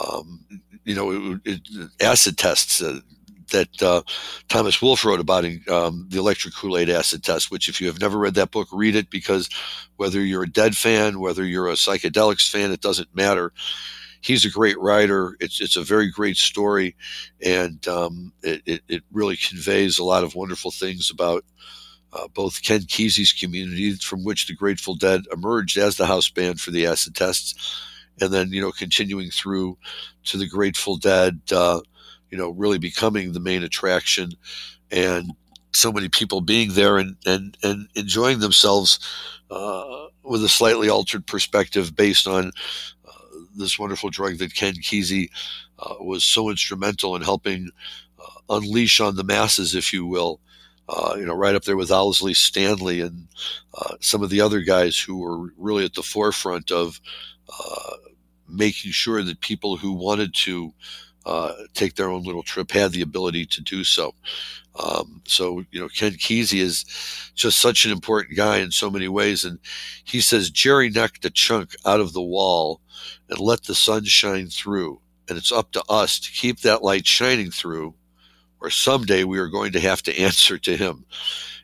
um, 0.00 0.44
you 0.84 0.94
know 0.94 1.40
it, 1.44 1.60
it, 1.70 1.90
acid 2.00 2.38
tests. 2.38 2.82
Uh, 2.82 3.00
that 3.52 3.80
uh, 3.80 4.02
Thomas 4.48 4.82
Wolfe 4.82 5.04
wrote 5.04 5.20
about 5.20 5.44
in 5.44 5.62
um, 5.70 6.06
the 6.08 6.18
Electric 6.18 6.52
Kool 6.54 6.76
Aid 6.76 6.90
Acid 6.90 7.22
Test, 7.22 7.48
which, 7.48 7.68
if 7.68 7.80
you 7.80 7.86
have 7.86 8.00
never 8.00 8.18
read 8.18 8.34
that 8.34 8.50
book, 8.50 8.66
read 8.72 8.96
it 8.96 9.08
because 9.08 9.48
whether 9.98 10.20
you're 10.20 10.42
a 10.42 10.50
Dead 10.50 10.76
fan, 10.76 11.20
whether 11.20 11.44
you're 11.44 11.68
a 11.68 11.74
psychedelics 11.74 12.50
fan, 12.50 12.72
it 12.72 12.80
doesn't 12.80 13.14
matter. 13.14 13.52
He's 14.20 14.44
a 14.44 14.50
great 14.50 14.78
writer. 14.80 15.36
It's 15.38 15.60
it's 15.60 15.76
a 15.76 15.82
very 15.84 16.10
great 16.10 16.36
story, 16.36 16.96
and 17.40 17.86
um, 17.86 18.32
it, 18.42 18.62
it, 18.66 18.82
it 18.88 19.02
really 19.12 19.36
conveys 19.36 19.98
a 19.98 20.04
lot 20.04 20.24
of 20.24 20.34
wonderful 20.34 20.72
things 20.72 21.10
about 21.10 21.44
uh, 22.16 22.28
both 22.28 22.62
Ken 22.62 22.80
Kesey's 22.80 23.32
community, 23.32 23.94
from 23.94 24.24
which 24.24 24.46
the 24.46 24.54
Grateful 24.54 24.94
Dead 24.94 25.22
emerged 25.32 25.76
as 25.76 25.96
the 25.96 26.06
house 26.06 26.28
band 26.28 26.60
for 26.60 26.70
the 26.70 26.86
acid 26.86 27.14
tests, 27.14 27.54
and 28.20 28.32
then 28.32 28.52
you 28.52 28.60
know 28.60 28.72
continuing 28.72 29.30
through 29.30 29.76
to 30.24 30.38
the 30.38 30.48
Grateful 30.48 30.96
Dead, 30.96 31.40
uh, 31.52 31.80
you 32.30 32.38
know, 32.38 32.50
really 32.50 32.78
becoming 32.78 33.32
the 33.32 33.40
main 33.40 33.62
attraction, 33.62 34.30
and 34.90 35.32
so 35.74 35.92
many 35.92 36.08
people 36.08 36.40
being 36.40 36.72
there 36.72 36.96
and 36.96 37.16
and 37.26 37.56
and 37.62 37.88
enjoying 37.94 38.38
themselves 38.38 38.98
uh, 39.50 40.06
with 40.22 40.42
a 40.42 40.48
slightly 40.48 40.88
altered 40.88 41.26
perspective 41.26 41.94
based 41.94 42.26
on 42.26 42.50
uh, 43.06 43.38
this 43.56 43.78
wonderful 43.78 44.10
drug 44.10 44.38
that 44.38 44.54
Ken 44.54 44.74
Kesey 44.74 45.28
uh, 45.78 45.96
was 46.00 46.24
so 46.24 46.48
instrumental 46.48 47.14
in 47.14 47.22
helping 47.22 47.70
uh, 48.18 48.54
unleash 48.56 49.00
on 49.00 49.16
the 49.16 49.24
masses, 49.24 49.74
if 49.74 49.92
you 49.92 50.06
will 50.06 50.40
uh, 50.88 51.14
you 51.18 51.24
know, 51.26 51.34
right 51.34 51.54
up 51.54 51.64
there 51.64 51.76
with 51.76 51.90
Owsley 51.90 52.34
Stanley 52.34 53.00
and 53.00 53.28
uh, 53.74 53.96
some 54.00 54.22
of 54.22 54.30
the 54.30 54.40
other 54.40 54.60
guys 54.60 54.98
who 54.98 55.18
were 55.18 55.52
really 55.56 55.84
at 55.84 55.94
the 55.94 56.02
forefront 56.02 56.70
of 56.70 57.00
uh, 57.48 57.92
making 58.48 58.92
sure 58.92 59.22
that 59.22 59.40
people 59.40 59.76
who 59.76 59.92
wanted 59.92 60.32
to 60.34 60.72
uh, 61.24 61.52
take 61.74 61.96
their 61.96 62.08
own 62.08 62.22
little 62.22 62.44
trip 62.44 62.70
had 62.70 62.92
the 62.92 63.02
ability 63.02 63.44
to 63.46 63.60
do 63.60 63.82
so. 63.82 64.14
Um, 64.78 65.22
so, 65.26 65.64
you 65.70 65.80
know, 65.80 65.88
Ken 65.88 66.12
Kesey 66.12 66.60
is 66.60 66.84
just 67.34 67.58
such 67.58 67.84
an 67.84 67.90
important 67.90 68.36
guy 68.36 68.58
in 68.58 68.70
so 68.70 68.90
many 68.90 69.08
ways. 69.08 69.44
And 69.44 69.58
he 70.04 70.20
says, 70.20 70.50
Jerry 70.50 70.90
knocked 70.90 71.24
a 71.24 71.30
chunk 71.30 71.74
out 71.84 71.98
of 71.98 72.12
the 72.12 72.22
wall 72.22 72.80
and 73.28 73.40
let 73.40 73.64
the 73.64 73.74
sun 73.74 74.04
shine 74.04 74.48
through. 74.48 75.00
And 75.28 75.36
it's 75.36 75.50
up 75.50 75.72
to 75.72 75.82
us 75.88 76.20
to 76.20 76.30
keep 76.30 76.60
that 76.60 76.84
light 76.84 77.06
shining 77.06 77.50
through 77.50 77.94
or 78.66 78.70
someday 78.70 79.22
we 79.22 79.38
are 79.38 79.46
going 79.46 79.72
to 79.72 79.80
have 79.80 80.02
to 80.02 80.18
answer 80.20 80.58
to 80.58 80.76
him. 80.76 81.04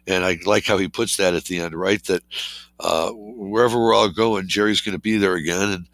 And 0.07 0.25
I 0.25 0.39
like 0.47 0.67
how 0.67 0.79
he 0.79 0.89
puts 0.89 1.17
that 1.17 1.35
at 1.35 1.45
the 1.45 1.59
end, 1.61 1.75
right? 1.75 2.03
That 2.05 2.23
uh, 2.81 3.13
wherever 3.15 3.79
we're 3.79 3.95
all 3.95 4.09
going, 4.09 4.49
Jerry's 4.49 4.81
going 4.81 4.97
to 4.97 5.01
be 5.01 5.17
there 5.17 5.35
again, 5.35 5.71
and 5.71 5.87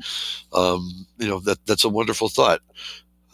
um, 0.55 1.07
you 1.19 1.29
know 1.29 1.41
that 1.41 1.59
that's 1.67 1.85
a 1.85 1.91
wonderful 1.91 2.31
thought. 2.31 2.61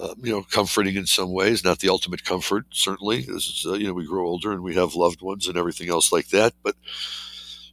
Uh, 0.01 0.14
you 0.20 0.33
know, 0.33 0.43
comforting 0.43 0.97
in 0.97 1.07
some 1.07 1.33
ways, 1.33 1.62
not 1.62 1.79
the 1.79 1.89
ultimate 1.89 2.25
comfort, 2.25 2.66
certainly. 2.72 3.20
This 3.20 3.47
is, 3.47 3.64
uh, 3.64 3.75
you 3.75 3.87
know, 3.87 3.93
we 3.93 4.05
grow 4.05 4.27
older 4.27 4.51
and 4.51 4.64
we 4.64 4.75
have 4.75 4.97
loved 4.97 5.22
ones 5.22 5.47
and 5.47 5.57
everything 5.57 5.89
else 5.89 6.11
like 6.11 6.27
that. 6.31 6.53
But 6.64 6.75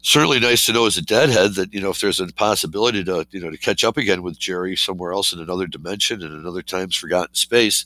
certainly 0.04 0.40
nice 0.40 0.68
to 0.68 0.74
know 0.74 0.86
as 0.86 0.98
a 0.98 1.02
deadhead 1.02 1.56
that 1.56 1.74
you 1.74 1.82
know 1.82 1.90
if 1.90 2.00
there's 2.00 2.20
a 2.20 2.28
possibility 2.28 3.04
to 3.04 3.26
you 3.32 3.40
know 3.40 3.50
to 3.50 3.58
catch 3.58 3.84
up 3.84 3.98
again 3.98 4.22
with 4.22 4.38
Jerry 4.38 4.76
somewhere 4.76 5.14
else 5.14 5.34
in 5.34 5.40
another 5.40 5.66
dimension 5.66 6.22
in 6.22 6.32
another 6.32 6.62
time's 6.62 6.96
forgotten 6.96 7.34
space 7.34 7.86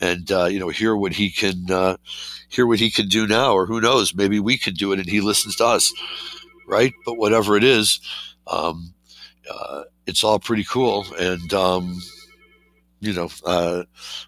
and 0.00 0.30
uh, 0.32 0.46
you 0.46 0.58
know 0.58 0.68
hear 0.68 0.96
what 0.96 1.12
he 1.12 1.30
can 1.30 1.70
uh, 1.70 1.96
hear 2.48 2.66
what 2.66 2.80
he 2.80 2.90
can 2.90 3.08
do 3.08 3.26
now, 3.26 3.52
or 3.52 3.66
who 3.66 3.80
knows, 3.80 4.14
maybe 4.14 4.40
we 4.40 4.58
can 4.58 4.74
do 4.74 4.92
it 4.92 4.98
and 4.98 5.08
he 5.08 5.20
listens 5.20 5.56
to 5.56 5.64
us, 5.64 5.92
right? 6.66 6.92
But 7.04 7.18
whatever 7.18 7.56
it 7.56 7.64
is, 7.64 8.00
um, 8.46 8.92
uh, 9.50 9.84
it's 10.06 10.24
all 10.24 10.38
pretty 10.38 10.64
cool, 10.64 11.06
and 11.18 11.52
um, 11.54 12.00
you 13.00 13.12
know, 13.12 13.28
uh, 13.44 13.84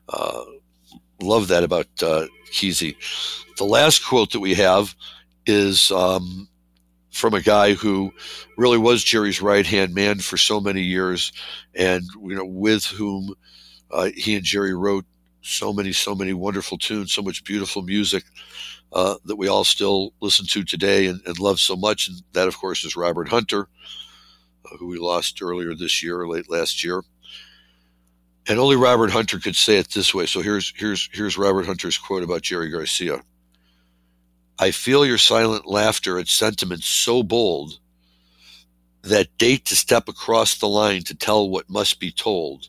uh, 0.09 0.45
love 1.20 1.49
that 1.49 1.64
about 1.64 1.87
uh, 2.03 2.27
Kesey. 2.53 2.97
The 3.59 3.64
last 3.64 4.05
quote 4.05 4.33
that 4.33 4.41
we 4.41 4.55
have 4.55 4.95
is 5.47 5.91
um, 5.91 6.49
from 7.11 7.35
a 7.35 7.43
guy 7.43 7.75
who 7.75 8.12
really 8.57 8.79
was 8.79 9.05
Jerry's 9.05 9.43
right 9.43 9.66
hand 9.66 9.95
man 9.95 10.20
for 10.20 10.37
so 10.37 10.61
many 10.61 10.83
years, 10.83 11.33
and 11.75 12.05
you 12.23 12.35
know 12.35 12.47
with 12.47 12.85
whom 12.85 13.35
uh, 13.91 14.11
he 14.14 14.37
and 14.37 14.45
Jerry 14.45 14.75
wrote 14.75 15.05
so 15.43 15.72
many, 15.72 15.93
so 15.93 16.14
many 16.14 16.32
wonderful 16.32 16.78
tunes, 16.78 17.12
so 17.12 17.22
much 17.22 17.45
beautiful 17.45 17.82
music 17.82 18.24
uh, 18.93 19.16
that 19.24 19.36
we 19.36 19.49
all 19.49 19.64
still 19.64 20.12
listen 20.20 20.47
to 20.47 20.64
today 20.64 21.07
and, 21.07 21.20
and, 21.26 21.38
love 21.38 21.59
so 21.59 21.76
much. 21.76 22.09
And 22.09 22.22
that, 22.32 22.49
of 22.49 22.59
course, 22.59 22.84
is 22.84 22.97
Robert 22.97 23.28
Hunter, 23.28 23.68
uh, 24.64 24.76
who 24.78 24.86
we 24.86 24.99
lost 24.99 25.43
earlier 25.43 25.74
this 25.74 26.03
year, 26.03 26.26
late 26.26 26.51
last 26.51 26.84
year. 26.84 27.03
And 28.49 28.59
only 28.59 28.76
Robert 28.76 29.11
Hunter 29.11 29.38
could 29.38 29.57
say 29.57 29.78
it 29.78 29.90
this 29.90 30.14
way. 30.14 30.26
So 30.26 30.43
here's 30.43 30.72
here's 30.76 31.09
here's 31.12 31.38
Robert 31.38 31.64
Hunter's 31.64 31.97
quote 31.97 32.24
about 32.24 32.43
Jerry 32.43 32.70
Garcia. 32.70 33.22
I 34.59 34.72
feel 34.72 35.07
your 35.07 35.18
silent 35.18 35.66
laughter 35.66 36.18
at 36.18 36.28
sentiments 36.28 36.86
so 36.86 37.22
bold 37.22 37.78
that 39.03 39.36
date 39.38 39.64
to 39.66 39.76
step 39.76 40.09
across 40.09 40.59
the 40.59 40.68
line 40.68 41.03
to 41.05 41.14
tell 41.14 41.49
what 41.49 41.70
must 41.70 42.01
be 42.01 42.11
told. 42.11 42.68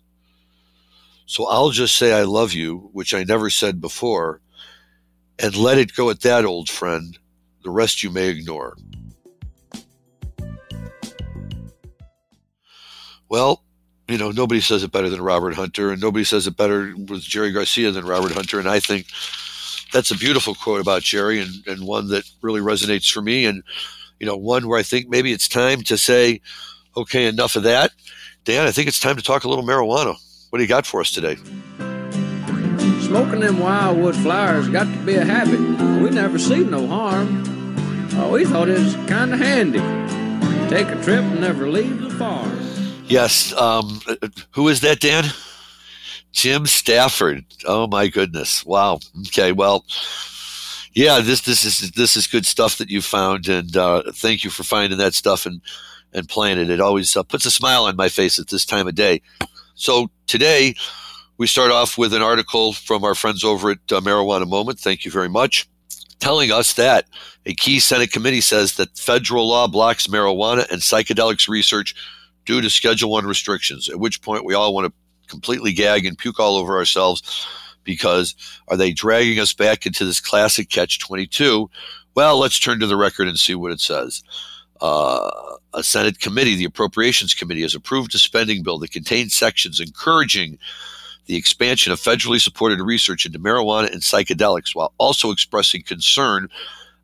So 1.25 1.47
I'll 1.47 1.69
just 1.69 1.95
say 1.95 2.13
I 2.13 2.23
love 2.23 2.53
you, 2.53 2.89
which 2.93 3.13
I 3.13 3.23
never 3.23 3.49
said 3.49 3.81
before, 3.81 4.41
and 5.39 5.55
let 5.55 5.77
it 5.77 5.95
go 5.95 6.09
at 6.09 6.21
that, 6.21 6.45
old 6.45 6.69
friend. 6.69 7.17
The 7.63 7.69
rest 7.69 8.03
you 8.03 8.09
may 8.09 8.27
ignore. 8.27 8.75
Well, 13.29 13.63
you 14.07 14.17
know, 14.17 14.31
nobody 14.31 14.59
says 14.59 14.83
it 14.83 14.91
better 14.91 15.09
than 15.09 15.21
Robert 15.21 15.55
Hunter, 15.55 15.91
and 15.91 16.01
nobody 16.01 16.25
says 16.25 16.45
it 16.45 16.57
better 16.57 16.93
with 16.95 17.21
Jerry 17.21 17.51
Garcia 17.51 17.89
than 17.91 18.05
Robert 18.05 18.33
Hunter. 18.33 18.59
And 18.59 18.67
I 18.67 18.79
think 18.79 19.07
that's 19.93 20.11
a 20.11 20.17
beautiful 20.17 20.53
quote 20.55 20.81
about 20.81 21.03
Jerry 21.03 21.39
and, 21.39 21.65
and 21.65 21.87
one 21.87 22.09
that 22.09 22.29
really 22.41 22.59
resonates 22.59 23.09
for 23.09 23.21
me. 23.21 23.45
And, 23.45 23.63
you 24.19 24.27
know, 24.27 24.35
one 24.35 24.67
where 24.67 24.77
I 24.77 24.83
think 24.83 25.07
maybe 25.07 25.31
it's 25.31 25.47
time 25.47 25.81
to 25.83 25.97
say, 25.97 26.41
okay, 26.97 27.25
enough 27.25 27.55
of 27.55 27.63
that. 27.63 27.91
Dan, 28.43 28.67
I 28.67 28.71
think 28.71 28.87
it's 28.87 28.99
time 28.99 29.15
to 29.15 29.23
talk 29.23 29.45
a 29.45 29.49
little 29.49 29.63
marijuana. 29.63 30.17
What 30.53 30.59
do 30.59 30.65
you 30.65 30.69
got 30.69 30.85
for 30.85 31.01
us 31.01 31.09
today? 31.09 31.35
Smoking 33.07 33.39
them 33.39 33.57
wildwood 33.57 34.15
flowers 34.15 34.69
got 34.69 34.83
to 34.83 34.99
be 35.03 35.15
a 35.15 35.25
habit. 35.25 35.59
We 35.99 36.11
never 36.11 36.37
see 36.37 36.63
no 36.63 36.85
harm. 36.85 37.43
Oh, 38.17 38.29
we 38.33 38.45
thought 38.45 38.69
it 38.69 38.77
was 38.77 38.93
kind 39.07 39.33
of 39.33 39.39
handy. 39.39 39.79
Take 40.69 40.89
a 40.89 41.03
trip 41.03 41.21
and 41.21 41.41
never 41.41 41.67
leave 41.67 41.99
the 42.01 42.11
farm. 42.11 42.55
Yes. 43.07 43.51
Um, 43.53 43.99
who 44.51 44.67
is 44.67 44.81
that, 44.81 44.99
Dan? 44.99 45.23
Jim 46.31 46.67
Stafford. 46.67 47.45
Oh 47.65 47.87
my 47.87 48.07
goodness! 48.07 48.63
Wow. 48.63 48.99
Okay. 49.29 49.53
Well, 49.53 49.83
yeah. 50.93 51.19
This 51.19 51.41
this 51.41 51.65
is 51.65 51.89
this 51.93 52.15
is 52.15 52.27
good 52.27 52.45
stuff 52.45 52.77
that 52.77 52.91
you 52.91 53.01
found, 53.01 53.47
and 53.47 53.75
uh, 53.75 54.03
thank 54.11 54.43
you 54.43 54.51
for 54.51 54.61
finding 54.61 54.99
that 54.99 55.15
stuff 55.15 55.47
and 55.47 55.61
and 56.13 56.29
playing 56.29 56.59
it. 56.59 56.69
It 56.69 56.79
always 56.79 57.17
uh, 57.17 57.23
puts 57.23 57.47
a 57.47 57.51
smile 57.51 57.85
on 57.85 57.95
my 57.95 58.07
face 58.07 58.37
at 58.37 58.49
this 58.49 58.65
time 58.65 58.87
of 58.87 58.93
day. 58.93 59.23
So 59.75 60.09
today 60.27 60.75
we 61.37 61.47
start 61.47 61.71
off 61.71 61.97
with 61.97 62.13
an 62.13 62.21
article 62.21 62.73
from 62.73 63.03
our 63.03 63.15
friends 63.15 63.43
over 63.43 63.71
at 63.71 63.79
uh, 63.91 64.01
Marijuana 64.01 64.47
Moment. 64.47 64.79
Thank 64.79 65.05
you 65.05 65.11
very 65.11 65.29
much. 65.29 65.67
Telling 66.19 66.51
us 66.51 66.73
that 66.73 67.05
a 67.45 67.53
key 67.53 67.79
Senate 67.79 68.11
committee 68.11 68.41
says 68.41 68.75
that 68.75 68.97
federal 68.97 69.49
law 69.49 69.67
blocks 69.67 70.07
marijuana 70.07 70.69
and 70.71 70.81
psychedelics 70.81 71.49
research 71.49 71.95
due 72.45 72.61
to 72.61 72.69
Schedule 72.69 73.11
One 73.11 73.25
restrictions. 73.25 73.89
At 73.89 73.99
which 73.99 74.21
point 74.21 74.45
we 74.45 74.53
all 74.53 74.73
want 74.73 74.87
to 74.87 74.93
completely 75.27 75.73
gag 75.73 76.05
and 76.05 76.17
puke 76.17 76.39
all 76.39 76.55
over 76.55 76.77
ourselves 76.77 77.47
because 77.83 78.35
are 78.67 78.77
they 78.77 78.91
dragging 78.93 79.39
us 79.39 79.53
back 79.53 79.85
into 79.85 80.05
this 80.05 80.21
classic 80.21 80.69
catch 80.69 80.99
22? 80.99 81.69
Well, 82.15 82.37
let's 82.37 82.59
turn 82.59 82.79
to 82.79 82.87
the 82.87 82.95
record 82.95 83.27
and 83.27 83.37
see 83.37 83.55
what 83.55 83.71
it 83.71 83.81
says. 83.81 84.23
Uh, 84.79 85.29
a 85.73 85.83
Senate 85.83 86.19
committee, 86.19 86.55
the 86.55 86.65
Appropriations 86.65 87.33
Committee, 87.33 87.61
has 87.61 87.75
approved 87.75 88.13
a 88.15 88.17
spending 88.17 88.63
bill 88.63 88.79
that 88.79 88.91
contains 88.91 89.33
sections 89.33 89.79
encouraging 89.79 90.57
the 91.25 91.35
expansion 91.35 91.91
of 91.91 91.99
federally 91.99 92.39
supported 92.39 92.81
research 92.81 93.25
into 93.25 93.39
marijuana 93.39 93.91
and 93.91 94.01
psychedelics 94.01 94.75
while 94.75 94.93
also 94.97 95.31
expressing 95.31 95.81
concern 95.81 96.49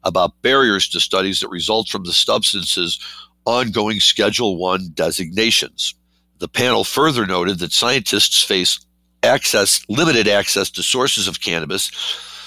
about 0.04 0.42
barriers 0.42 0.88
to 0.90 1.00
studies 1.00 1.40
that 1.40 1.50
result 1.50 1.88
from 1.88 2.04
the 2.04 2.14
substance's 2.14 3.00
ongoing 3.46 4.00
Schedule 4.00 4.58
1 4.58 4.90
designations. 4.94 5.96
The 6.40 6.48
panel 6.48 6.84
further 6.84 7.26
noted 7.26 7.60
that 7.60 7.72
scientists 7.72 8.44
face 8.44 8.80
access, 9.24 9.82
limited 9.90 10.28
access 10.28 10.70
to 10.72 10.84
sources 10.84 11.28
of 11.28 11.42
cannabis, 11.42 11.92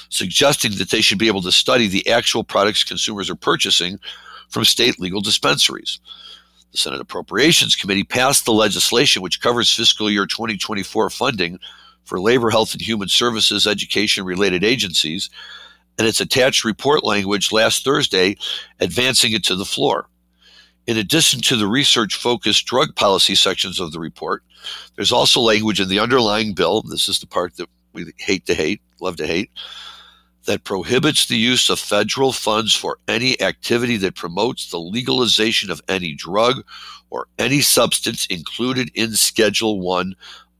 suggesting 0.09 0.73
that 0.77 0.91
they 0.91 1.01
should 1.01 1.19
be 1.19 1.27
able 1.27 1.43
to 1.43 1.53
study 1.53 1.89
the 1.89 2.09
actual 2.09 2.45
products 2.45 2.85
consumers 2.85 3.29
are 3.31 3.35
purchasing 3.35 3.99
from 4.53 4.65
state 4.65 5.01
legal 5.01 5.21
dispensaries. 5.21 5.99
The 6.73 6.79
Senate 6.79 7.01
Appropriations 7.01 7.75
Committee 7.75 8.05
passed 8.05 8.45
the 8.45 8.53
legislation 8.53 9.23
which 9.23 9.41
covers 9.41 9.73
fiscal 9.73 10.11
year 10.11 10.27
2024 10.27 11.11
funding 11.11 11.59
for 12.05 12.21
labor, 12.21 12.51
health, 12.51 12.73
and 12.73 12.83
human 12.83 13.09
services, 13.09 13.67
education 13.67 14.25
related 14.25 14.63
agencies, 14.63 15.31
and 15.99 16.07
its 16.07 16.21
attached 16.21 16.65
report 16.65 17.05
language 17.05 17.53
last 17.53 17.85
Thursday, 17.85 18.37
advancing 18.81 19.33
it 19.33 19.45
to 19.45 19.57
the 19.57 19.65
floor. 19.65 20.09
In 20.87 20.97
addition 20.97 21.41
to 21.43 21.57
the 21.57 21.67
research 21.67 22.17
focused 22.17 22.67
drug 22.67 22.97
policy 22.97 23.35
sections 23.35 23.79
of 23.79 23.93
the 23.93 24.01
report, 24.01 24.43
there's 24.97 25.13
also 25.13 25.41
language 25.41 25.81
in 25.81 25.89
the 25.89 26.01
underlying 26.01 26.55
bill. 26.55 26.83
This 26.83 27.09
is 27.09 27.21
the 27.21 27.27
part 27.27 27.57
that 27.57 27.69
we 27.93 28.13
hate 28.19 28.47
to 28.47 28.55
hate, 28.55 28.81
love 29.01 29.17
to 29.17 29.27
hate, 29.27 29.51
that 30.45 30.65
prohibits 30.65 31.27
the 31.27 31.37
use 31.37 31.71
of 31.71 31.79
federal 31.79 32.33
funds 32.33 32.75
for 32.75 32.99
any 33.09 33.41
activity 33.41 33.97
that 33.99 34.15
promotes 34.15 34.71
the 34.71 34.79
legalization 34.79 35.71
of 35.71 35.81
any 35.89 36.15
drug 36.15 36.65
or 37.11 37.29
any 37.39 37.61
substance 37.61 38.27
included 38.27 38.91
in 38.95 39.13
Schedule 39.13 39.81
1 39.81 40.15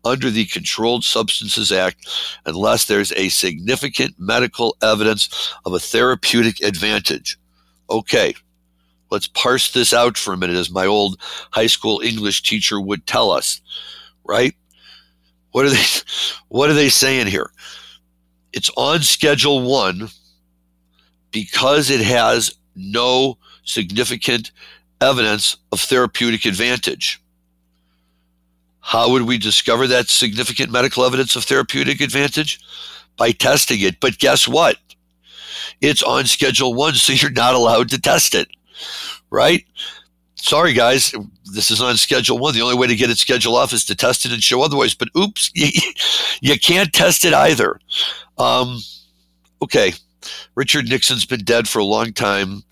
under 0.05 0.31
the 0.31 0.47
Controlled 0.47 1.05
Substances 1.05 1.73
Act 1.73 2.09
unless 2.47 2.87
there's 2.87 3.13
a 3.13 3.29
significant 3.29 4.15
medical 4.19 4.77
evidence 4.83 5.55
of 5.65 5.73
a 5.73 5.81
therapeutic 5.81 6.63
advantage. 6.63 7.39
Okay, 7.91 8.35
Let's 9.13 9.29
parse 9.29 9.71
this 9.71 9.93
out 9.93 10.17
for 10.17 10.33
a 10.33 10.39
minute, 10.39 10.57
as 10.57 10.71
my 10.71 10.87
old 10.87 11.21
high 11.51 11.67
school 11.67 12.01
English 12.01 12.45
teacher 12.45 12.81
would 12.81 13.07
tell 13.07 13.31
us, 13.31 13.61
right? 14.25 14.55
What 15.51 15.67
are 15.67 15.69
they 15.69 15.85
what 16.49 16.71
are 16.71 16.75
they 16.75 16.89
saying 16.89 17.27
here? 17.27 17.51
It's 18.53 18.71
on 18.77 19.03
schedule 19.03 19.63
one 19.63 20.09
because 21.31 21.91
it 21.91 22.01
has 22.01 22.55
no 22.77 23.39
significant 23.65 24.51
evidence 25.01 25.57
of 25.73 25.81
therapeutic 25.81 26.45
advantage. 26.45 27.21
How 28.81 29.11
would 29.11 29.23
we 29.23 29.39
discover 29.39 29.87
that 29.87 30.09
significant 30.09 30.71
medical 30.71 31.05
evidence 31.05 31.37
of 31.37 31.45
therapeutic 31.45 32.01
advantage? 32.01 32.61
By 33.17 33.33
testing 33.33 33.81
it. 33.81 34.01
But 34.01 34.19
guess 34.19 34.49
what? 34.49 34.77
It's 35.81 36.03
on 36.03 36.27
schedule 36.27 36.75
one, 36.75 36.95
so 36.95 37.13
you're 37.15 37.31
not 37.31 37.55
allowed 37.55 37.91
to 37.91 38.01
test 38.01 38.35
it 38.35 38.49
right? 39.33 39.65
Sorry, 40.37 40.73
guys, 40.73 41.15
this 41.53 41.71
is 41.71 41.81
on 41.81 41.97
schedule 41.97 42.39
one. 42.39 42.55
The 42.55 42.63
only 42.63 42.77
way 42.77 42.87
to 42.87 42.97
get 42.97 43.11
it 43.11 43.19
scheduled 43.19 43.57
off 43.57 43.73
is 43.73 43.85
to 43.87 43.97
test 43.97 44.27
it 44.27 44.33
and 44.33 44.43
show 44.43 44.63
otherwise. 44.63 44.95
But 44.95 45.09
oops, 45.17 45.51
you, 45.55 45.69
you 46.41 46.59
can't 46.59 46.93
test 46.93 47.25
it 47.25 47.35
either. 47.35 47.81
Um, 48.39 48.79
okay, 49.63 49.93
Richard 50.55 50.89
Nixon's 50.89 51.25
been 51.25 51.45
dead 51.45 51.69
for 51.69 51.79
a 51.79 51.85
long 51.85 52.13
time. 52.13 52.63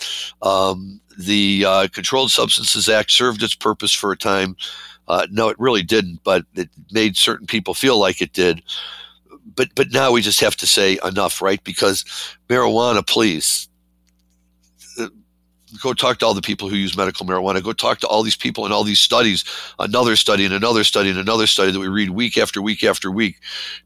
Um, 0.42 1.00
the 1.18 1.64
uh, 1.66 1.88
Controlled 1.92 2.30
Substances 2.30 2.88
Act 2.88 3.10
served 3.10 3.42
its 3.42 3.54
purpose 3.54 3.92
for 3.92 4.12
a 4.12 4.16
time. 4.16 4.56
Uh, 5.08 5.26
no, 5.30 5.48
it 5.48 5.58
really 5.58 5.82
didn't, 5.82 6.20
but 6.22 6.44
it 6.54 6.68
made 6.92 7.16
certain 7.16 7.46
people 7.46 7.74
feel 7.74 7.98
like 7.98 8.22
it 8.22 8.32
did. 8.32 8.62
But 9.56 9.68
but 9.74 9.90
now 9.90 10.12
we 10.12 10.22
just 10.22 10.40
have 10.40 10.56
to 10.56 10.66
say 10.66 10.98
enough, 11.04 11.42
right? 11.42 11.62
Because 11.64 12.04
marijuana, 12.48 13.04
please, 13.06 13.68
go 15.82 15.92
talk 15.92 16.18
to 16.18 16.26
all 16.26 16.34
the 16.34 16.40
people 16.40 16.68
who 16.68 16.76
use 16.76 16.96
medical 16.96 17.26
marijuana. 17.26 17.62
Go 17.62 17.72
talk 17.72 17.98
to 18.00 18.06
all 18.06 18.22
these 18.22 18.36
people 18.36 18.64
and 18.64 18.74
all 18.74 18.84
these 18.84 19.00
studies, 19.00 19.44
another 19.78 20.16
study 20.16 20.44
and 20.44 20.54
another 20.54 20.84
study 20.84 21.10
and 21.10 21.18
another 21.18 21.46
study 21.46 21.70
that 21.70 21.78
we 21.78 21.88
read 21.88 22.10
week 22.10 22.38
after 22.38 22.60
week 22.60 22.84
after 22.84 23.10
week. 23.10 23.36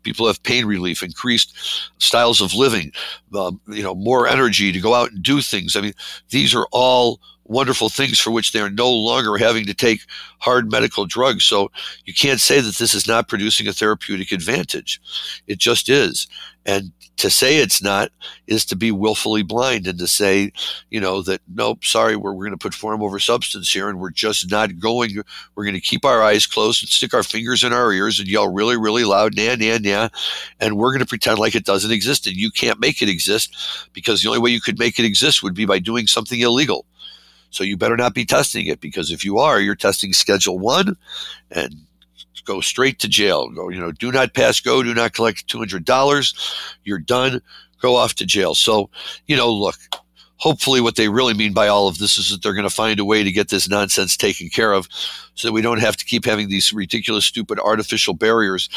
People 0.02 0.26
have 0.26 0.42
pain 0.42 0.64
relief, 0.64 1.02
increased 1.02 1.54
styles 1.98 2.40
of 2.40 2.54
living, 2.54 2.92
um, 3.36 3.60
you 3.68 3.82
know, 3.82 3.94
more 3.94 4.26
energy 4.26 4.72
to 4.72 4.80
go 4.80 4.94
out 4.94 5.10
and 5.10 5.22
do 5.22 5.40
things. 5.40 5.76
I 5.76 5.80
mean, 5.80 5.94
these 6.30 6.54
are 6.54 6.66
all 6.72 7.20
wonderful 7.44 7.88
things 7.88 8.18
for 8.18 8.30
which 8.30 8.52
they 8.52 8.60
are 8.60 8.70
no 8.70 8.90
longer 8.90 9.36
having 9.36 9.66
to 9.66 9.74
take 9.74 10.00
hard 10.38 10.70
medical 10.70 11.06
drugs. 11.06 11.44
So 11.44 11.70
you 12.04 12.14
can't 12.14 12.40
say 12.40 12.60
that 12.60 12.76
this 12.76 12.94
is 12.94 13.06
not 13.06 13.28
producing 13.28 13.68
a 13.68 13.72
therapeutic 13.72 14.32
advantage. 14.32 15.00
It 15.46 15.58
just 15.58 15.88
is. 15.88 16.26
And 16.66 16.92
to 17.16 17.30
say 17.30 17.58
it's 17.58 17.82
not 17.82 18.10
is 18.46 18.64
to 18.64 18.76
be 18.76 18.90
willfully 18.90 19.42
blind 19.42 19.86
and 19.86 19.98
to 19.98 20.06
say, 20.06 20.50
you 20.90 21.00
know, 21.00 21.22
that 21.22 21.40
nope, 21.52 21.84
sorry, 21.84 22.16
we're, 22.16 22.32
we're 22.32 22.46
going 22.46 22.58
to 22.58 22.62
put 22.62 22.74
form 22.74 23.02
over 23.02 23.18
substance 23.18 23.72
here 23.72 23.88
and 23.88 24.00
we're 24.00 24.10
just 24.10 24.50
not 24.50 24.78
going. 24.78 25.10
We're 25.54 25.64
going 25.64 25.74
to 25.74 25.80
keep 25.80 26.04
our 26.04 26.22
eyes 26.22 26.46
closed 26.46 26.82
and 26.82 26.88
stick 26.88 27.14
our 27.14 27.22
fingers 27.22 27.62
in 27.62 27.72
our 27.72 27.92
ears 27.92 28.18
and 28.18 28.28
yell 28.28 28.52
really, 28.52 28.76
really 28.76 29.04
loud, 29.04 29.36
nah, 29.36 29.54
nah, 29.56 29.78
nah. 29.78 30.08
And 30.58 30.76
we're 30.76 30.90
going 30.90 31.00
to 31.00 31.06
pretend 31.06 31.38
like 31.38 31.54
it 31.54 31.66
doesn't 31.66 31.92
exist. 31.92 32.26
And 32.26 32.36
you 32.36 32.50
can't 32.50 32.80
make 32.80 33.02
it 33.02 33.08
exist 33.08 33.54
because 33.92 34.22
the 34.22 34.28
only 34.28 34.40
way 34.40 34.50
you 34.50 34.60
could 34.60 34.78
make 34.78 34.98
it 34.98 35.04
exist 35.04 35.42
would 35.42 35.54
be 35.54 35.66
by 35.66 35.78
doing 35.78 36.06
something 36.06 36.40
illegal. 36.40 36.86
So 37.54 37.62
you 37.62 37.76
better 37.76 37.96
not 37.96 38.14
be 38.14 38.24
testing 38.24 38.66
it 38.66 38.80
because 38.80 39.10
if 39.10 39.24
you 39.24 39.38
are, 39.38 39.60
you're 39.60 39.76
testing 39.76 40.12
Schedule 40.12 40.58
One, 40.58 40.96
and 41.50 41.74
go 42.44 42.60
straight 42.60 42.98
to 42.98 43.08
jail. 43.08 43.48
Go, 43.48 43.68
you 43.68 43.80
know, 43.80 43.92
do 43.92 44.10
not 44.10 44.34
pass 44.34 44.60
go, 44.60 44.82
do 44.82 44.92
not 44.92 45.14
collect 45.14 45.46
two 45.46 45.58
hundred 45.58 45.84
dollars. 45.84 46.34
You're 46.82 46.98
done. 46.98 47.40
Go 47.80 47.96
off 47.96 48.14
to 48.14 48.26
jail. 48.26 48.54
So, 48.54 48.90
you 49.26 49.36
know, 49.36 49.50
look. 49.52 49.76
Hopefully, 50.38 50.80
what 50.80 50.96
they 50.96 51.08
really 51.08 51.32
mean 51.32 51.54
by 51.54 51.68
all 51.68 51.86
of 51.86 51.98
this 51.98 52.18
is 52.18 52.28
that 52.28 52.42
they're 52.42 52.54
going 52.54 52.68
to 52.68 52.74
find 52.74 52.98
a 52.98 53.04
way 53.04 53.22
to 53.22 53.32
get 53.32 53.48
this 53.48 53.68
nonsense 53.68 54.16
taken 54.16 54.48
care 54.48 54.72
of, 54.72 54.88
so 55.36 55.48
that 55.48 55.52
we 55.52 55.62
don't 55.62 55.80
have 55.80 55.96
to 55.96 56.04
keep 56.04 56.24
having 56.24 56.48
these 56.48 56.72
ridiculous, 56.72 57.24
stupid, 57.24 57.58
artificial 57.60 58.14
barriers 58.14 58.68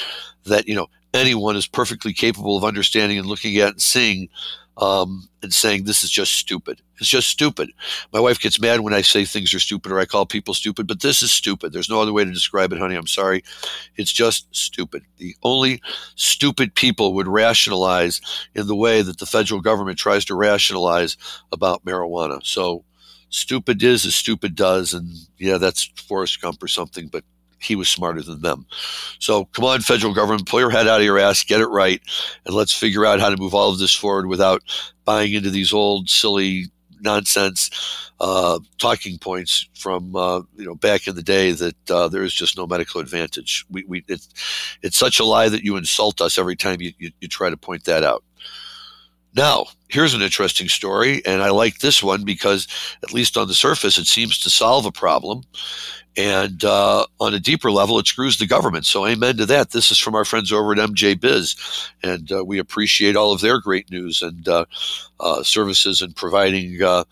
that 0.45 0.67
you 0.67 0.75
know 0.75 0.87
anyone 1.15 1.55
is 1.57 1.67
perfectly 1.67 2.13
capable 2.13 2.55
of 2.55 2.63
understanding 2.63 3.17
and 3.17 3.27
looking 3.27 3.57
at 3.57 3.71
and 3.71 3.81
seeing 3.81 4.29
um, 4.77 5.27
and 5.41 5.53
saying 5.53 5.83
this 5.83 6.03
is 6.03 6.09
just 6.09 6.33
stupid. 6.33 6.81
It's 6.99 7.09
just 7.09 7.29
stupid. 7.29 7.71
My 8.13 8.19
wife 8.19 8.39
gets 8.39 8.59
mad 8.59 8.81
when 8.81 8.93
I 8.93 9.01
say 9.01 9.25
things 9.25 9.53
are 9.53 9.59
stupid 9.59 9.91
or 9.91 9.99
I 9.99 10.05
call 10.05 10.25
people 10.25 10.53
stupid, 10.53 10.87
but 10.87 11.01
this 11.01 11.21
is 11.21 11.31
stupid. 11.31 11.73
There's 11.73 11.89
no 11.89 12.01
other 12.01 12.13
way 12.13 12.23
to 12.25 12.31
describe 12.31 12.71
it, 12.71 12.79
honey. 12.79 12.95
I'm 12.95 13.07
sorry. 13.07 13.43
It's 13.95 14.11
just 14.11 14.47
stupid. 14.55 15.03
The 15.17 15.35
only 15.43 15.81
stupid 16.15 16.75
people 16.75 17.13
would 17.15 17.27
rationalize 17.27 18.21
in 18.53 18.67
the 18.67 18.75
way 18.75 19.01
that 19.01 19.17
the 19.17 19.25
federal 19.25 19.61
government 19.61 19.97
tries 19.97 20.25
to 20.25 20.35
rationalize 20.35 21.17
about 21.51 21.85
marijuana. 21.85 22.45
So 22.45 22.83
stupid 23.29 23.81
is 23.81 24.05
as 24.05 24.15
stupid 24.15 24.55
does, 24.55 24.93
and 24.93 25.11
yeah, 25.37 25.57
that's 25.57 25.91
Forrest 26.07 26.41
Gump 26.41 26.61
or 26.61 26.67
something, 26.67 27.07
but 27.07 27.23
he 27.59 27.75
was 27.75 27.89
smarter 27.89 28.21
than 28.21 28.41
them. 28.41 28.65
So 29.19 29.45
come 29.45 29.65
on, 29.65 29.81
federal 29.81 30.13
government, 30.13 30.47
pull 30.47 30.59
your 30.59 30.69
head 30.69 30.87
out 30.87 30.99
of 30.99 31.05
your 31.05 31.19
ass, 31.19 31.43
get 31.43 31.61
it 31.61 31.67
right, 31.67 32.01
and 32.45 32.55
let's 32.55 32.73
figure 32.73 33.05
out 33.05 33.19
how 33.19 33.29
to 33.29 33.37
move 33.37 33.53
all 33.53 33.71
of 33.71 33.79
this 33.79 33.93
forward 33.93 34.27
without 34.27 34.61
buying 35.05 35.33
into 35.33 35.49
these 35.49 35.73
old, 35.73 36.09
silly, 36.09 36.65
nonsense 37.01 38.11
uh, 38.19 38.59
talking 38.77 39.17
points 39.17 39.67
from 39.75 40.15
uh, 40.15 40.41
you 40.55 40.65
know 40.65 40.75
back 40.75 41.07
in 41.07 41.15
the 41.15 41.23
day 41.23 41.51
that 41.51 41.91
uh, 41.91 42.07
there 42.07 42.23
is 42.23 42.33
just 42.33 42.57
no 42.57 42.65
medical 42.65 43.01
advantage. 43.01 43.65
We, 43.69 43.83
we 43.87 44.03
it's, 44.07 44.27
it's 44.81 44.97
such 44.97 45.19
a 45.19 45.25
lie 45.25 45.49
that 45.49 45.63
you 45.63 45.77
insult 45.77 46.21
us 46.21 46.37
every 46.37 46.55
time 46.55 46.81
you, 46.81 46.93
you, 46.97 47.11
you 47.21 47.27
try 47.27 47.49
to 47.49 47.57
point 47.57 47.85
that 47.85 48.03
out. 48.03 48.23
Now, 49.37 49.67
here's 49.87 50.15
an 50.15 50.23
interesting 50.23 50.67
story, 50.67 51.23
and 51.23 51.43
I 51.43 51.51
like 51.51 51.77
this 51.77 52.01
one 52.01 52.25
because, 52.25 52.67
at 53.03 53.13
least 53.13 53.37
on 53.37 53.47
the 53.47 53.53
surface, 53.53 53.99
it 53.99 54.07
seems 54.07 54.39
to 54.39 54.49
solve 54.49 54.87
a 54.87 54.91
problem. 54.91 55.43
And 56.17 56.63
uh, 56.65 57.05
on 57.19 57.35
a 57.35 57.39
deeper 57.39 57.69
level, 57.69 57.99
it 57.99 58.07
screws 58.07 58.39
the 58.39 58.47
government. 58.47 58.87
So, 58.87 59.05
amen 59.05 59.37
to 59.37 59.45
that. 59.45 59.69
This 59.69 59.91
is 59.91 59.99
from 59.99 60.15
our 60.15 60.25
friends 60.25 60.51
over 60.51 60.71
at 60.71 60.79
MJ 60.79 61.19
Biz. 61.21 61.55
And 62.01 62.31
uh, 62.31 62.43
we 62.43 62.57
appreciate 62.57 63.15
all 63.15 63.31
of 63.31 63.41
their 63.41 63.61
great 63.61 63.91
news 63.91 64.23
and 64.23 64.49
uh, 64.49 64.65
uh 65.19 65.43
services 65.43 66.01
and 66.01 66.15
providing 66.15 66.81
uh, 66.81 67.03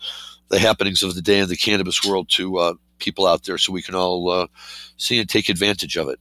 the 0.48 0.58
happenings 0.58 1.04
of 1.04 1.14
the 1.14 1.22
day 1.22 1.38
in 1.38 1.48
the 1.48 1.56
cannabis 1.56 2.04
world 2.04 2.28
to 2.30 2.56
uh, 2.56 2.74
people 2.98 3.28
out 3.28 3.44
there 3.44 3.56
so 3.56 3.72
we 3.72 3.82
can 3.82 3.94
all 3.94 4.48
see 4.96 5.20
and 5.20 5.28
take 5.28 5.48
advantage 5.48 5.96
of 5.96 6.08
it. 6.08 6.18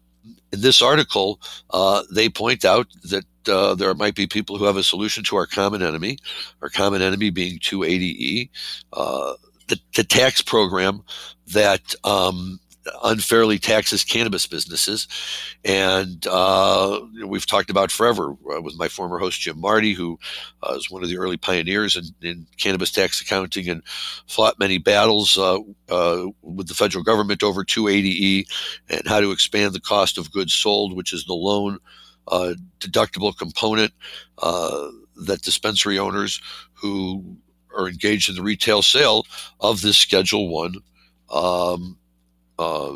In 0.53 0.61
this 0.61 0.83
article, 0.83 1.39
they 2.11 2.29
point 2.29 2.63
out 2.63 2.87
that 3.05 3.25
uh, 3.49 3.75
there 3.75 3.93
might 3.93 4.15
be 4.15 4.27
people 4.27 4.57
who 4.57 4.65
have 4.65 4.77
a 4.77 4.83
solution 4.83 5.23
to 5.25 5.35
our 5.35 5.45
common 5.45 5.81
enemy, 5.81 6.17
our 6.61 6.69
common 6.69 7.01
enemy 7.01 7.29
being 7.29 7.59
280E, 7.59 8.49
uh, 8.93 9.33
the, 9.67 9.79
the, 9.95 10.03
tax 10.03 10.41
program 10.41 11.03
that 11.47 11.95
um, 12.03 12.59
unfairly 13.03 13.59
taxes 13.59 14.03
cannabis 14.03 14.45
businesses. 14.47 15.07
And 15.63 16.25
uh, 16.27 17.01
we've 17.25 17.45
talked 17.45 17.69
about 17.69 17.91
forever 17.91 18.35
uh, 18.53 18.61
with 18.61 18.77
my 18.77 18.87
former 18.87 19.19
host, 19.19 19.41
Jim 19.41 19.59
Marty, 19.59 19.93
who 19.93 20.19
uh, 20.63 20.73
was 20.73 20.89
one 20.89 21.03
of 21.03 21.09
the 21.09 21.17
early 21.17 21.37
pioneers 21.37 21.95
in, 21.95 22.05
in, 22.21 22.47
cannabis 22.57 22.91
tax 22.91 23.21
accounting 23.21 23.69
and 23.69 23.81
fought 24.27 24.59
many 24.59 24.77
battles 24.77 25.37
uh, 25.37 25.59
uh, 25.89 26.25
with 26.41 26.67
the 26.67 26.73
federal 26.73 27.03
government 27.03 27.43
over 27.43 27.63
280E 27.63 28.45
and 28.89 29.07
how 29.07 29.19
to 29.19 29.31
expand 29.31 29.73
the 29.73 29.79
cost 29.79 30.17
of 30.17 30.31
goods 30.31 30.53
sold, 30.53 30.95
which 30.95 31.13
is 31.13 31.25
the 31.25 31.33
loan 31.33 31.79
uh, 32.27 32.53
deductible 32.79 33.37
component 33.37 33.91
that 35.17 35.41
dispensary 35.41 35.97
owners 35.97 36.41
who 36.73 37.37
are 37.75 37.87
engaged 37.87 38.29
in 38.29 38.35
the 38.35 38.41
retail 38.41 38.81
sale 38.81 39.25
of 39.59 39.81
this 39.81 39.97
Schedule 39.97 40.49
One 40.49 40.75
um, 41.31 41.97
uh, 42.57 42.95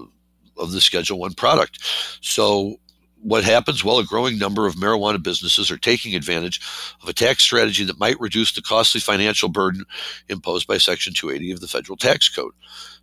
of 0.58 0.72
the 0.72 0.82
Schedule 0.82 1.20
One 1.20 1.34
product. 1.34 1.80
So 2.22 2.80
what 3.22 3.44
happens? 3.44 3.84
Well, 3.84 4.00
a 4.00 4.06
growing 4.06 4.38
number 4.38 4.66
of 4.66 4.76
marijuana 4.76 5.22
businesses 5.22 5.70
are 5.70 5.78
taking 5.78 6.16
advantage 6.16 6.62
of 7.04 7.10
a 7.10 7.14
tax 7.14 7.44
strategy 7.44 7.84
that 7.84 8.00
might 8.00 8.20
reduce 8.20 8.54
the 8.54 8.62
costly 8.62 9.02
financial 9.02 9.50
burden 9.50 9.84
imposed 10.30 10.68
by 10.68 10.78
Section 10.78 11.14
280 11.14 11.52
of 11.52 11.60
the 11.60 11.68
federal 11.68 11.98
tax 11.98 12.30
code. 12.30 12.54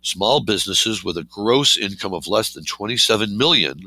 Small 0.01 0.39
businesses 0.39 1.03
with 1.03 1.17
a 1.17 1.23
gross 1.23 1.77
income 1.77 2.13
of 2.13 2.27
less 2.27 2.53
than 2.53 2.65
27 2.65 3.37
million 3.37 3.79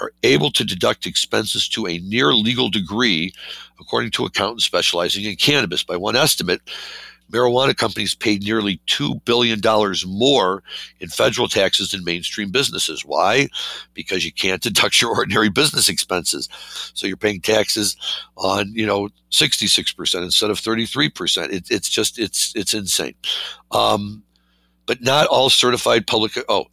are 0.00 0.12
able 0.22 0.50
to 0.52 0.64
deduct 0.64 1.06
expenses 1.06 1.68
to 1.68 1.86
a 1.86 1.98
near 1.98 2.32
legal 2.32 2.70
degree, 2.70 3.32
according 3.80 4.10
to 4.12 4.24
accountants 4.24 4.64
specializing 4.64 5.24
in 5.24 5.36
cannabis. 5.36 5.82
By 5.82 5.96
one 5.96 6.16
estimate, 6.16 6.60
marijuana 7.30 7.76
companies 7.76 8.14
paid 8.14 8.42
nearly 8.42 8.80
$2 8.86 9.24
billion 9.24 9.60
more 10.06 10.62
in 11.00 11.08
federal 11.08 11.48
taxes 11.48 11.90
than 11.90 12.04
mainstream 12.04 12.50
businesses. 12.50 13.04
Why? 13.04 13.48
Because 13.94 14.24
you 14.24 14.32
can't 14.32 14.62
deduct 14.62 15.00
your 15.00 15.14
ordinary 15.14 15.48
business 15.48 15.88
expenses. 15.88 16.48
So 16.94 17.06
you're 17.06 17.16
paying 17.16 17.40
taxes 17.40 17.96
on, 18.36 18.72
you 18.72 18.86
know, 18.86 19.08
66% 19.30 20.22
instead 20.22 20.50
of 20.50 20.58
33%. 20.58 21.52
It, 21.52 21.70
it's 21.70 21.88
just, 21.88 22.18
it's, 22.18 22.52
it's 22.56 22.74
insane. 22.74 23.14
Um, 23.70 24.22
but 24.88 25.02
not 25.02 25.26
all 25.28 25.50
certified 25.50 26.06
public 26.06 26.32
oh 26.48 26.64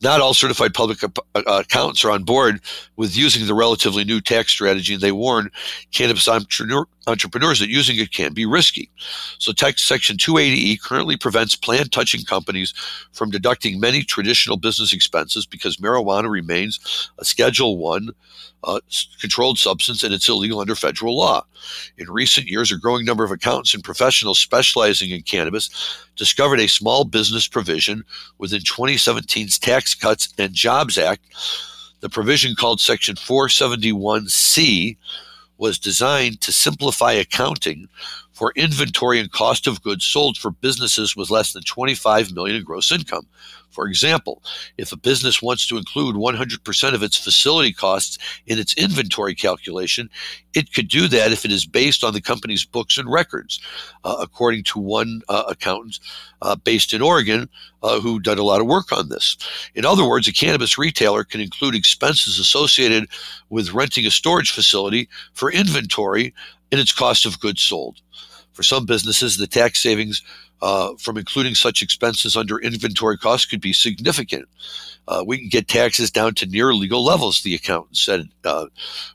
not 0.00 0.22
all 0.22 0.32
certified 0.32 0.72
public 0.72 1.02
uh, 1.04 1.10
accountants 1.34 2.04
are 2.04 2.10
on 2.10 2.22
board 2.22 2.60
with 2.96 3.14
using 3.14 3.46
the 3.46 3.52
relatively 3.52 4.04
new 4.04 4.20
tax 4.20 4.50
strategy 4.52 4.94
and 4.94 5.02
they 5.02 5.12
warn 5.12 5.50
cannabis 5.92 6.28
entrepreneur, 6.28 6.86
entrepreneurs 7.08 7.58
that 7.58 7.68
using 7.68 7.98
it 7.98 8.12
can 8.12 8.32
be 8.32 8.46
risky 8.46 8.90
so 9.38 9.52
tax 9.52 9.82
section 9.82 10.16
280e 10.16 10.80
currently 10.80 11.16
prevents 11.16 11.56
plant 11.56 11.90
touching 11.90 12.24
companies 12.24 12.74
from 13.12 13.30
deducting 13.30 13.80
many 13.80 14.02
traditional 14.02 14.56
business 14.56 14.92
expenses 14.92 15.46
because 15.46 15.78
marijuana 15.78 16.30
remains 16.30 17.10
a 17.18 17.24
schedule 17.24 17.78
1 17.78 18.10
uh, 18.64 18.80
controlled 19.20 19.58
substance 19.58 20.02
and 20.02 20.12
it's 20.12 20.28
illegal 20.28 20.60
under 20.60 20.74
federal 20.74 21.16
law. 21.16 21.44
In 21.96 22.10
recent 22.10 22.48
years, 22.48 22.72
a 22.72 22.78
growing 22.78 23.04
number 23.04 23.24
of 23.24 23.30
accountants 23.30 23.74
and 23.74 23.84
professionals 23.84 24.38
specializing 24.38 25.10
in 25.10 25.22
cannabis 25.22 25.70
discovered 26.16 26.60
a 26.60 26.68
small 26.68 27.04
business 27.04 27.46
provision 27.46 28.04
within 28.38 28.60
2017's 28.60 29.58
Tax 29.58 29.94
Cuts 29.94 30.32
and 30.38 30.52
Jobs 30.52 30.98
Act. 30.98 31.22
The 32.00 32.08
provision 32.08 32.54
called 32.54 32.80
Section 32.80 33.16
471C 33.16 34.96
was 35.58 35.78
designed 35.78 36.40
to 36.40 36.52
simplify 36.52 37.12
accounting 37.12 37.88
for 38.38 38.52
inventory 38.54 39.18
and 39.18 39.32
cost 39.32 39.66
of 39.66 39.82
goods 39.82 40.04
sold 40.04 40.38
for 40.38 40.52
businesses 40.52 41.16
with 41.16 41.28
less 41.28 41.52
than 41.52 41.64
25 41.64 42.32
million 42.32 42.54
in 42.54 42.62
gross 42.62 42.92
income. 42.92 43.26
For 43.70 43.88
example, 43.88 44.44
if 44.76 44.92
a 44.92 44.96
business 44.96 45.42
wants 45.42 45.66
to 45.66 45.76
include 45.76 46.14
100% 46.14 46.94
of 46.94 47.02
its 47.02 47.16
facility 47.16 47.72
costs 47.72 48.16
in 48.46 48.60
its 48.60 48.74
inventory 48.74 49.34
calculation, 49.34 50.08
it 50.54 50.72
could 50.72 50.86
do 50.86 51.08
that 51.08 51.32
if 51.32 51.44
it 51.44 51.50
is 51.50 51.66
based 51.66 52.04
on 52.04 52.12
the 52.12 52.20
company's 52.20 52.64
books 52.64 52.96
and 52.96 53.10
records, 53.10 53.58
uh, 54.04 54.16
according 54.20 54.62
to 54.64 54.78
one 54.78 55.20
uh, 55.28 55.42
accountant 55.48 55.98
uh, 56.40 56.54
based 56.54 56.92
in 56.92 57.02
Oregon 57.02 57.48
uh, 57.82 57.98
who 57.98 58.20
did 58.20 58.38
a 58.38 58.44
lot 58.44 58.60
of 58.60 58.68
work 58.68 58.92
on 58.92 59.08
this. 59.08 59.36
In 59.74 59.84
other 59.84 60.08
words, 60.08 60.28
a 60.28 60.32
cannabis 60.32 60.78
retailer 60.78 61.24
can 61.24 61.40
include 61.40 61.74
expenses 61.74 62.38
associated 62.38 63.08
with 63.50 63.72
renting 63.72 64.06
a 64.06 64.12
storage 64.12 64.52
facility 64.52 65.08
for 65.32 65.50
inventory 65.50 66.32
in 66.70 66.78
its 66.78 66.92
cost 66.92 67.26
of 67.26 67.40
goods 67.40 67.62
sold. 67.62 68.00
For 68.58 68.64
some 68.64 68.86
businesses, 68.86 69.36
the 69.36 69.46
tax 69.46 69.80
savings 69.80 70.20
uh, 70.62 70.94
from 70.98 71.16
including 71.16 71.54
such 71.54 71.80
expenses 71.80 72.36
under 72.36 72.58
inventory 72.58 73.16
costs 73.16 73.46
could 73.46 73.60
be 73.60 73.72
significant. 73.72 74.48
Uh, 75.06 75.22
we 75.24 75.38
can 75.38 75.48
get 75.48 75.68
taxes 75.68 76.10
down 76.10 76.34
to 76.34 76.46
near 76.46 76.74
legal 76.74 77.04
levels, 77.04 77.42
the 77.42 77.54
accountant 77.54 77.96
said 77.96 78.28
uh, 78.42 78.66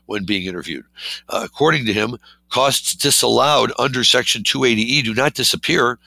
when 0.06 0.24
being 0.24 0.46
interviewed. 0.46 0.86
Uh, 1.28 1.42
according 1.44 1.84
to 1.84 1.92
him, 1.92 2.16
costs 2.48 2.94
disallowed 2.94 3.70
under 3.78 4.02
Section 4.02 4.44
280E 4.44 5.04
do 5.04 5.12
not 5.12 5.34
disappear, 5.34 5.98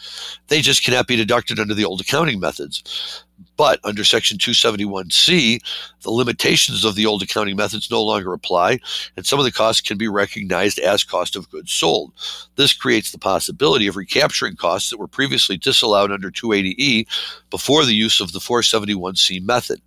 they 0.48 0.60
just 0.60 0.84
cannot 0.84 1.06
be 1.06 1.16
deducted 1.16 1.60
under 1.60 1.76
the 1.76 1.86
old 1.86 2.02
accounting 2.02 2.40
methods. 2.40 3.24
But 3.56 3.80
under 3.84 4.04
Section 4.04 4.38
271C, 4.38 5.60
the 6.02 6.12
limitations 6.12 6.84
of 6.84 6.96
the 6.96 7.06
old 7.06 7.24
accounting 7.24 7.56
methods 7.56 7.90
no 7.90 8.04
longer 8.04 8.34
apply, 8.34 8.80
and 9.16 9.26
some 9.26 9.40
of 9.40 9.46
the 9.46 9.52
costs 9.52 9.82
can 9.82 9.98
be 9.98 10.08
recognized 10.08 10.80
as 10.80 11.04
cost 11.04 11.36
of 11.36 11.50
goods 11.50 11.72
sold. 11.72 12.14
This 12.56 12.74
creates 12.74 13.12
the 13.12 13.20
possibility 13.20 13.88
of 13.88 13.96
recapturing 13.96 14.56
costs 14.56 14.90
that 14.90 14.98
were 14.98 15.08
previously 15.08 15.58
disallowed 15.58 16.12
under 16.12 16.32
280E 16.32 17.08
before 17.50 17.86
the 17.86 17.96
use 17.96 18.20
of 18.20 18.32
the 18.32 18.40
471C 18.40 19.44
method. 19.44 19.82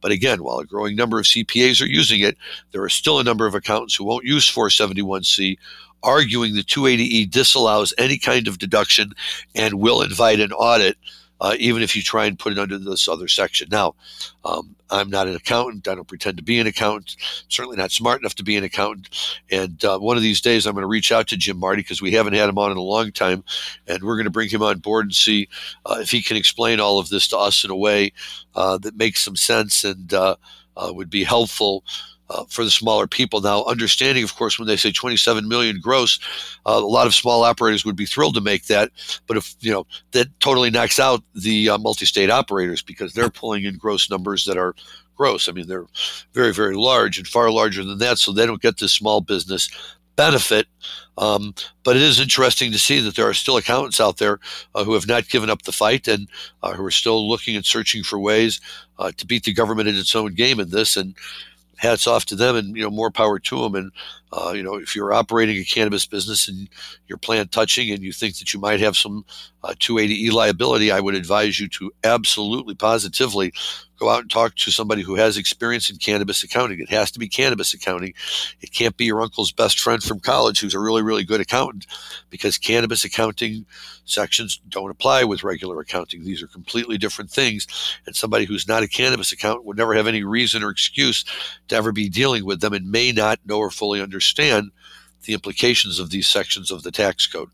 But 0.00 0.12
again, 0.12 0.42
while 0.42 0.58
a 0.58 0.66
growing 0.66 0.96
number 0.96 1.18
of 1.18 1.26
CPAs 1.26 1.82
are 1.82 1.88
using 1.88 2.20
it, 2.20 2.36
there 2.72 2.82
are 2.82 2.88
still 2.88 3.18
a 3.18 3.24
number 3.24 3.46
of 3.46 3.54
accountants 3.54 3.94
who 3.94 4.04
won't 4.04 4.24
use 4.24 4.50
471C, 4.50 5.58
arguing 6.02 6.54
the 6.54 6.62
280E 6.62 7.30
disallows 7.30 7.92
any 7.98 8.18
kind 8.18 8.48
of 8.48 8.58
deduction 8.58 9.12
and 9.54 9.74
will 9.74 10.00
invite 10.00 10.40
an 10.40 10.52
audit 10.52 10.96
uh, 11.40 11.54
even 11.58 11.82
if 11.82 11.96
you 11.96 12.02
try 12.02 12.26
and 12.26 12.38
put 12.38 12.52
it 12.52 12.58
under 12.58 12.78
this 12.78 13.08
other 13.08 13.28
section. 13.28 13.68
Now, 13.70 13.94
um, 14.44 14.74
I'm 14.90 15.08
not 15.10 15.28
an 15.28 15.36
accountant. 15.36 15.88
I 15.88 15.94
don't 15.94 16.08
pretend 16.08 16.36
to 16.36 16.42
be 16.42 16.58
an 16.58 16.66
accountant. 16.66 17.16
Certainly 17.48 17.76
not 17.76 17.92
smart 17.92 18.20
enough 18.20 18.34
to 18.36 18.42
be 18.42 18.56
an 18.56 18.64
accountant. 18.64 19.08
And 19.50 19.82
uh, 19.84 19.98
one 19.98 20.16
of 20.16 20.22
these 20.22 20.40
days, 20.40 20.66
I'm 20.66 20.74
going 20.74 20.82
to 20.82 20.88
reach 20.88 21.12
out 21.12 21.28
to 21.28 21.36
Jim 21.36 21.58
Marty 21.58 21.82
because 21.82 22.02
we 22.02 22.12
haven't 22.12 22.34
had 22.34 22.48
him 22.48 22.58
on 22.58 22.70
in 22.70 22.76
a 22.76 22.82
long 22.82 23.12
time, 23.12 23.44
and 23.86 24.02
we're 24.02 24.16
going 24.16 24.24
to 24.24 24.30
bring 24.30 24.48
him 24.48 24.62
on 24.62 24.78
board 24.78 25.06
and 25.06 25.14
see 25.14 25.48
uh, 25.86 25.98
if 26.00 26.10
he 26.10 26.22
can 26.22 26.36
explain 26.36 26.80
all 26.80 26.98
of 26.98 27.08
this 27.08 27.28
to 27.28 27.38
us 27.38 27.64
in 27.64 27.70
a 27.70 27.76
way 27.76 28.12
uh, 28.54 28.78
that 28.78 28.96
makes 28.96 29.20
some 29.20 29.36
sense 29.36 29.84
and 29.84 30.12
uh, 30.12 30.36
uh, 30.76 30.90
would 30.92 31.10
be 31.10 31.24
helpful 31.24 31.84
uh, 32.30 32.44
for 32.48 32.64
the 32.64 32.70
smaller 32.70 33.06
people. 33.06 33.40
Now, 33.40 33.64
understanding, 33.64 34.24
of 34.24 34.34
course, 34.36 34.58
when 34.58 34.68
they 34.68 34.76
say 34.76 34.92
27 34.92 35.46
million 35.48 35.80
gross, 35.80 36.18
uh, 36.64 36.72
a 36.72 36.80
lot 36.80 37.06
of 37.06 37.14
small 37.14 37.42
operators 37.42 37.84
would 37.84 37.96
be 37.96 38.06
thrilled 38.06 38.34
to 38.36 38.40
make 38.40 38.66
that. 38.66 38.90
But 39.26 39.36
if 39.36 39.54
you 39.60 39.72
know 39.72 39.86
that 40.12 40.28
totally 40.40 40.70
knocks 40.70 40.98
out 40.98 41.22
the 41.34 41.70
uh, 41.70 41.78
multi-state 41.78 42.30
operators 42.30 42.82
because 42.82 43.12
they're 43.12 43.30
pulling 43.30 43.64
in 43.64 43.76
gross 43.76 44.08
numbers 44.08 44.44
that 44.46 44.56
are 44.56 44.74
gross. 45.16 45.50
I 45.50 45.52
mean, 45.52 45.68
they're 45.68 45.86
very, 46.32 46.54
very 46.54 46.74
large 46.74 47.18
and 47.18 47.28
far 47.28 47.50
larger 47.50 47.84
than 47.84 47.98
that, 47.98 48.16
so 48.16 48.32
they 48.32 48.46
don't 48.46 48.62
get 48.62 48.78
this 48.78 48.92
small 48.92 49.20
business 49.20 49.68
benefit. 50.16 50.66
Um, 51.18 51.54
but 51.84 51.96
it 51.96 52.02
is 52.02 52.20
interesting 52.20 52.72
to 52.72 52.78
see 52.78 53.00
that 53.00 53.16
there 53.16 53.28
are 53.28 53.34
still 53.34 53.58
accountants 53.58 54.00
out 54.00 54.16
there 54.16 54.38
uh, 54.74 54.84
who 54.84 54.94
have 54.94 55.06
not 55.06 55.28
given 55.28 55.50
up 55.50 55.62
the 55.62 55.72
fight 55.72 56.08
and 56.08 56.28
uh, 56.62 56.72
who 56.72 56.84
are 56.84 56.90
still 56.90 57.28
looking 57.28 57.56
and 57.56 57.66
searching 57.66 58.02
for 58.02 58.18
ways 58.18 58.60
uh, 58.98 59.12
to 59.18 59.26
beat 59.26 59.44
the 59.44 59.52
government 59.52 59.88
in 59.88 59.96
its 59.96 60.14
own 60.14 60.34
game 60.34 60.58
in 60.60 60.70
this. 60.70 60.96
And 60.96 61.14
hats 61.80 62.06
off 62.06 62.26
to 62.26 62.36
them 62.36 62.56
and 62.56 62.76
you 62.76 62.82
know 62.82 62.90
more 62.90 63.10
power 63.10 63.38
to 63.38 63.62
them 63.62 63.74
and 63.74 63.90
uh, 64.32 64.52
you 64.54 64.62
know 64.62 64.74
if 64.74 64.94
you're 64.94 65.12
operating 65.12 65.56
a 65.56 65.64
cannabis 65.64 66.06
business 66.06 66.48
and 66.48 66.68
you're 67.06 67.18
plant 67.18 67.52
touching 67.52 67.90
and 67.90 68.02
you 68.02 68.12
think 68.12 68.38
that 68.38 68.52
you 68.52 68.60
might 68.60 68.80
have 68.80 68.96
some 68.96 69.24
uh, 69.62 69.74
280e 69.78 70.32
liability 70.32 70.90
i 70.90 71.00
would 71.00 71.14
advise 71.14 71.58
you 71.58 71.68
to 71.68 71.92
absolutely 72.04 72.74
positively 72.74 73.52
go 74.00 74.08
out 74.08 74.22
and 74.22 74.30
talk 74.30 74.54
to 74.56 74.70
somebody 74.70 75.02
who 75.02 75.14
has 75.14 75.36
experience 75.36 75.90
in 75.90 75.96
cannabis 75.96 76.42
accounting. 76.42 76.80
It 76.80 76.88
has 76.88 77.10
to 77.12 77.18
be 77.18 77.28
cannabis 77.28 77.74
accounting. 77.74 78.14
It 78.62 78.72
can't 78.72 78.96
be 78.96 79.04
your 79.04 79.20
uncle's 79.20 79.52
best 79.52 79.78
friend 79.78 80.02
from 80.02 80.20
college 80.20 80.58
who's 80.58 80.74
a 80.74 80.80
really, 80.80 81.02
really 81.02 81.22
good 81.22 81.40
accountant 81.40 81.86
because 82.30 82.56
cannabis 82.56 83.04
accounting 83.04 83.66
sections 84.06 84.58
don't 84.70 84.90
apply 84.90 85.24
with 85.24 85.44
regular 85.44 85.78
accounting. 85.80 86.24
These 86.24 86.42
are 86.42 86.46
completely 86.46 86.96
different 86.96 87.30
things. 87.30 87.66
And 88.06 88.16
somebody 88.16 88.46
who's 88.46 88.66
not 88.66 88.82
a 88.82 88.88
cannabis 88.88 89.32
accountant 89.32 89.66
would 89.66 89.76
never 89.76 89.94
have 89.94 90.06
any 90.06 90.24
reason 90.24 90.64
or 90.64 90.70
excuse 90.70 91.24
to 91.68 91.76
ever 91.76 91.92
be 91.92 92.08
dealing 92.08 92.46
with 92.46 92.62
them 92.62 92.72
and 92.72 92.90
may 92.90 93.12
not 93.12 93.38
know 93.44 93.58
or 93.58 93.70
fully 93.70 94.00
understand 94.00 94.19
the 95.24 95.34
implications 95.34 95.98
of 95.98 96.10
these 96.10 96.26
sections 96.26 96.70
of 96.70 96.82
the 96.82 96.90
tax 96.90 97.26
code. 97.26 97.50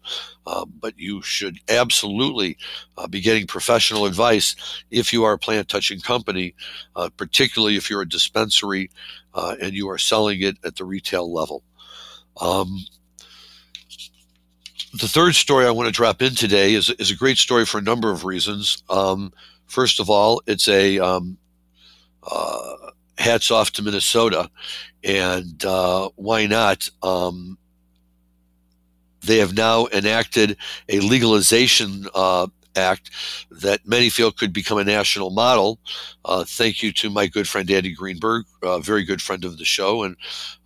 Um, 0.47 0.73
but 0.81 0.95
you 0.97 1.23
should 1.23 1.59
absolutely 1.69 2.57
uh, 2.97 3.09
be 3.09 3.21
getting 3.21 3.47
professional 3.47 4.07
advice 4.07 4.55
if 4.91 5.13
you 5.13 5.25
are 5.25 5.33
a 5.33 5.39
plant 5.39 5.69
touching 5.69 6.01
company, 6.01 6.55
uh, 6.95 7.09
particularly 7.17 7.77
if 7.77 7.91
you're 7.91 8.03
a 8.03 8.09
dispensary 8.09 8.91
uh, 9.35 9.57
and 9.61 9.75
you 9.75 9.91
are 9.91 9.99
selling 9.99 10.43
it 10.43 10.57
at 10.65 10.77
the 10.77 10.85
retail 10.85 11.33
level. 11.33 11.63
Um, 12.41 12.85
the 14.93 15.09
third 15.09 15.35
story 15.35 15.67
I 15.67 15.71
want 15.73 15.89
to 15.89 15.93
drop 15.93 16.23
in 16.23 16.35
today 16.35 16.75
is, 16.75 16.91
is 16.91 17.11
a 17.11 17.17
great 17.17 17.39
story 17.39 17.67
for 17.67 17.79
a 17.79 17.83
number 17.83 18.11
of 18.11 18.25
reasons. 18.25 18.83
Um, 18.89 19.33
first 19.67 20.01
of 20.01 20.09
all, 20.09 20.43
it's 20.47 20.69
a 20.69 20.99
um, 20.99 21.37
uh, 22.23 22.91
hats 23.19 23.51
off 23.51 23.73
to 23.73 23.83
Minnesota. 23.83 24.51
And 25.05 25.65
uh, 25.65 26.11
why 26.17 26.47
not? 26.47 26.89
Um, 27.03 27.59
they 29.23 29.39
have 29.39 29.55
now 29.55 29.87
enacted 29.93 30.57
a 30.89 31.01
legalization 31.01 32.07
uh, 32.15 32.47
act 32.77 33.11
that 33.51 33.87
many 33.87 34.09
feel 34.09 34.31
could 34.31 34.53
become 34.53 34.79
a 34.79 34.85
national 34.85 35.31
model. 35.31 35.79
Uh, 36.25 36.45
thank 36.45 36.83
you 36.83 36.93
to 36.93 37.11
my 37.11 37.27
good 37.27 37.49
friend 37.49 37.71
Andy 37.71 37.93
Greenberg, 37.93 38.45
a 38.63 38.81
very 38.81 39.05
good 39.05 39.23
friend 39.23 39.45
of 39.45 39.59
the 39.59 39.65
show 39.65 40.03
and 40.03 40.17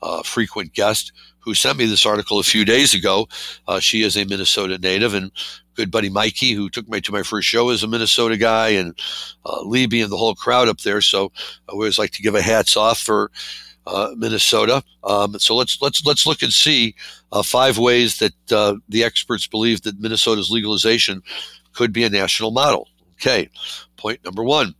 uh, 0.03 0.23
frequent 0.23 0.75
guest, 0.75 1.13
who 1.39 1.55
sent 1.55 1.79
me 1.79 1.87
this 1.87 2.05
article 2.05 2.39
a 2.39 2.45
few 2.45 2.65
days 2.65 2.93
ago. 2.95 3.29
Uh, 3.67 3.81
she 3.81 4.03
is 4.03 4.17
a 4.17 4.25
Minnesota 4.25 4.77
native, 4.79 5.15
and 5.15 5.31
good 5.81 5.91
buddy 5.91 6.11
Mikey, 6.11 6.53
who 6.53 6.69
took 6.69 6.87
me 6.91 7.01
to 7.01 7.11
my 7.11 7.23
first 7.23 7.49
show, 7.49 7.71
is 7.71 7.83
a 7.83 7.89
Minnesota 7.89 8.37
guy, 8.37 8.69
and 8.69 8.95
uh, 9.47 9.63
Libby 9.63 10.03
and 10.03 10.13
the 10.13 10.17
whole 10.19 10.35
crowd 10.35 10.69
up 10.69 10.81
there. 10.83 11.01
So 11.01 11.33
I 11.69 11.73
always 11.73 11.99
like 11.99 12.11
to 12.13 12.23
give 12.23 12.35
a 12.35 12.43
hats 12.43 12.77
off 12.77 12.99
for 12.99 13.31
uh, 13.87 14.11
Minnesota. 14.15 14.83
Um, 15.05 15.39
so 15.39 15.57
let's 15.57 15.81
let's 15.81 16.05
let's 16.05 16.27
look 16.27 16.43
and 16.43 16.53
see 16.53 16.95
uh, 17.33 17.43
five 17.43 17.79
ways 17.79 18.19
that 18.19 18.53
uh, 18.53 18.75
the 18.91 19.05
experts 19.05 19.47
believe 19.47 19.81
that 19.83 19.99
Minnesota's 19.99 20.51
legalization 20.51 21.23
could 21.73 21.95
be 21.95 22.05
a 22.05 22.11
national 22.11 22.51
model. 22.51 22.87
Okay, 23.15 23.49
point 23.97 24.23
number 24.23 24.45
one: 24.45 24.75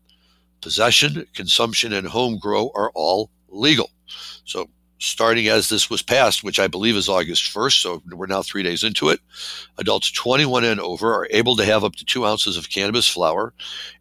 possession, 0.61 1.27
consumption, 1.35 1.95
and 1.95 2.09
home 2.09 2.39
grow 2.39 2.71
are 2.75 2.91
all 2.95 3.31
legal. 3.49 3.91
So 4.45 4.69
starting 5.01 5.49
as 5.49 5.69
this 5.69 5.89
was 5.89 6.03
passed, 6.03 6.45
which 6.45 6.61
I 6.61 6.69
believe 6.69 6.95
is 6.95 7.09
August 7.09 7.53
1st, 7.55 7.81
so 7.81 8.03
we're 8.13 8.27
now 8.27 8.43
three 8.43 8.63
days 8.63 8.85
into 8.85 9.09
it, 9.09 9.21
adults 9.79 10.11
21 10.13 10.63
and 10.63 10.79
over 10.79 11.15
are 11.15 11.27
able 11.31 11.57
to 11.57 11.65
have 11.65 11.83
up 11.83 11.97
to 11.97 12.05
two 12.05 12.27
ounces 12.27 12.57
of 12.57 12.69
cannabis 12.69 13.09
flower, 13.09 13.55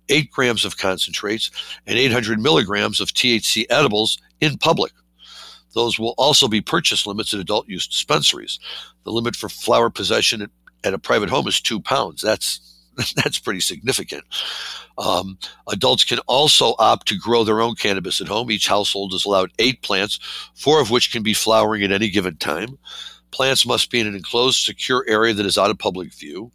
eight 0.09 0.29
grams 0.29 0.65
of 0.65 0.77
concentrates, 0.77 1.49
and 1.87 1.97
800 1.97 2.39
milligrams 2.39 2.99
of 2.99 3.09
THC 3.09 3.65
edibles 3.69 4.19
in 4.41 4.57
public. 4.57 4.91
Those 5.73 5.97
will 5.97 6.15
also 6.17 6.47
be 6.47 6.61
purchase 6.61 7.07
limits 7.07 7.33
at 7.33 7.39
adult 7.39 7.69
use 7.69 7.87
dispensaries. 7.87 8.59
The 9.05 9.11
limit 9.11 9.35
for 9.35 9.47
flower 9.47 9.89
possession 9.89 10.41
at, 10.41 10.49
at 10.83 10.93
a 10.93 10.99
private 10.99 11.29
home 11.29 11.47
is 11.47 11.61
two 11.61 11.79
pounds. 11.79 12.21
That's 12.21 12.59
that's 13.15 13.39
pretty 13.39 13.61
significant. 13.61 14.23
Um, 14.97 15.37
adults 15.67 16.03
can 16.03 16.19
also 16.27 16.75
opt 16.79 17.07
to 17.07 17.17
grow 17.17 17.43
their 17.43 17.61
own 17.61 17.75
cannabis 17.75 18.19
at 18.21 18.27
home. 18.27 18.51
Each 18.51 18.67
household 18.67 19.13
is 19.13 19.25
allowed 19.25 19.51
eight 19.59 19.81
plants, 19.81 20.19
four 20.55 20.81
of 20.81 20.91
which 20.91 21.11
can 21.11 21.23
be 21.23 21.33
flowering 21.33 21.83
at 21.83 21.91
any 21.91 22.09
given 22.09 22.35
time. 22.37 22.77
Plants 23.31 23.65
must 23.65 23.91
be 23.91 23.99
in 23.99 24.07
an 24.07 24.15
enclosed, 24.15 24.59
secure 24.59 25.05
area 25.07 25.33
that 25.33 25.45
is 25.45 25.57
out 25.57 25.69
of 25.69 25.77
public 25.77 26.13
view. 26.13 26.51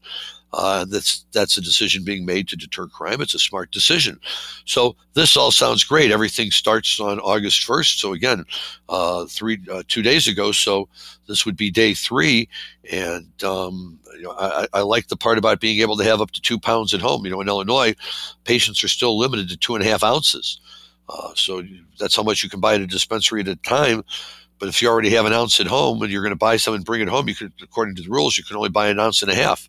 Uh, 0.56 0.84
that's 0.84 1.24
that's 1.32 1.56
a 1.56 1.60
decision 1.60 2.04
being 2.04 2.24
made 2.24 2.46
to 2.46 2.56
deter 2.56 2.86
crime. 2.86 3.20
It's 3.20 3.34
a 3.34 3.40
smart 3.40 3.72
decision. 3.72 4.20
So 4.66 4.94
this 5.14 5.36
all 5.36 5.50
sounds 5.50 5.82
great. 5.82 6.12
Everything 6.12 6.52
starts 6.52 7.00
on 7.00 7.18
August 7.20 7.64
first. 7.64 7.98
So 7.98 8.12
again, 8.12 8.44
uh, 8.88 9.26
three 9.26 9.58
uh, 9.70 9.82
two 9.88 10.02
days 10.02 10.28
ago. 10.28 10.52
So 10.52 10.88
this 11.26 11.44
would 11.44 11.56
be 11.56 11.72
day 11.72 11.92
three, 11.92 12.48
and 12.88 13.26
um, 13.42 13.98
you 14.14 14.22
know, 14.22 14.34
I, 14.38 14.68
I, 14.72 14.80
like 14.82 15.08
the 15.08 15.16
part 15.16 15.38
about 15.38 15.60
being 15.60 15.80
able 15.80 15.96
to 15.96 16.04
have 16.04 16.20
up 16.20 16.30
to 16.30 16.40
two 16.40 16.60
pounds 16.60 16.94
at 16.94 17.00
home. 17.00 17.24
You 17.24 17.32
know, 17.32 17.40
in 17.40 17.48
Illinois, 17.48 17.96
patients 18.44 18.84
are 18.84 18.88
still 18.88 19.18
limited 19.18 19.48
to 19.48 19.56
two 19.56 19.74
and 19.74 19.84
a 19.84 19.88
half 19.88 20.04
ounces. 20.04 20.60
Uh, 21.08 21.32
so 21.34 21.64
that's 21.98 22.14
how 22.14 22.22
much 22.22 22.44
you 22.44 22.48
can 22.48 22.60
buy 22.60 22.76
at 22.76 22.80
a 22.80 22.86
dispensary 22.86 23.40
at 23.40 23.48
a 23.48 23.56
time. 23.56 24.04
But 24.60 24.68
if 24.68 24.80
you 24.80 24.88
already 24.88 25.10
have 25.10 25.26
an 25.26 25.32
ounce 25.32 25.58
at 25.58 25.66
home 25.66 26.00
and 26.00 26.12
you're 26.12 26.22
going 26.22 26.30
to 26.30 26.36
buy 26.36 26.58
some 26.58 26.74
and 26.74 26.84
bring 26.84 27.00
it 27.00 27.08
home, 27.08 27.28
you 27.28 27.34
could, 27.34 27.52
according 27.60 27.96
to 27.96 28.02
the 28.02 28.08
rules, 28.08 28.38
you 28.38 28.44
can 28.44 28.56
only 28.56 28.68
buy 28.68 28.86
an 28.86 29.00
ounce 29.00 29.20
and 29.20 29.32
a 29.32 29.34
half 29.34 29.68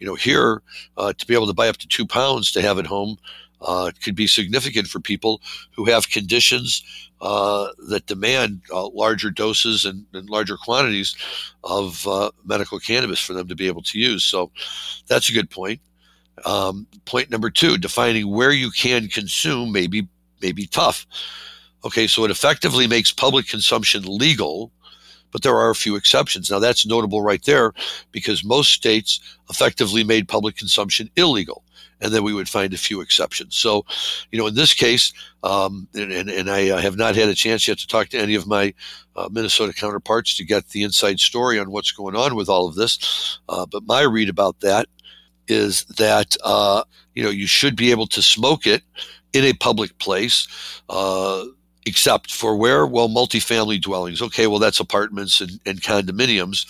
you 0.00 0.06
know, 0.06 0.14
here 0.14 0.62
uh, 0.96 1.12
to 1.12 1.26
be 1.26 1.34
able 1.34 1.46
to 1.46 1.54
buy 1.54 1.68
up 1.68 1.76
to 1.78 1.88
two 1.88 2.06
pounds 2.06 2.52
to 2.52 2.62
have 2.62 2.78
at 2.78 2.86
home 2.86 3.16
uh, 3.60 3.90
could 4.02 4.14
be 4.14 4.26
significant 4.26 4.86
for 4.86 5.00
people 5.00 5.40
who 5.74 5.84
have 5.84 6.10
conditions 6.10 6.82
uh, 7.20 7.68
that 7.88 8.06
demand 8.06 8.62
uh, 8.72 8.88
larger 8.88 9.30
doses 9.30 9.84
and, 9.84 10.04
and, 10.14 10.30
larger 10.30 10.56
quantities 10.56 11.16
of 11.64 12.06
uh, 12.06 12.30
medical 12.44 12.78
cannabis 12.78 13.18
for 13.18 13.32
them 13.32 13.48
to 13.48 13.56
be 13.56 13.66
able 13.66 13.82
to 13.82 13.98
use. 13.98 14.22
So 14.22 14.52
that's 15.08 15.28
a 15.28 15.32
good 15.32 15.50
point. 15.50 15.80
Um, 16.44 16.86
point 17.04 17.30
number 17.30 17.50
two: 17.50 17.76
defining 17.76 18.30
where 18.30 18.52
you 18.52 18.70
can 18.70 19.08
consume 19.08 19.72
may 19.72 19.88
be 19.88 20.06
may 20.40 20.52
be 20.52 20.66
tough. 20.66 21.04
Okay, 21.84 22.06
so 22.06 22.24
it 22.24 22.30
effectively 22.30 22.86
makes 22.86 23.10
public 23.10 23.48
consumption 23.48 24.04
legal 24.04 24.70
but 25.32 25.42
there 25.42 25.56
are 25.56 25.70
a 25.70 25.74
few 25.74 25.96
exceptions. 25.96 26.50
Now, 26.50 26.58
that's 26.58 26.86
notable 26.86 27.22
right 27.22 27.42
there 27.44 27.72
because 28.12 28.44
most 28.44 28.72
states 28.72 29.20
effectively 29.50 30.04
made 30.04 30.28
public 30.28 30.56
consumption 30.56 31.10
illegal. 31.16 31.64
And 32.00 32.12
then 32.12 32.22
we 32.22 32.32
would 32.32 32.48
find 32.48 32.72
a 32.72 32.78
few 32.78 33.00
exceptions. 33.00 33.56
So, 33.56 33.84
you 34.30 34.38
know, 34.38 34.46
in 34.46 34.54
this 34.54 34.72
case, 34.72 35.12
um, 35.42 35.88
and, 35.94 36.12
and, 36.12 36.30
and, 36.30 36.48
I 36.48 36.70
uh, 36.70 36.78
have 36.78 36.96
not 36.96 37.16
had 37.16 37.28
a 37.28 37.34
chance 37.34 37.66
yet 37.66 37.78
to 37.78 37.88
talk 37.88 38.08
to 38.08 38.18
any 38.18 38.36
of 38.36 38.46
my 38.46 38.72
uh, 39.16 39.28
Minnesota 39.32 39.72
counterparts 39.72 40.36
to 40.36 40.44
get 40.44 40.68
the 40.68 40.84
inside 40.84 41.18
story 41.18 41.58
on 41.58 41.72
what's 41.72 41.90
going 41.90 42.14
on 42.14 42.36
with 42.36 42.48
all 42.48 42.68
of 42.68 42.76
this. 42.76 43.40
Uh, 43.48 43.66
but 43.66 43.86
my 43.86 44.02
read 44.02 44.28
about 44.28 44.60
that 44.60 44.86
is 45.48 45.84
that, 45.96 46.36
uh, 46.44 46.84
you 47.14 47.22
know, 47.22 47.30
you 47.30 47.48
should 47.48 47.74
be 47.74 47.90
able 47.90 48.06
to 48.06 48.22
smoke 48.22 48.66
it 48.66 48.82
in 49.32 49.44
a 49.44 49.52
public 49.54 49.98
place. 49.98 50.46
Except 51.86 52.32
for 52.32 52.56
where? 52.56 52.86
Well, 52.86 53.08
multifamily 53.08 53.80
dwellings. 53.80 54.20
Okay, 54.20 54.46
well, 54.46 54.58
that's 54.58 54.80
apartments 54.80 55.40
and, 55.40 55.58
and 55.64 55.80
condominiums. 55.80 56.66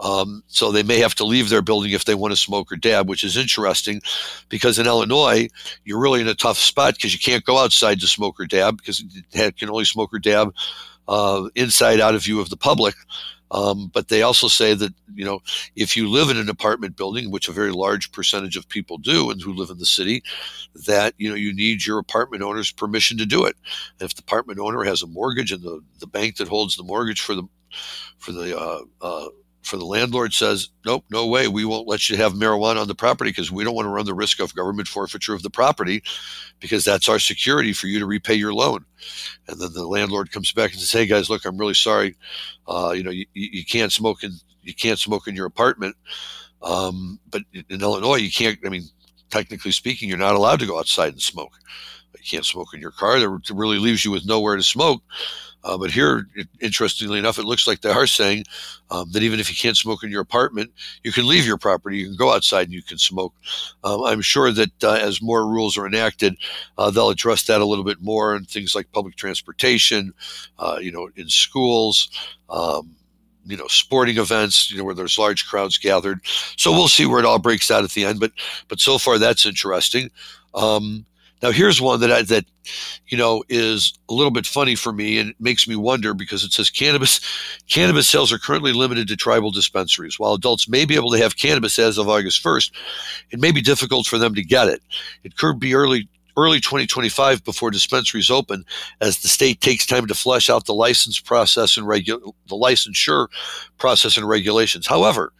Um, 0.00 0.42
so 0.48 0.72
they 0.72 0.82
may 0.82 0.98
have 0.98 1.14
to 1.16 1.24
leave 1.24 1.48
their 1.48 1.62
building 1.62 1.92
if 1.92 2.04
they 2.04 2.14
want 2.14 2.32
to 2.32 2.36
smoke 2.36 2.72
or 2.72 2.76
dab, 2.76 3.08
which 3.08 3.24
is 3.24 3.36
interesting 3.36 4.02
because 4.48 4.78
in 4.78 4.86
Illinois, 4.86 5.48
you're 5.84 6.00
really 6.00 6.20
in 6.20 6.28
a 6.28 6.34
tough 6.34 6.58
spot 6.58 6.94
because 6.94 7.12
you 7.12 7.18
can't 7.18 7.44
go 7.44 7.58
outside 7.58 8.00
to 8.00 8.06
smoke 8.06 8.40
or 8.40 8.46
dab 8.46 8.76
because 8.78 9.00
you 9.00 9.22
can 9.52 9.70
only 9.70 9.84
smoke 9.84 10.12
or 10.12 10.18
dab 10.18 10.52
uh, 11.08 11.48
inside 11.54 12.00
out 12.00 12.14
of 12.14 12.24
view 12.24 12.40
of 12.40 12.50
the 12.50 12.56
public. 12.56 12.94
Um, 13.54 13.88
but 13.94 14.08
they 14.08 14.22
also 14.22 14.48
say 14.48 14.74
that 14.74 14.92
you 15.14 15.24
know 15.24 15.40
if 15.76 15.96
you 15.96 16.10
live 16.10 16.28
in 16.28 16.36
an 16.36 16.48
apartment 16.48 16.96
building, 16.96 17.30
which 17.30 17.48
a 17.48 17.52
very 17.52 17.70
large 17.70 18.10
percentage 18.10 18.56
of 18.56 18.68
people 18.68 18.98
do, 18.98 19.30
and 19.30 19.40
who 19.40 19.52
live 19.54 19.70
in 19.70 19.78
the 19.78 19.86
city, 19.86 20.24
that 20.86 21.14
you 21.18 21.28
know 21.28 21.36
you 21.36 21.54
need 21.54 21.86
your 21.86 22.00
apartment 22.00 22.42
owner's 22.42 22.72
permission 22.72 23.16
to 23.18 23.26
do 23.26 23.44
it. 23.44 23.56
And 24.00 24.10
if 24.10 24.16
the 24.16 24.22
apartment 24.22 24.58
owner 24.58 24.82
has 24.82 25.02
a 25.02 25.06
mortgage 25.06 25.52
and 25.52 25.62
the, 25.62 25.80
the 26.00 26.06
bank 26.08 26.36
that 26.36 26.48
holds 26.48 26.76
the 26.76 26.82
mortgage 26.82 27.20
for 27.20 27.36
the 27.36 27.44
for 28.18 28.32
the 28.32 28.58
uh, 28.58 28.80
uh, 29.00 29.28
for 29.64 29.76
the 29.76 29.84
landlord 29.84 30.32
says, 30.32 30.68
nope, 30.84 31.04
no 31.10 31.26
way, 31.26 31.48
we 31.48 31.64
won't 31.64 31.88
let 31.88 32.08
you 32.08 32.16
have 32.16 32.34
marijuana 32.34 32.80
on 32.80 32.88
the 32.88 32.94
property 32.94 33.30
because 33.30 33.50
we 33.50 33.64
don't 33.64 33.74
want 33.74 33.86
to 33.86 33.90
run 33.90 34.06
the 34.06 34.14
risk 34.14 34.40
of 34.40 34.54
government 34.54 34.88
forfeiture 34.88 35.34
of 35.34 35.42
the 35.42 35.50
property 35.50 36.02
because 36.60 36.84
that's 36.84 37.08
our 37.08 37.18
security 37.18 37.72
for 37.72 37.86
you 37.86 37.98
to 37.98 38.06
repay 38.06 38.34
your 38.34 38.54
loan. 38.54 38.84
And 39.48 39.60
then 39.60 39.72
the 39.72 39.86
landlord 39.86 40.30
comes 40.30 40.52
back 40.52 40.72
and 40.72 40.80
says, 40.80 40.92
hey 40.92 41.06
guys, 41.06 41.30
look, 41.30 41.44
I'm 41.44 41.58
really 41.58 41.74
sorry. 41.74 42.16
Uh, 42.66 42.92
you 42.94 43.02
know, 43.02 43.10
you, 43.10 43.26
you 43.32 43.64
can't 43.64 43.92
smoke 43.92 44.22
in 44.22 44.32
you 44.64 44.74
can't 44.74 44.98
smoke 44.98 45.28
in 45.28 45.36
your 45.36 45.46
apartment. 45.46 45.96
Um, 46.62 47.20
but 47.30 47.42
in 47.52 47.82
Illinois, 47.82 48.16
you 48.16 48.30
can't. 48.30 48.58
I 48.64 48.70
mean, 48.70 48.84
technically 49.30 49.70
speaking, 49.70 50.08
you're 50.08 50.18
not 50.18 50.34
allowed 50.34 50.60
to 50.60 50.66
go 50.66 50.78
outside 50.78 51.12
and 51.12 51.22
smoke. 51.22 51.52
You 52.14 52.38
can't 52.38 52.46
smoke 52.46 52.68
in 52.72 52.80
your 52.80 52.90
car. 52.90 53.20
That 53.20 53.28
really 53.52 53.78
leaves 53.78 54.04
you 54.04 54.10
with 54.10 54.26
nowhere 54.26 54.56
to 54.56 54.62
smoke. 54.62 55.02
Uh, 55.64 55.78
but 55.78 55.90
here, 55.90 56.28
interestingly 56.60 57.18
enough, 57.18 57.38
it 57.38 57.44
looks 57.44 57.66
like 57.66 57.80
they 57.80 57.90
are 57.90 58.06
saying 58.06 58.44
um, 58.90 59.10
that 59.12 59.22
even 59.22 59.40
if 59.40 59.48
you 59.48 59.56
can't 59.56 59.76
smoke 59.76 60.04
in 60.04 60.10
your 60.10 60.20
apartment, 60.20 60.70
you 61.02 61.10
can 61.10 61.26
leave 61.26 61.46
your 61.46 61.56
property, 61.56 61.98
you 61.98 62.06
can 62.06 62.16
go 62.16 62.32
outside 62.32 62.66
and 62.66 62.72
you 62.74 62.82
can 62.82 62.98
smoke. 62.98 63.34
Um, 63.82 64.04
I'm 64.04 64.20
sure 64.20 64.52
that 64.52 64.84
uh, 64.84 64.98
as 65.00 65.22
more 65.22 65.46
rules 65.46 65.78
are 65.78 65.86
enacted, 65.86 66.36
uh, 66.76 66.90
they'll 66.90 67.10
address 67.10 67.44
that 67.44 67.62
a 67.62 67.64
little 67.64 67.84
bit 67.84 68.02
more 68.02 68.34
and 68.34 68.46
things 68.46 68.74
like 68.74 68.92
public 68.92 69.16
transportation, 69.16 70.12
uh, 70.58 70.78
you 70.80 70.92
know, 70.92 71.08
in 71.16 71.28
schools. 71.28 72.10
Um, 72.50 72.94
you 73.46 73.58
know 73.58 73.66
sporting 73.66 74.16
events 74.16 74.70
you 74.70 74.78
know 74.78 74.84
where 74.84 74.94
there's 74.94 75.18
large 75.18 75.46
crowds 75.46 75.76
gathered 75.76 76.18
so 76.56 76.72
we'll 76.72 76.88
see 76.88 77.04
where 77.04 77.18
it 77.18 77.26
all 77.26 77.38
breaks 77.38 77.70
out 77.70 77.84
at 77.84 77.90
the 77.90 78.02
end 78.02 78.18
but 78.18 78.32
but 78.68 78.80
so 78.80 78.96
far 78.96 79.18
that's 79.18 79.44
interesting 79.44 80.08
um, 80.54 81.04
now 81.44 81.50
here's 81.50 81.78
one 81.78 82.00
that 82.00 82.10
I, 82.10 82.22
that 82.22 82.46
you 83.06 83.18
know 83.18 83.44
is 83.50 83.92
a 84.08 84.14
little 84.14 84.30
bit 84.30 84.46
funny 84.46 84.74
for 84.76 84.94
me 84.94 85.18
and 85.18 85.34
makes 85.38 85.68
me 85.68 85.76
wonder 85.76 86.14
because 86.14 86.42
it 86.42 86.52
says 86.52 86.70
cannabis 86.70 87.20
cannabis 87.68 88.08
sales 88.08 88.32
are 88.32 88.38
currently 88.38 88.72
limited 88.72 89.08
to 89.08 89.16
tribal 89.16 89.50
dispensaries. 89.50 90.18
While 90.18 90.32
adults 90.32 90.70
may 90.70 90.86
be 90.86 90.94
able 90.94 91.10
to 91.10 91.18
have 91.18 91.36
cannabis 91.36 91.78
as 91.78 91.98
of 91.98 92.08
August 92.08 92.42
1st, 92.42 92.72
it 93.30 93.40
may 93.40 93.52
be 93.52 93.60
difficult 93.60 94.06
for 94.06 94.16
them 94.16 94.34
to 94.34 94.42
get 94.42 94.68
it. 94.68 94.80
It 95.22 95.36
could 95.36 95.60
be 95.60 95.74
early 95.74 96.08
early 96.34 96.60
2025 96.60 97.44
before 97.44 97.70
dispensaries 97.70 98.30
open 98.30 98.64
as 99.02 99.18
the 99.18 99.28
state 99.28 99.60
takes 99.60 99.84
time 99.84 100.06
to 100.06 100.14
flesh 100.14 100.48
out 100.48 100.64
the 100.64 100.72
license 100.72 101.20
process 101.20 101.76
and 101.76 101.86
regu- 101.86 102.32
the 102.48 102.56
licensure 102.56 103.28
process 103.76 104.16
and 104.16 104.26
regulations. 104.26 104.86
However, 104.86 105.34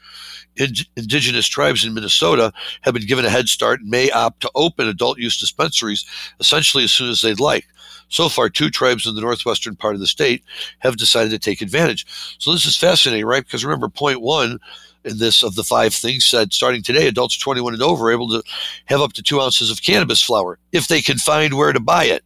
indigenous 0.56 1.46
tribes 1.46 1.84
in 1.84 1.94
Minnesota 1.94 2.52
have 2.82 2.94
been 2.94 3.06
given 3.06 3.24
a 3.24 3.30
head 3.30 3.48
start 3.48 3.80
and 3.80 3.90
may 3.90 4.10
opt 4.10 4.40
to 4.40 4.50
open 4.54 4.88
adult 4.88 5.18
use 5.18 5.38
dispensaries 5.38 6.04
essentially 6.40 6.84
as 6.84 6.92
soon 6.92 7.10
as 7.10 7.22
they'd 7.22 7.40
like. 7.40 7.66
So 8.08 8.28
far, 8.28 8.48
two 8.48 8.70
tribes 8.70 9.06
in 9.06 9.14
the 9.14 9.20
northwestern 9.20 9.76
part 9.76 9.94
of 9.94 10.00
the 10.00 10.06
state 10.06 10.44
have 10.80 10.96
decided 10.96 11.30
to 11.30 11.38
take 11.38 11.60
advantage. 11.60 12.06
So 12.38 12.52
this 12.52 12.66
is 12.66 12.76
fascinating, 12.76 13.26
right? 13.26 13.44
Because 13.44 13.64
remember, 13.64 13.88
point 13.88 14.20
one 14.20 14.58
in 15.04 15.18
this 15.18 15.42
of 15.42 15.54
the 15.54 15.64
five 15.64 15.94
things 15.94 16.24
said 16.24 16.52
starting 16.52 16.82
today, 16.82 17.06
adults 17.06 17.36
21 17.36 17.74
and 17.74 17.82
over 17.82 18.06
are 18.06 18.12
able 18.12 18.28
to 18.28 18.42
have 18.86 19.00
up 19.00 19.12
to 19.14 19.22
two 19.22 19.40
ounces 19.40 19.70
of 19.70 19.82
cannabis 19.82 20.22
flower 20.22 20.58
if 20.72 20.88
they 20.88 21.00
can 21.00 21.18
find 21.18 21.54
where 21.54 21.72
to 21.72 21.80
buy 21.80 22.04
it. 22.04 22.24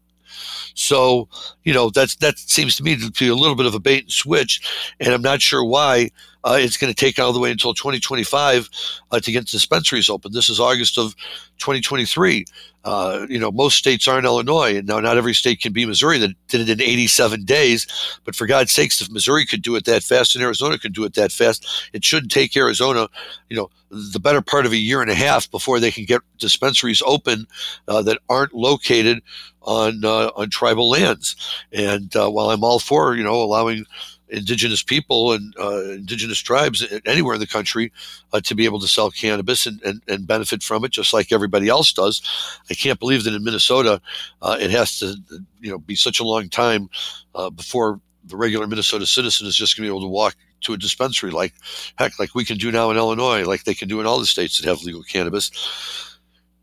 So, 0.75 1.29
you 1.69 1.75
know, 1.75 1.91
that's 1.91 2.17
that 2.17 2.39
seems 2.39 2.77
to 2.77 2.83
me 2.83 2.97
to 2.97 3.11
be 3.11 3.29
a 3.29 3.35
little 3.35 3.55
bit 3.55 3.67
of 3.67 3.75
a 3.75 3.79
bait 3.79 4.05
and 4.05 4.11
switch, 4.11 4.95
and 5.01 5.13
I'm 5.13 5.21
not 5.21 5.43
sure 5.43 5.63
why 5.63 6.11
uh, 6.43 6.57
it's 6.59 6.79
going 6.79 6.91
to 6.91 6.99
take 6.99 7.19
all 7.19 7.31
the 7.31 7.39
way 7.39 7.51
until 7.51 7.75
2025 7.75 8.71
uh, 9.11 9.21
to 9.21 9.31
get 9.31 9.45
dispensaries 9.45 10.09
open. 10.09 10.33
This 10.33 10.49
is 10.49 10.59
August 10.59 10.97
of 10.97 11.15
2023. 11.59 12.47
Uh, 12.85 13.27
you 13.29 13.39
know, 13.39 13.53
most 13.53 13.77
states 13.77 14.09
are 14.09 14.19
in 14.19 14.25
Illinois, 14.25 14.79
and 14.79 14.89
now 14.89 14.99
not 14.99 15.19
every 15.19 15.35
state 15.35 15.61
can 15.61 15.75
be 15.75 15.85
Missouri 15.85 16.17
that 16.17 16.31
did 16.49 16.63
it 16.63 16.71
in 16.71 16.81
87 16.81 17.45
days. 17.45 17.87
But 18.25 18.35
for 18.35 18.47
God's 18.47 18.73
sakes, 18.73 19.03
if 19.03 19.11
Missouri 19.11 19.45
could 19.45 19.61
do 19.61 19.77
it 19.77 19.85
that 19.85 20.03
fast 20.03 20.35
and 20.35 20.43
Arizona 20.43 20.79
could 20.79 20.95
do 20.95 21.05
it 21.05 21.13
that 21.17 21.33
fast, 21.33 21.91
it 21.93 22.03
shouldn't 22.03 22.33
take 22.33 22.57
Arizona, 22.57 23.09
you 23.51 23.57
know, 23.59 23.69
the 23.91 24.21
better 24.21 24.41
part 24.41 24.65
of 24.65 24.73
a 24.73 24.77
year 24.77 25.03
and 25.03 25.11
a 25.11 25.15
half 25.15 25.51
before 25.51 25.81
they 25.81 25.91
can 25.91 26.05
get 26.05 26.23
dispensaries 26.39 27.03
open 27.05 27.47
uh, 27.89 28.01
that 28.03 28.19
aren't 28.29 28.55
located 28.55 29.23
on 29.63 30.05
uh, 30.05 30.31
on 30.37 30.51
tribal 30.51 30.89
lands. 30.89 31.37
And 31.73 32.15
uh, 32.17 32.31
while 32.31 32.51
I'm 32.51 32.65
all 32.65 32.79
for, 32.79 33.15
you 33.15 33.25
know, 33.25 33.43
allowing 33.43 33.85
indigenous 34.31 34.83
people 34.83 35.33
and 35.33 35.55
uh, 35.59 35.83
indigenous 35.93 36.39
tribes 36.39 36.87
anywhere 37.07 37.35
in 37.35 37.41
the 37.41 37.47
country 37.47 37.93
uh, 38.33 38.41
to 38.41 38.55
be 38.55 38.65
able 38.65 38.81
to 38.81 38.89
sell 38.89 39.11
cannabis 39.11 39.67
and, 39.67 39.83
and, 39.83 40.03
and, 40.09 40.27
benefit 40.27 40.63
from 40.63 40.85
it 40.85 40.91
just 40.91 41.15
like 41.15 41.33
everybody 41.33 41.69
else 41.69 41.93
does. 41.93 42.23
I 42.71 42.75
can't 42.75 43.01
believe 43.01 43.25
that 43.25 43.35
in 43.35 43.45
Minnesota 43.45 44.01
uh, 44.43 44.57
it 44.61 44.71
has 44.71 44.99
to 44.99 45.17
you 45.61 45.71
know 45.71 45.79
be 45.79 45.95
such 45.95 46.21
a 46.21 46.25
long 46.25 46.49
time 46.49 46.91
uh, 47.35 47.51
before 47.51 48.01
the 48.25 48.37
regular 48.37 48.67
Minnesota 48.67 49.07
citizen 49.07 49.47
is 49.47 49.57
just 49.57 49.77
going 49.77 49.87
to 49.87 49.91
be 49.91 49.97
able 49.97 50.07
to 50.07 50.13
walk 50.13 50.37
to 50.61 50.73
a 50.73 50.77
dispensary 50.77 51.31
like 51.31 51.55
heck 51.97 52.19
like 52.19 52.35
we 52.35 52.45
can 52.45 52.59
do 52.59 52.73
now 52.73 52.91
in 52.91 52.97
Illinois 52.97 53.45
like 53.45 53.63
they 53.65 53.75
can 53.75 53.89
do 53.89 54.01
in 54.01 54.07
all 54.07 54.19
the 54.19 54.27
states 54.27 54.59
that 54.59 54.69
have 54.69 54.83
legal 54.83 55.03
cannabis. 55.03 55.51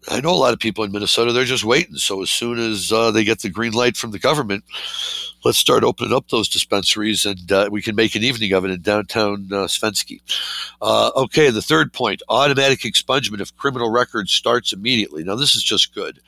I 0.08 0.22
know 0.22 0.32
a 0.32 0.36
lot 0.36 0.54
of 0.54 0.60
people 0.60 0.84
in 0.84 0.92
Minnesota, 0.92 1.32
they're 1.32 1.46
just 1.46 1.64
waiting. 1.64 1.96
So 1.96 2.22
as 2.22 2.30
soon 2.30 2.60
as 2.60 2.92
uh, 2.92 3.12
they 3.12 3.24
get 3.24 3.40
the 3.40 3.50
green 3.50 3.74
light 3.74 3.98
from 3.98 4.12
the 4.12 4.20
government, 4.20 4.64
let's 5.44 5.58
start 5.58 5.84
opening 5.84 6.14
up 6.14 6.30
those 6.30 6.48
dispensaries 6.48 7.26
and 7.26 7.52
uh, 7.52 7.70
we 7.72 7.82
can 7.82 7.96
make 7.96 8.16
an 8.16 8.24
evening 8.24 8.52
of 8.54 8.66
it 8.66 8.72
in 8.72 8.82
downtown 8.82 9.48
uh, 9.52 9.66
Svenski. 9.66 10.22
Uh, 10.82 11.12
okay, 11.16 11.50
the 11.50 11.62
third 11.62 11.92
point 11.92 12.22
automatic 12.30 12.82
expungement 12.82 13.42
of 13.42 13.56
criminal 13.58 13.90
records 13.90 14.32
starts 14.32 14.74
immediately. 14.74 15.24
Now, 15.24 15.36
this 15.36 15.56
is 15.56 15.64
just 15.64 15.96
good. 15.96 16.20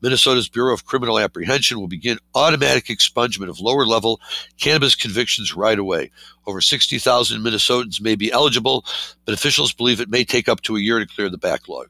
Minnesota's 0.00 0.48
Bureau 0.48 0.72
of 0.72 0.86
Criminal 0.86 1.18
Apprehension 1.18 1.78
will 1.78 1.88
begin 1.88 2.18
automatic 2.34 2.86
expungement 2.86 3.48
of 3.48 3.60
lower 3.60 3.84
level 3.84 4.20
cannabis 4.58 4.94
convictions 4.94 5.54
right 5.54 5.78
away. 5.78 6.10
Over 6.46 6.62
60,000 6.62 7.42
Minnesotans 7.42 8.00
may 8.00 8.14
be 8.14 8.32
eligible, 8.32 8.86
but 9.26 9.34
officials 9.34 9.72
believe 9.72 10.00
it 10.00 10.08
may 10.08 10.24
take 10.24 10.48
up 10.48 10.62
to 10.62 10.76
a 10.76 10.80
year 10.80 10.98
to 10.98 11.06
clear 11.06 11.28
the 11.28 11.36
backlog. 11.36 11.88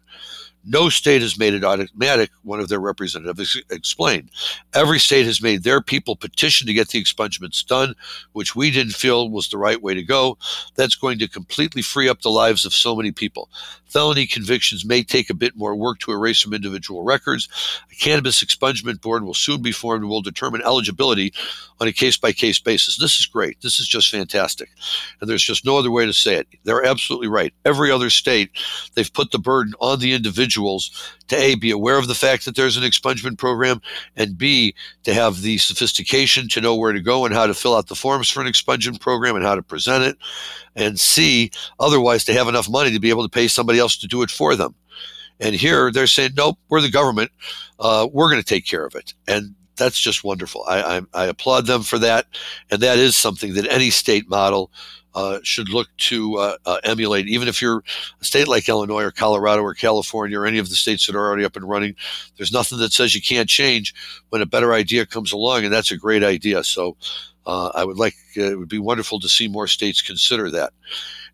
No 0.71 0.91
state 0.91 1.23
has 1.23 1.39
made 1.39 1.55
it 1.55 1.65
automatic, 1.65 2.31
one 2.43 2.61
of 2.61 2.69
their 2.69 2.79
representatives 2.79 3.59
explained. 3.71 4.31
Every 4.75 4.99
state 4.99 5.25
has 5.25 5.41
made 5.41 5.63
their 5.63 5.81
people 5.81 6.15
petition 6.15 6.67
to 6.67 6.75
get 6.75 6.89
the 6.89 7.03
expungements 7.03 7.67
done, 7.67 7.95
which 8.33 8.55
we 8.55 8.71
didn't 8.71 8.93
feel 8.93 9.31
was 9.31 9.49
the 9.49 9.57
right 9.57 9.81
way 9.81 9.95
to 9.95 10.03
go. 10.03 10.37
That's 10.75 10.95
going 10.95 11.21
to 11.21 11.29
completely 11.29 11.81
free 11.81 12.07
up 12.07 12.21
the 12.21 12.29
lives 12.29 12.67
of 12.67 12.75
so 12.75 12.95
many 12.95 13.13
people. 13.13 13.49
Felony 13.87 14.27
convictions 14.27 14.85
may 14.85 15.03
take 15.03 15.31
a 15.31 15.35
bit 15.35 15.57
more 15.57 15.75
work 15.75 16.01
to 16.01 16.13
erase 16.13 16.43
from 16.43 16.53
individual 16.53 17.03
records. 17.03 17.49
A 17.91 17.95
cannabis 17.95 18.45
expungement 18.45 19.01
board 19.01 19.25
will 19.25 19.33
soon 19.33 19.63
be 19.63 19.73
formed 19.73 20.03
and 20.03 20.11
will 20.11 20.21
determine 20.21 20.61
eligibility 20.61 21.33
on 21.81 21.89
a 21.89 21.93
case 21.93 22.17
by 22.17 22.33
case 22.33 22.59
basis. 22.59 22.99
This 22.99 23.19
is 23.19 23.27
great. 23.27 23.61
This 23.61 23.79
is 23.79 23.87
just 23.87 24.11
fantastic. 24.11 24.69
And 25.21 25.29
there's 25.29 25.45
just 25.45 25.65
no 25.65 25.79
other 25.79 25.91
way 25.91 26.07
to 26.07 26.13
say 26.13 26.37
it. 26.37 26.49
They're 26.65 26.85
absolutely 26.85 27.29
right. 27.29 27.55
Every 27.65 27.91
other 27.91 28.11
state, 28.11 28.51
they've 28.95 29.13
put 29.13 29.31
the 29.31 29.39
burden 29.39 29.75
on 29.81 30.01
the 30.01 30.13
individuals 30.13 30.91
to 31.29 31.37
A, 31.37 31.55
be 31.55 31.71
aware 31.71 31.99
of 31.99 32.09
the 32.09 32.15
fact 32.15 32.45
that 32.45 32.57
there's 32.57 32.77
an 32.77 32.83
expungement 32.83 33.39
program, 33.39 33.81
and 34.17 34.37
B, 34.37 34.75
to 35.05 35.15
have 35.15 35.43
the 35.43 35.59
sophistication 35.59 36.49
to 36.49 36.61
know 36.61 36.75
where 36.75 36.93
to 36.93 37.01
go 37.01 37.25
and 37.25 37.35
how 37.35 37.47
to 37.47 37.55
fill 37.55 37.77
out 37.77 37.89
the 37.89 37.95
forms 37.95 38.29
for 38.29 38.41
an 38.41 38.47
expungement 38.47 39.01
program 39.01 39.37
and 39.37 39.45
how 39.45 39.55
to 39.55 39.63
present 39.63 40.05
it, 40.05 40.17
and 40.75 40.99
C, 40.99 41.51
otherwise 41.79 42.25
to 42.25 42.33
have 42.33 42.49
enough 42.49 42.69
money 42.69 42.91
to 42.93 43.01
be 43.01 43.11
able 43.11 43.23
to 43.23 43.29
pay 43.29 43.47
somebody 43.47 43.79
else 43.79 43.97
to 43.99 44.07
do 44.07 44.23
it 44.23 44.31
for 44.31 44.57
them. 44.57 44.75
And 45.41 45.55
here 45.55 45.93
they're 45.93 46.07
saying, 46.07 46.33
nope, 46.37 46.59
we're 46.69 46.81
the 46.81 46.91
government. 46.91 47.31
Uh, 47.79 48.09
we're 48.11 48.31
going 48.31 48.43
to 48.43 48.47
take 48.47 48.67
care 48.67 48.85
of 48.85 48.95
it. 48.95 49.15
And 49.29 49.55
that's 49.79 50.01
just 50.01 50.25
wonderful. 50.25 50.65
I, 50.69 50.99
I, 50.99 51.01
I, 51.15 51.25
applaud 51.27 51.67
them 51.67 51.83
for 51.83 51.99
that, 51.99 52.27
and 52.71 52.81
that 52.83 52.99
is 52.99 53.17
something 53.17 53.55
that 53.55 53.67
any 53.71 53.91
state 53.91 54.29
model 54.29 54.71
uh, 55.15 55.39
should 55.43 55.69
look 55.69 55.89
to 55.97 56.37
uh, 56.37 56.57
uh, 56.67 56.79
emulate. 56.85 57.27
Even 57.29 57.49
if 57.49 57.63
you're 57.63 57.83
a 58.21 58.25
state 58.25 58.49
like 58.49 58.69
Illinois 58.69 59.03
or 59.03 59.11
Colorado 59.11 59.63
or 59.63 59.75
California 59.75 60.39
or 60.39 60.47
any 60.47 60.59
of 60.59 60.69
the 60.69 60.75
states 60.75 61.07
that 61.07 61.17
are 61.17 61.27
already 61.27 61.45
up 61.45 61.57
and 61.57 61.69
running, 61.69 61.95
there's 62.37 62.53
nothing 62.53 62.79
that 62.79 62.93
says 62.93 63.15
you 63.15 63.23
can't 63.23 63.49
change 63.49 63.95
when 64.29 64.43
a 64.43 64.47
better 64.47 64.73
idea 64.75 65.07
comes 65.07 65.33
along, 65.33 65.65
and 65.65 65.73
that's 65.73 65.93
a 65.93 65.97
great 65.97 66.25
idea. 66.25 66.63
So. 66.65 66.97
Uh, 67.47 67.71
I 67.75 67.83
would 67.83 67.97
like 67.97 68.15
uh, 68.37 68.43
it 68.43 68.59
would 68.59 68.69
be 68.69 68.79
wonderful 68.79 69.19
to 69.21 69.29
see 69.29 69.49
more 69.49 69.67
states 69.67 70.03
consider 70.03 70.51
that. 70.51 70.75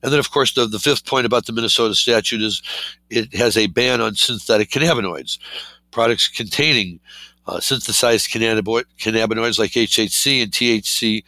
And 0.01 0.13
then, 0.13 0.21
of 0.21 0.31
course, 0.31 0.53
the, 0.53 0.67
the 0.67 0.79
fifth 0.79 1.07
point 1.07 1.27
about 1.27 1.47
the 1.47 1.53
Minnesota 1.53 1.97
statute 1.97 2.41
is 2.41 2.63
it 3.11 3.35
has 3.35 3.57
a 3.57 3.67
ban 3.67 4.01
on 4.01 4.15
synthetic 4.15 4.71
cannabinoids, 4.71 5.39
products 5.91 6.29
containing 6.29 7.01
uh, 7.47 7.61
synthesized 7.61 8.31
cannabinoids 8.31 9.59
like 9.59 9.73
HHC 9.73 10.43
and 10.43 10.53
THC. 10.53 11.25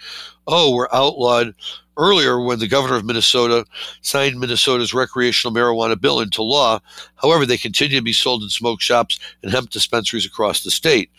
Oh, 0.46 0.74
were 0.74 0.94
outlawed 0.94 1.54
earlier 1.96 2.40
when 2.40 2.58
the 2.58 2.68
governor 2.68 2.96
of 2.96 3.04
Minnesota 3.04 3.64
signed 4.02 4.38
Minnesota's 4.38 4.94
recreational 4.94 5.54
marijuana 5.54 6.00
bill 6.00 6.20
into 6.20 6.42
law. 6.42 6.80
However, 7.16 7.46
they 7.46 7.56
continue 7.56 7.98
to 7.98 8.04
be 8.04 8.12
sold 8.12 8.42
in 8.42 8.48
smoke 8.48 8.80
shops 8.80 9.18
and 9.42 9.52
hemp 9.52 9.70
dispensaries 9.70 10.26
across 10.26 10.62
the 10.62 10.70
state. 10.70 11.10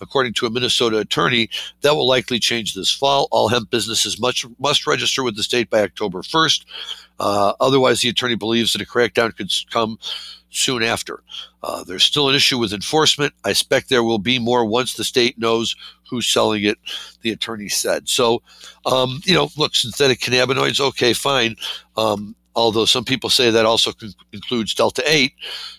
According 0.00 0.34
to 0.34 0.46
a 0.46 0.50
Minnesota 0.50 0.98
attorney, 0.98 1.50
that 1.82 1.94
will 1.94 2.08
likely 2.08 2.38
change 2.38 2.74
this 2.74 2.92
fall. 2.92 3.28
All 3.30 3.48
hemp 3.48 3.70
businesses 3.70 4.20
must, 4.20 4.46
must 4.58 4.86
register 4.86 5.22
with 5.22 5.36
the 5.36 5.42
state 5.42 5.70
by 5.70 5.82
October 5.82 6.22
1st. 6.22 6.64
Uh, 7.20 7.52
otherwise, 7.60 8.00
the 8.00 8.08
attorney 8.08 8.34
believes 8.34 8.72
that 8.72 8.82
a 8.82 8.86
crackdown 8.86 9.36
could 9.36 9.50
come 9.70 9.98
soon 10.50 10.82
after. 10.82 11.22
Uh, 11.62 11.82
there's 11.84 12.04
still 12.04 12.28
an 12.28 12.34
issue 12.34 12.58
with 12.58 12.72
enforcement. 12.72 13.32
I 13.44 13.50
expect 13.50 13.88
there 13.88 14.04
will 14.04 14.18
be 14.18 14.38
more 14.38 14.64
once 14.64 14.94
the 14.94 15.04
state 15.04 15.38
knows 15.38 15.74
who's 16.14 16.28
selling 16.28 16.64
it, 16.64 16.78
the 17.22 17.30
attorney 17.30 17.68
said. 17.68 18.08
So, 18.08 18.42
um, 18.86 19.20
you 19.24 19.34
know, 19.34 19.50
look, 19.56 19.74
synthetic 19.74 20.20
cannabinoids, 20.20 20.80
okay, 20.80 21.12
fine. 21.12 21.56
Um, 21.96 22.36
although 22.56 22.84
some 22.84 23.04
people 23.04 23.30
say 23.30 23.50
that 23.50 23.66
also 23.66 23.92
includes 24.32 24.74
delta 24.74 25.02
8 25.04 25.32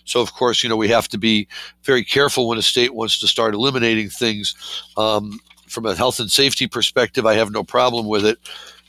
so 0.04 0.20
of 0.20 0.34
course 0.34 0.62
you 0.62 0.68
know 0.68 0.76
we 0.76 0.88
have 0.88 1.08
to 1.08 1.16
be 1.16 1.48
very 1.84 2.04
careful 2.04 2.48
when 2.48 2.58
a 2.58 2.62
state 2.62 2.94
wants 2.94 3.18
to 3.20 3.26
start 3.26 3.54
eliminating 3.54 4.10
things 4.10 4.54
um, 4.98 5.40
from 5.68 5.86
a 5.86 5.94
health 5.94 6.20
and 6.20 6.30
safety 6.30 6.66
perspective 6.66 7.24
i 7.24 7.32
have 7.32 7.50
no 7.50 7.64
problem 7.64 8.06
with 8.06 8.26
it 8.26 8.38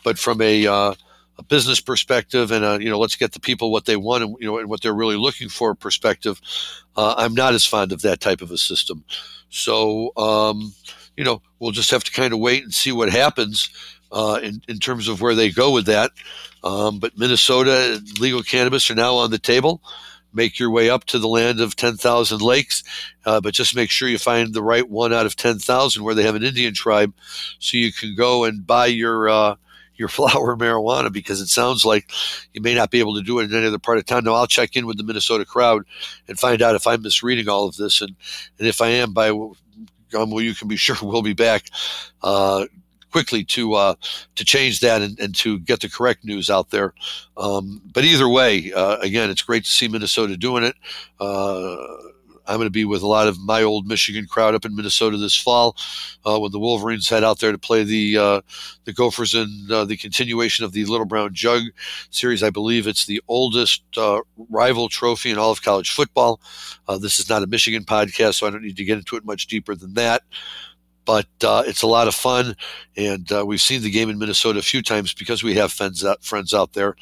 but 0.03 0.19
from 0.19 0.41
a 0.41 0.67
uh, 0.67 0.93
a 1.39 1.43
business 1.43 1.79
perspective 1.79 2.51
and 2.51 2.65
a, 2.65 2.81
you 2.81 2.89
know 2.89 2.99
let's 2.99 3.15
get 3.15 3.31
the 3.31 3.39
people 3.39 3.71
what 3.71 3.85
they 3.85 3.95
want 3.95 4.23
and 4.23 4.35
you 4.39 4.47
know 4.47 4.57
and 4.57 4.69
what 4.69 4.81
they're 4.81 4.93
really 4.93 5.17
looking 5.17 5.49
for 5.49 5.73
perspective 5.75 6.41
uh, 6.95 7.15
i'm 7.17 7.33
not 7.33 7.53
as 7.53 7.65
fond 7.65 7.91
of 7.91 8.01
that 8.01 8.19
type 8.19 8.41
of 8.41 8.51
a 8.51 8.57
system 8.57 9.03
so 9.49 10.11
um, 10.17 10.73
you 11.17 11.23
know 11.23 11.41
we'll 11.59 11.71
just 11.71 11.91
have 11.91 12.03
to 12.03 12.11
kind 12.11 12.33
of 12.33 12.39
wait 12.39 12.63
and 12.63 12.73
see 12.73 12.91
what 12.91 13.09
happens 13.09 13.69
uh, 14.11 14.39
in, 14.41 14.61
in 14.69 14.79
terms 14.79 15.07
of 15.07 15.19
where 15.19 15.35
they 15.35 15.51
go 15.51 15.71
with 15.71 15.85
that 15.87 16.11
um, 16.63 16.99
but 16.99 17.17
minnesota 17.17 18.01
legal 18.19 18.43
cannabis 18.43 18.89
are 18.89 18.95
now 18.95 19.15
on 19.15 19.31
the 19.31 19.39
table 19.39 19.81
make 20.33 20.59
your 20.59 20.69
way 20.69 20.89
up 20.89 21.03
to 21.05 21.19
the 21.19 21.27
land 21.27 21.59
of 21.59 21.75
10,000 21.75 22.41
lakes, 22.41 22.83
uh, 23.25 23.41
but 23.41 23.53
just 23.53 23.75
make 23.75 23.89
sure 23.89 24.07
you 24.07 24.17
find 24.19 24.53
the 24.53 24.63
right 24.63 24.87
one 24.87 25.13
out 25.13 25.25
of 25.25 25.35
10,000 25.35 26.03
where 26.03 26.15
they 26.15 26.23
have 26.23 26.35
an 26.35 26.43
Indian 26.43 26.73
tribe 26.73 27.13
so 27.59 27.77
you 27.77 27.91
can 27.91 28.15
go 28.15 28.43
and 28.43 28.65
buy 28.65 28.85
your 28.85 29.29
uh, 29.29 29.55
your 29.95 30.07
flower 30.07 30.55
marijuana 30.55 31.11
because 31.11 31.41
it 31.41 31.47
sounds 31.47 31.83
like 31.83 32.11
you 32.53 32.61
may 32.61 32.75
not 32.75 32.91
be 32.91 32.99
able 32.99 33.15
to 33.15 33.23
do 33.23 33.39
it 33.39 33.45
in 33.45 33.57
any 33.57 33.67
other 33.67 33.79
part 33.79 33.97
of 33.97 34.05
town. 34.05 34.23
Now 34.23 34.33
I'll 34.33 34.47
check 34.47 34.75
in 34.75 34.85
with 34.85 34.97
the 34.97 35.03
Minnesota 35.03 35.43
crowd 35.43 35.83
and 36.27 36.39
find 36.39 36.61
out 36.61 36.75
if 36.75 36.87
I'm 36.87 37.01
misreading 37.01 37.49
all 37.49 37.67
of 37.67 37.75
this, 37.75 38.01
and 38.01 38.15
and 38.59 38.67
if 38.67 38.79
I 38.79 38.89
am, 38.89 39.13
by 39.13 39.31
well, 40.13 40.41
you 40.41 40.55
can 40.55 40.67
be 40.67 40.75
sure 40.75 40.95
we'll 41.01 41.21
be 41.21 41.33
back. 41.33 41.69
Uh, 42.21 42.65
quickly 43.11 43.43
to 43.43 43.73
uh, 43.73 43.95
to 44.35 44.45
change 44.45 44.79
that 44.81 45.01
and, 45.01 45.19
and, 45.19 45.33
to 45.33 45.59
get 45.59 45.79
the 45.79 45.89
correct 45.89 46.23
news 46.23 46.49
out 46.49 46.69
there. 46.69 46.93
Um, 47.37 47.81
but 47.93 48.03
either 48.03 48.27
way, 48.27 48.71
uh, 48.73 48.97
again, 48.97 49.29
it's 49.29 49.41
great 49.41 49.63
to 49.63 49.71
see 49.71 49.87
Minnesota 49.87 50.37
doing 50.37 50.63
it. 50.63 50.75
Uh, 51.19 51.77
I'm 52.47 52.57
going 52.57 52.67
to 52.67 52.71
be 52.71 52.85
with 52.85 53.01
a 53.01 53.07
lot 53.07 53.27
of 53.27 53.39
my 53.39 53.61
old 53.61 53.87
Michigan 53.87 54.25
crowd 54.25 54.55
up 54.55 54.65
in 54.65 54.75
Minnesota 54.75 55.17
this 55.17 55.35
fall 55.35 55.75
uh, 56.25 56.39
when 56.39 56.51
the 56.51 56.59
Wolverines 56.59 57.09
head 57.09 57.23
out 57.23 57.39
there 57.39 57.51
to 57.51 57.57
play 57.57 57.83
the 57.83 58.17
uh, 58.17 58.41
the 58.85 58.93
Gophers 58.93 59.33
in 59.33 59.67
uh, 59.69 59.85
the 59.85 59.97
continuation 59.97 60.65
of 60.65 60.71
the 60.71 60.85
Little 60.85 61.05
Brown 61.05 61.33
Jug 61.33 61.63
series. 62.09 62.43
I 62.43 62.49
believe 62.49 62.87
it's 62.87 63.05
the 63.05 63.21
oldest 63.27 63.83
uh, 63.97 64.21
rival 64.49 64.89
trophy 64.89 65.31
in 65.31 65.37
all 65.37 65.51
of 65.51 65.61
college 65.61 65.91
football. 65.91 66.41
Uh, 66.87 66.97
this 66.97 67.19
is 67.19 67.29
not 67.29 67.43
a 67.43 67.47
Michigan 67.47 67.83
podcast, 67.83 68.35
so 68.35 68.47
I 68.47 68.49
don't 68.49 68.63
need 68.63 68.77
to 68.77 68.85
get 68.85 68.97
into 68.97 69.15
it 69.17 69.25
much 69.25 69.47
deeper 69.47 69.75
than 69.75 69.93
that 69.95 70.23
but 71.07 71.25
uh, 71.41 71.63
it's 71.65 71.81
a 71.81 71.87
lot 71.87 72.09
of 72.09 72.13
fun. 72.13 72.55
And 72.97 73.31
uh, 73.31 73.45
we've 73.45 73.61
seen 73.61 73.81
the 73.81 73.89
game 73.89 74.09
in 74.09 74.19
Minnesota 74.19 74.59
a 74.59 74.61
few 74.61 74.83
times 74.83 75.13
because 75.13 75.41
we 75.41 75.55
have 75.55 75.71
friends 75.71 76.03
out, 76.03 76.21
friends 76.23 76.53
out 76.53 76.73
there. 76.73 76.97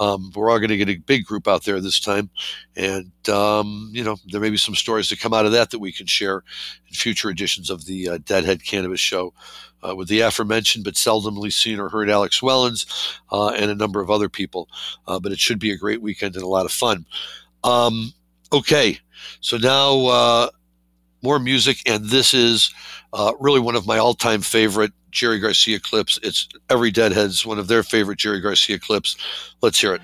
Um, 0.00 0.32
we're 0.34 0.50
all 0.50 0.58
going 0.58 0.70
to 0.70 0.76
get 0.76 0.88
a 0.88 0.96
big 0.96 1.24
group 1.24 1.46
out 1.46 1.62
there 1.62 1.80
this 1.80 2.00
time. 2.00 2.30
And, 2.74 3.12
um, 3.28 3.90
you 3.92 4.02
know, 4.02 4.16
there 4.26 4.40
may 4.40 4.50
be 4.50 4.56
some 4.56 4.74
stories 4.74 5.08
that 5.08 5.20
come 5.20 5.32
out 5.32 5.46
of 5.46 5.52
that 5.52 5.70
that 5.70 5.78
we 5.78 5.92
can 5.92 6.06
share 6.06 6.42
in 6.88 6.94
future 6.94 7.30
editions 7.30 7.70
of 7.70 7.86
the 7.86 8.08
uh, 8.08 8.18
Deadhead 8.24 8.64
Cannabis 8.64 9.00
Show. 9.00 9.32
Uh, 9.86 9.94
with 9.94 10.08
the 10.08 10.20
aforementioned 10.20 10.82
but 10.82 10.94
seldomly 10.94 11.52
seen 11.52 11.78
or 11.78 11.90
heard 11.90 12.08
Alex 12.08 12.40
Wellens 12.40 12.86
uh, 13.30 13.50
and 13.50 13.70
a 13.70 13.74
number 13.74 14.00
of 14.00 14.10
other 14.10 14.30
people. 14.30 14.66
Uh, 15.06 15.20
but 15.20 15.30
it 15.30 15.38
should 15.38 15.58
be 15.58 15.72
a 15.72 15.76
great 15.76 16.00
weekend 16.00 16.36
and 16.36 16.42
a 16.42 16.48
lot 16.48 16.64
of 16.64 16.72
fun. 16.72 17.04
Um, 17.62 18.14
okay, 18.50 18.98
so 19.42 19.58
now 19.58 20.48
more 21.24 21.38
music, 21.38 21.78
and 21.86 22.04
this 22.04 22.34
is 22.34 22.72
uh, 23.12 23.32
really 23.40 23.60
one 23.60 23.74
of 23.74 23.86
my 23.86 23.98
all-time 23.98 24.42
favorite 24.42 24.92
Jerry 25.10 25.40
Garcia 25.40 25.80
clips. 25.80 26.18
It's 26.22 26.48
every 26.68 26.90
Deadhead's 26.90 27.46
one 27.46 27.58
of 27.58 27.66
their 27.66 27.82
favorite 27.82 28.18
Jerry 28.18 28.40
Garcia 28.40 28.78
clips. 28.78 29.16
Let's 29.62 29.80
hear 29.80 29.94
it. 29.94 30.02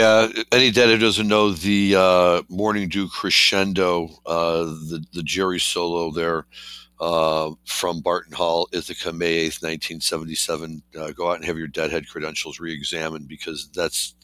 Yeah, 0.00 0.28
any 0.50 0.70
dad 0.70 0.88
who 0.88 0.96
doesn't 0.96 1.28
know 1.28 1.50
the 1.50 1.94
uh, 1.94 2.42
Morning 2.48 2.88
Dew 2.88 3.06
Crescendo, 3.06 4.08
uh, 4.24 4.64
the 4.64 5.04
the 5.12 5.22
Jerry 5.22 5.60
solo 5.60 6.10
there 6.10 6.46
uh, 6.98 7.50
from 7.66 8.00
Barton 8.00 8.32
Hall, 8.32 8.66
Ithaca, 8.72 9.12
May 9.12 9.34
eighth, 9.34 9.62
nineteen 9.62 10.00
seventy 10.00 10.34
seven. 10.34 10.82
Uh, 10.98 11.10
go 11.10 11.30
out 11.30 11.36
and 11.36 11.44
have 11.44 11.58
your 11.58 11.66
deadhead 11.66 12.08
credentials 12.08 12.58
re-examined 12.58 13.28
because 13.28 13.68
that's 13.74 14.14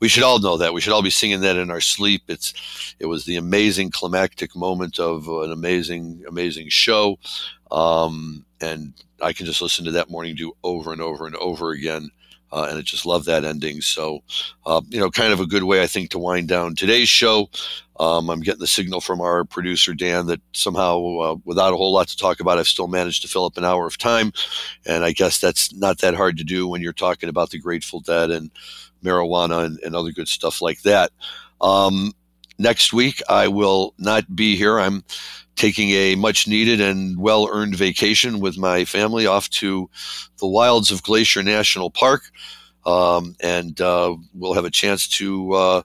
we 0.00 0.08
should 0.08 0.24
all 0.24 0.40
know 0.40 0.56
that. 0.56 0.74
We 0.74 0.80
should 0.80 0.92
all 0.92 1.00
be 1.00 1.10
singing 1.10 1.42
that 1.42 1.58
in 1.58 1.70
our 1.70 1.80
sleep. 1.80 2.24
It's 2.26 2.96
it 2.98 3.06
was 3.06 3.24
the 3.24 3.36
amazing 3.36 3.92
climactic 3.92 4.56
moment 4.56 4.98
of 4.98 5.28
an 5.28 5.52
amazing 5.52 6.24
amazing 6.26 6.70
show, 6.70 7.20
um, 7.70 8.44
and 8.60 8.94
I 9.22 9.32
can 9.32 9.46
just 9.46 9.62
listen 9.62 9.84
to 9.84 9.92
that 9.92 10.10
Morning 10.10 10.34
Dew 10.34 10.56
over 10.64 10.92
and 10.92 11.00
over 11.00 11.24
and 11.28 11.36
over 11.36 11.70
again 11.70 12.10
uh, 12.54 12.68
and 12.70 12.78
I 12.78 12.82
just 12.82 13.04
love 13.04 13.24
that 13.24 13.44
ending. 13.44 13.80
So, 13.80 14.22
uh, 14.64 14.80
you 14.88 15.00
know, 15.00 15.10
kind 15.10 15.32
of 15.32 15.40
a 15.40 15.46
good 15.46 15.64
way, 15.64 15.82
I 15.82 15.88
think, 15.88 16.10
to 16.10 16.18
wind 16.20 16.48
down 16.48 16.76
today's 16.76 17.08
show. 17.08 17.50
Um, 17.98 18.30
I'm 18.30 18.40
getting 18.40 18.60
the 18.60 18.68
signal 18.68 19.00
from 19.00 19.20
our 19.20 19.44
producer, 19.44 19.92
Dan, 19.92 20.26
that 20.26 20.40
somehow, 20.52 21.18
uh, 21.18 21.36
without 21.44 21.72
a 21.72 21.76
whole 21.76 21.92
lot 21.92 22.06
to 22.08 22.16
talk 22.16 22.38
about, 22.38 22.58
I've 22.58 22.68
still 22.68 22.86
managed 22.86 23.22
to 23.22 23.28
fill 23.28 23.44
up 23.44 23.56
an 23.56 23.64
hour 23.64 23.86
of 23.86 23.98
time. 23.98 24.32
And 24.86 25.04
I 25.04 25.10
guess 25.10 25.40
that's 25.40 25.74
not 25.74 25.98
that 25.98 26.14
hard 26.14 26.36
to 26.38 26.44
do 26.44 26.68
when 26.68 26.80
you're 26.80 26.92
talking 26.92 27.28
about 27.28 27.50
the 27.50 27.58
Grateful 27.58 28.00
Dead 28.00 28.30
and 28.30 28.50
marijuana 29.02 29.64
and, 29.64 29.80
and 29.80 29.96
other 29.96 30.12
good 30.12 30.28
stuff 30.28 30.62
like 30.62 30.82
that. 30.82 31.10
Um, 31.60 32.12
next 32.58 32.92
week, 32.92 33.20
I 33.28 33.48
will 33.48 33.94
not 33.98 34.34
be 34.34 34.54
here. 34.54 34.78
I'm 34.78 35.02
taking 35.56 35.90
a 35.90 36.14
much 36.14 36.48
needed 36.48 36.80
and 36.80 37.18
well 37.18 37.48
earned 37.50 37.76
vacation 37.76 38.40
with 38.40 38.58
my 38.58 38.84
family 38.84 39.26
off 39.26 39.48
to 39.50 39.88
the 40.38 40.46
wilds 40.46 40.90
of 40.90 41.02
Glacier 41.02 41.42
National 41.42 41.90
Park. 41.90 42.30
Um, 42.86 43.36
and 43.40 43.80
uh, 43.80 44.14
we'll 44.34 44.54
have 44.54 44.64
a 44.64 44.70
chance 44.70 45.08
to 45.08 45.52
uh, 45.52 45.82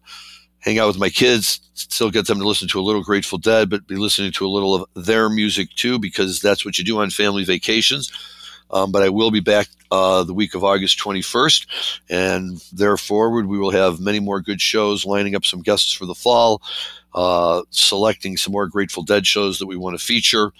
hang 0.59 0.79
out 0.79 0.87
with 0.87 0.99
my 0.99 1.09
kids, 1.09 1.61
still 1.73 2.11
get 2.11 2.27
them 2.27 2.39
to 2.39 2.47
listen 2.47 2.67
to 2.69 2.79
a 2.79 2.83
little 2.83 3.03
Grateful 3.03 3.37
Dead, 3.37 3.69
but 3.69 3.87
be 3.87 3.95
listening 3.95 4.31
to 4.33 4.45
a 4.45 4.49
little 4.49 4.75
of 4.75 5.05
their 5.05 5.29
music 5.29 5.69
too, 5.75 5.99
because 5.99 6.41
that's 6.41 6.65
what 6.65 6.77
you 6.77 6.83
do 6.83 6.99
on 6.99 7.09
family 7.09 7.45
vacations. 7.45 8.11
Um, 8.71 8.91
but 8.91 9.01
I 9.01 9.09
will 9.09 9.31
be 9.31 9.39
back 9.39 9.67
uh, 9.89 10.23
the 10.23 10.33
week 10.33 10.53
of 10.53 10.63
August 10.63 10.99
21st, 10.99 12.01
and 12.09 12.63
there 12.71 12.97
forward 12.97 13.47
we 13.47 13.57
will 13.57 13.71
have 13.71 13.99
many 13.99 14.19
more 14.19 14.41
good 14.41 14.61
shows, 14.61 15.05
lining 15.05 15.35
up 15.35 15.45
some 15.45 15.61
guests 15.61 15.91
for 15.91 16.05
the 16.05 16.13
fall 16.13 16.61
uh, 17.13 17.63
selecting 17.71 18.37
some 18.37 18.53
more 18.53 18.67
Grateful 18.67 19.03
Dead 19.03 19.25
shows 19.25 19.59
that 19.59 19.67
we 19.67 19.75
want 19.75 19.97
to 19.97 20.03
feature, 20.03 20.51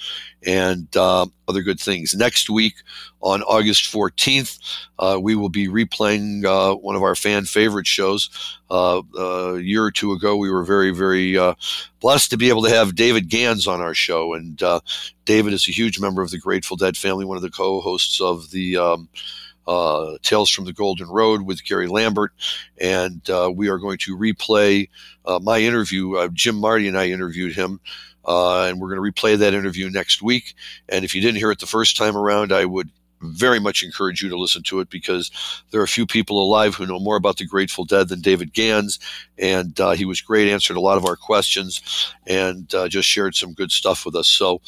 and 0.46 0.88
uh, 0.96 1.26
other 1.48 1.62
good 1.62 1.80
things. 1.80 2.16
Next 2.16 2.50
week, 2.50 2.76
on 3.22 3.42
August 3.44 3.92
14th, 3.92 4.60
uh, 4.98 5.20
we 5.22 5.36
will 5.36 5.50
be 5.50 5.68
replaying 5.68 6.46
uh, 6.46 6.76
one 6.76 6.96
of 6.96 7.04
our 7.04 7.16
fan 7.16 7.46
favorite 7.46 7.88
shows. 7.88 8.30
Uh, 8.70 9.02
a 9.18 9.60
year 9.60 9.84
or 9.84 9.92
two 9.92 10.14
ago, 10.14 10.38
we 10.38 10.50
were 10.50 10.64
very, 10.64 10.92
very 10.92 11.38
uh, 11.38 11.54
blessed 12.00 12.30
to 12.32 12.38
be 12.38 12.50
able 12.50 12.64
to 12.64 12.70
have 12.70 12.96
David 12.96 13.30
Gans 13.30 13.68
on 13.68 13.82
our 13.82 13.94
show. 13.94 14.34
And 14.34 14.62
David 15.26 15.54
is 15.54 15.68
a 15.68 15.72
huge 15.72 16.00
member 16.00 16.22
of 16.22 16.32
the 16.32 16.40
Grateful 16.40 16.78
Dead 16.78 16.98
family, 16.98 17.26
one 17.26 17.38
of 17.38 17.44
the 17.44 17.50
co 17.50 17.82
hosts 17.82 18.22
of 18.22 18.52
the 18.52 18.78
um, 18.78 19.10
uh, 19.70 20.18
Tales 20.24 20.50
from 20.50 20.66
the 20.66 20.74
Golden 20.74 21.08
Road 21.08 21.44
with 21.44 21.64
Gary 21.64 21.88
Lambert, 21.88 22.34
and 22.80 23.30
uh, 23.30 23.52
we 23.56 23.70
are 23.70 23.78
going 23.78 24.00
to 24.00 24.18
replay 24.18 24.90
uh, 25.26 25.40
my 25.44 25.60
interview. 25.60 26.16
Uh, 26.16 26.30
Jim 26.34 26.56
Marty 26.56 26.88
and 26.88 26.98
I 26.98 27.10
interviewed 27.10 27.56
him, 27.56 27.80
uh, 28.26 28.64
and 28.64 28.80
we're 28.80 28.96
going 28.96 29.14
to 29.14 29.22
replay 29.22 29.38
that 29.38 29.54
interview 29.54 29.92
next 29.92 30.24
week. 30.24 30.56
And 30.90 31.06
if 31.06 31.14
you 31.14 31.22
didn't 31.22 31.38
hear 31.38 31.52
it 31.52 31.60
the 31.60 31.68
first 31.68 31.98
time 31.98 32.18
around, 32.18 32.52
I 32.52 32.66
would 32.66 32.90
very 33.22 33.60
much 33.60 33.84
encourage 33.84 34.24
you 34.24 34.30
to 34.30 34.40
listen 34.40 34.64
to 34.64 34.80
it 34.80 34.90
because 34.90 35.30
there 35.70 35.82
are 35.82 35.84
a 35.84 35.88
few 35.88 36.08
people 36.08 36.42
alive 36.42 36.74
who 36.74 36.88
know 36.88 37.00
more 37.00 37.18
about 37.18 37.38
the 37.38 37.46
Grateful 37.46 37.86
Dead 37.86 38.10
than 38.10 38.22
David 38.22 38.54
Gans, 38.54 38.98
and 39.38 39.80
uh, 39.80 39.92
he 39.92 40.06
was 40.06 40.20
great, 40.20 40.50
answered 40.50 40.78
a 40.78 40.82
lot 40.82 40.98
of 40.98 41.06
our 41.06 41.16
questions, 41.16 42.12
and 42.26 42.74
uh, 42.74 42.88
just 42.88 43.08
shared 43.08 43.36
some 43.36 43.54
good 43.54 43.72
stuff 43.72 44.04
with 44.04 44.16
us. 44.16 44.28
So, 44.28 44.62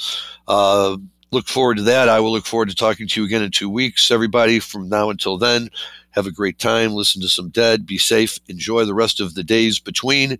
uh, 0.47 0.97
look 1.32 1.47
forward 1.47 1.77
to 1.77 1.84
that. 1.84 2.09
I 2.09 2.19
will 2.19 2.32
look 2.32 2.45
forward 2.45 2.69
to 2.69 2.75
talking 2.75 3.07
to 3.07 3.21
you 3.21 3.25
again 3.25 3.41
in 3.41 3.51
two 3.51 3.69
weeks. 3.69 4.11
Everybody, 4.11 4.59
from 4.59 4.89
now 4.89 5.09
until 5.09 5.38
then, 5.38 5.69
have 6.11 6.27
a 6.27 6.32
great 6.32 6.59
time. 6.59 6.91
Listen 6.91 7.21
to 7.21 7.29
some 7.29 7.49
Dead. 7.49 7.86
Be 7.86 7.97
safe. 7.97 8.39
Enjoy 8.47 8.86
the 8.86 8.93
rest 8.93 9.19
of 9.19 9.34
the 9.34 9.43
days 9.43 9.79
between, 9.79 10.38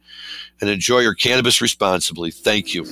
and 0.60 0.70
enjoy 0.70 1.00
your 1.00 1.16
cannabis 1.16 1.62
responsibly. 1.62 2.30
Thank 2.30 2.74
you. 2.74 2.86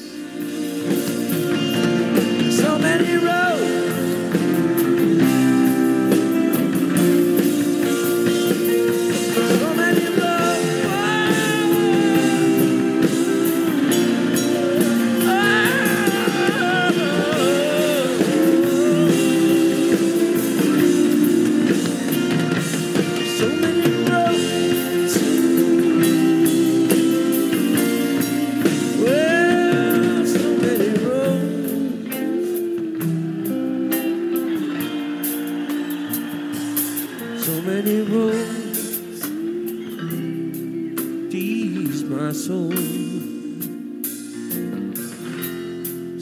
soul. 42.40 42.72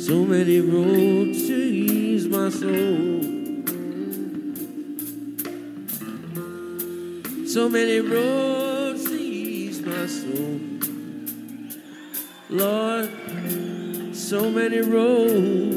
So 0.07 0.25
many 0.25 0.59
roads 0.61 1.47
to 1.47 1.53
ease 1.53 2.27
my 2.27 2.49
soul. 2.49 3.21
So 7.45 7.69
many 7.69 7.99
roads 7.99 9.03
to 9.05 9.15
ease 9.15 9.81
my 9.81 10.07
soul. 10.07 10.59
Lord, 12.49 13.09
so 14.15 14.49
many 14.49 14.79
roads. 14.79 15.76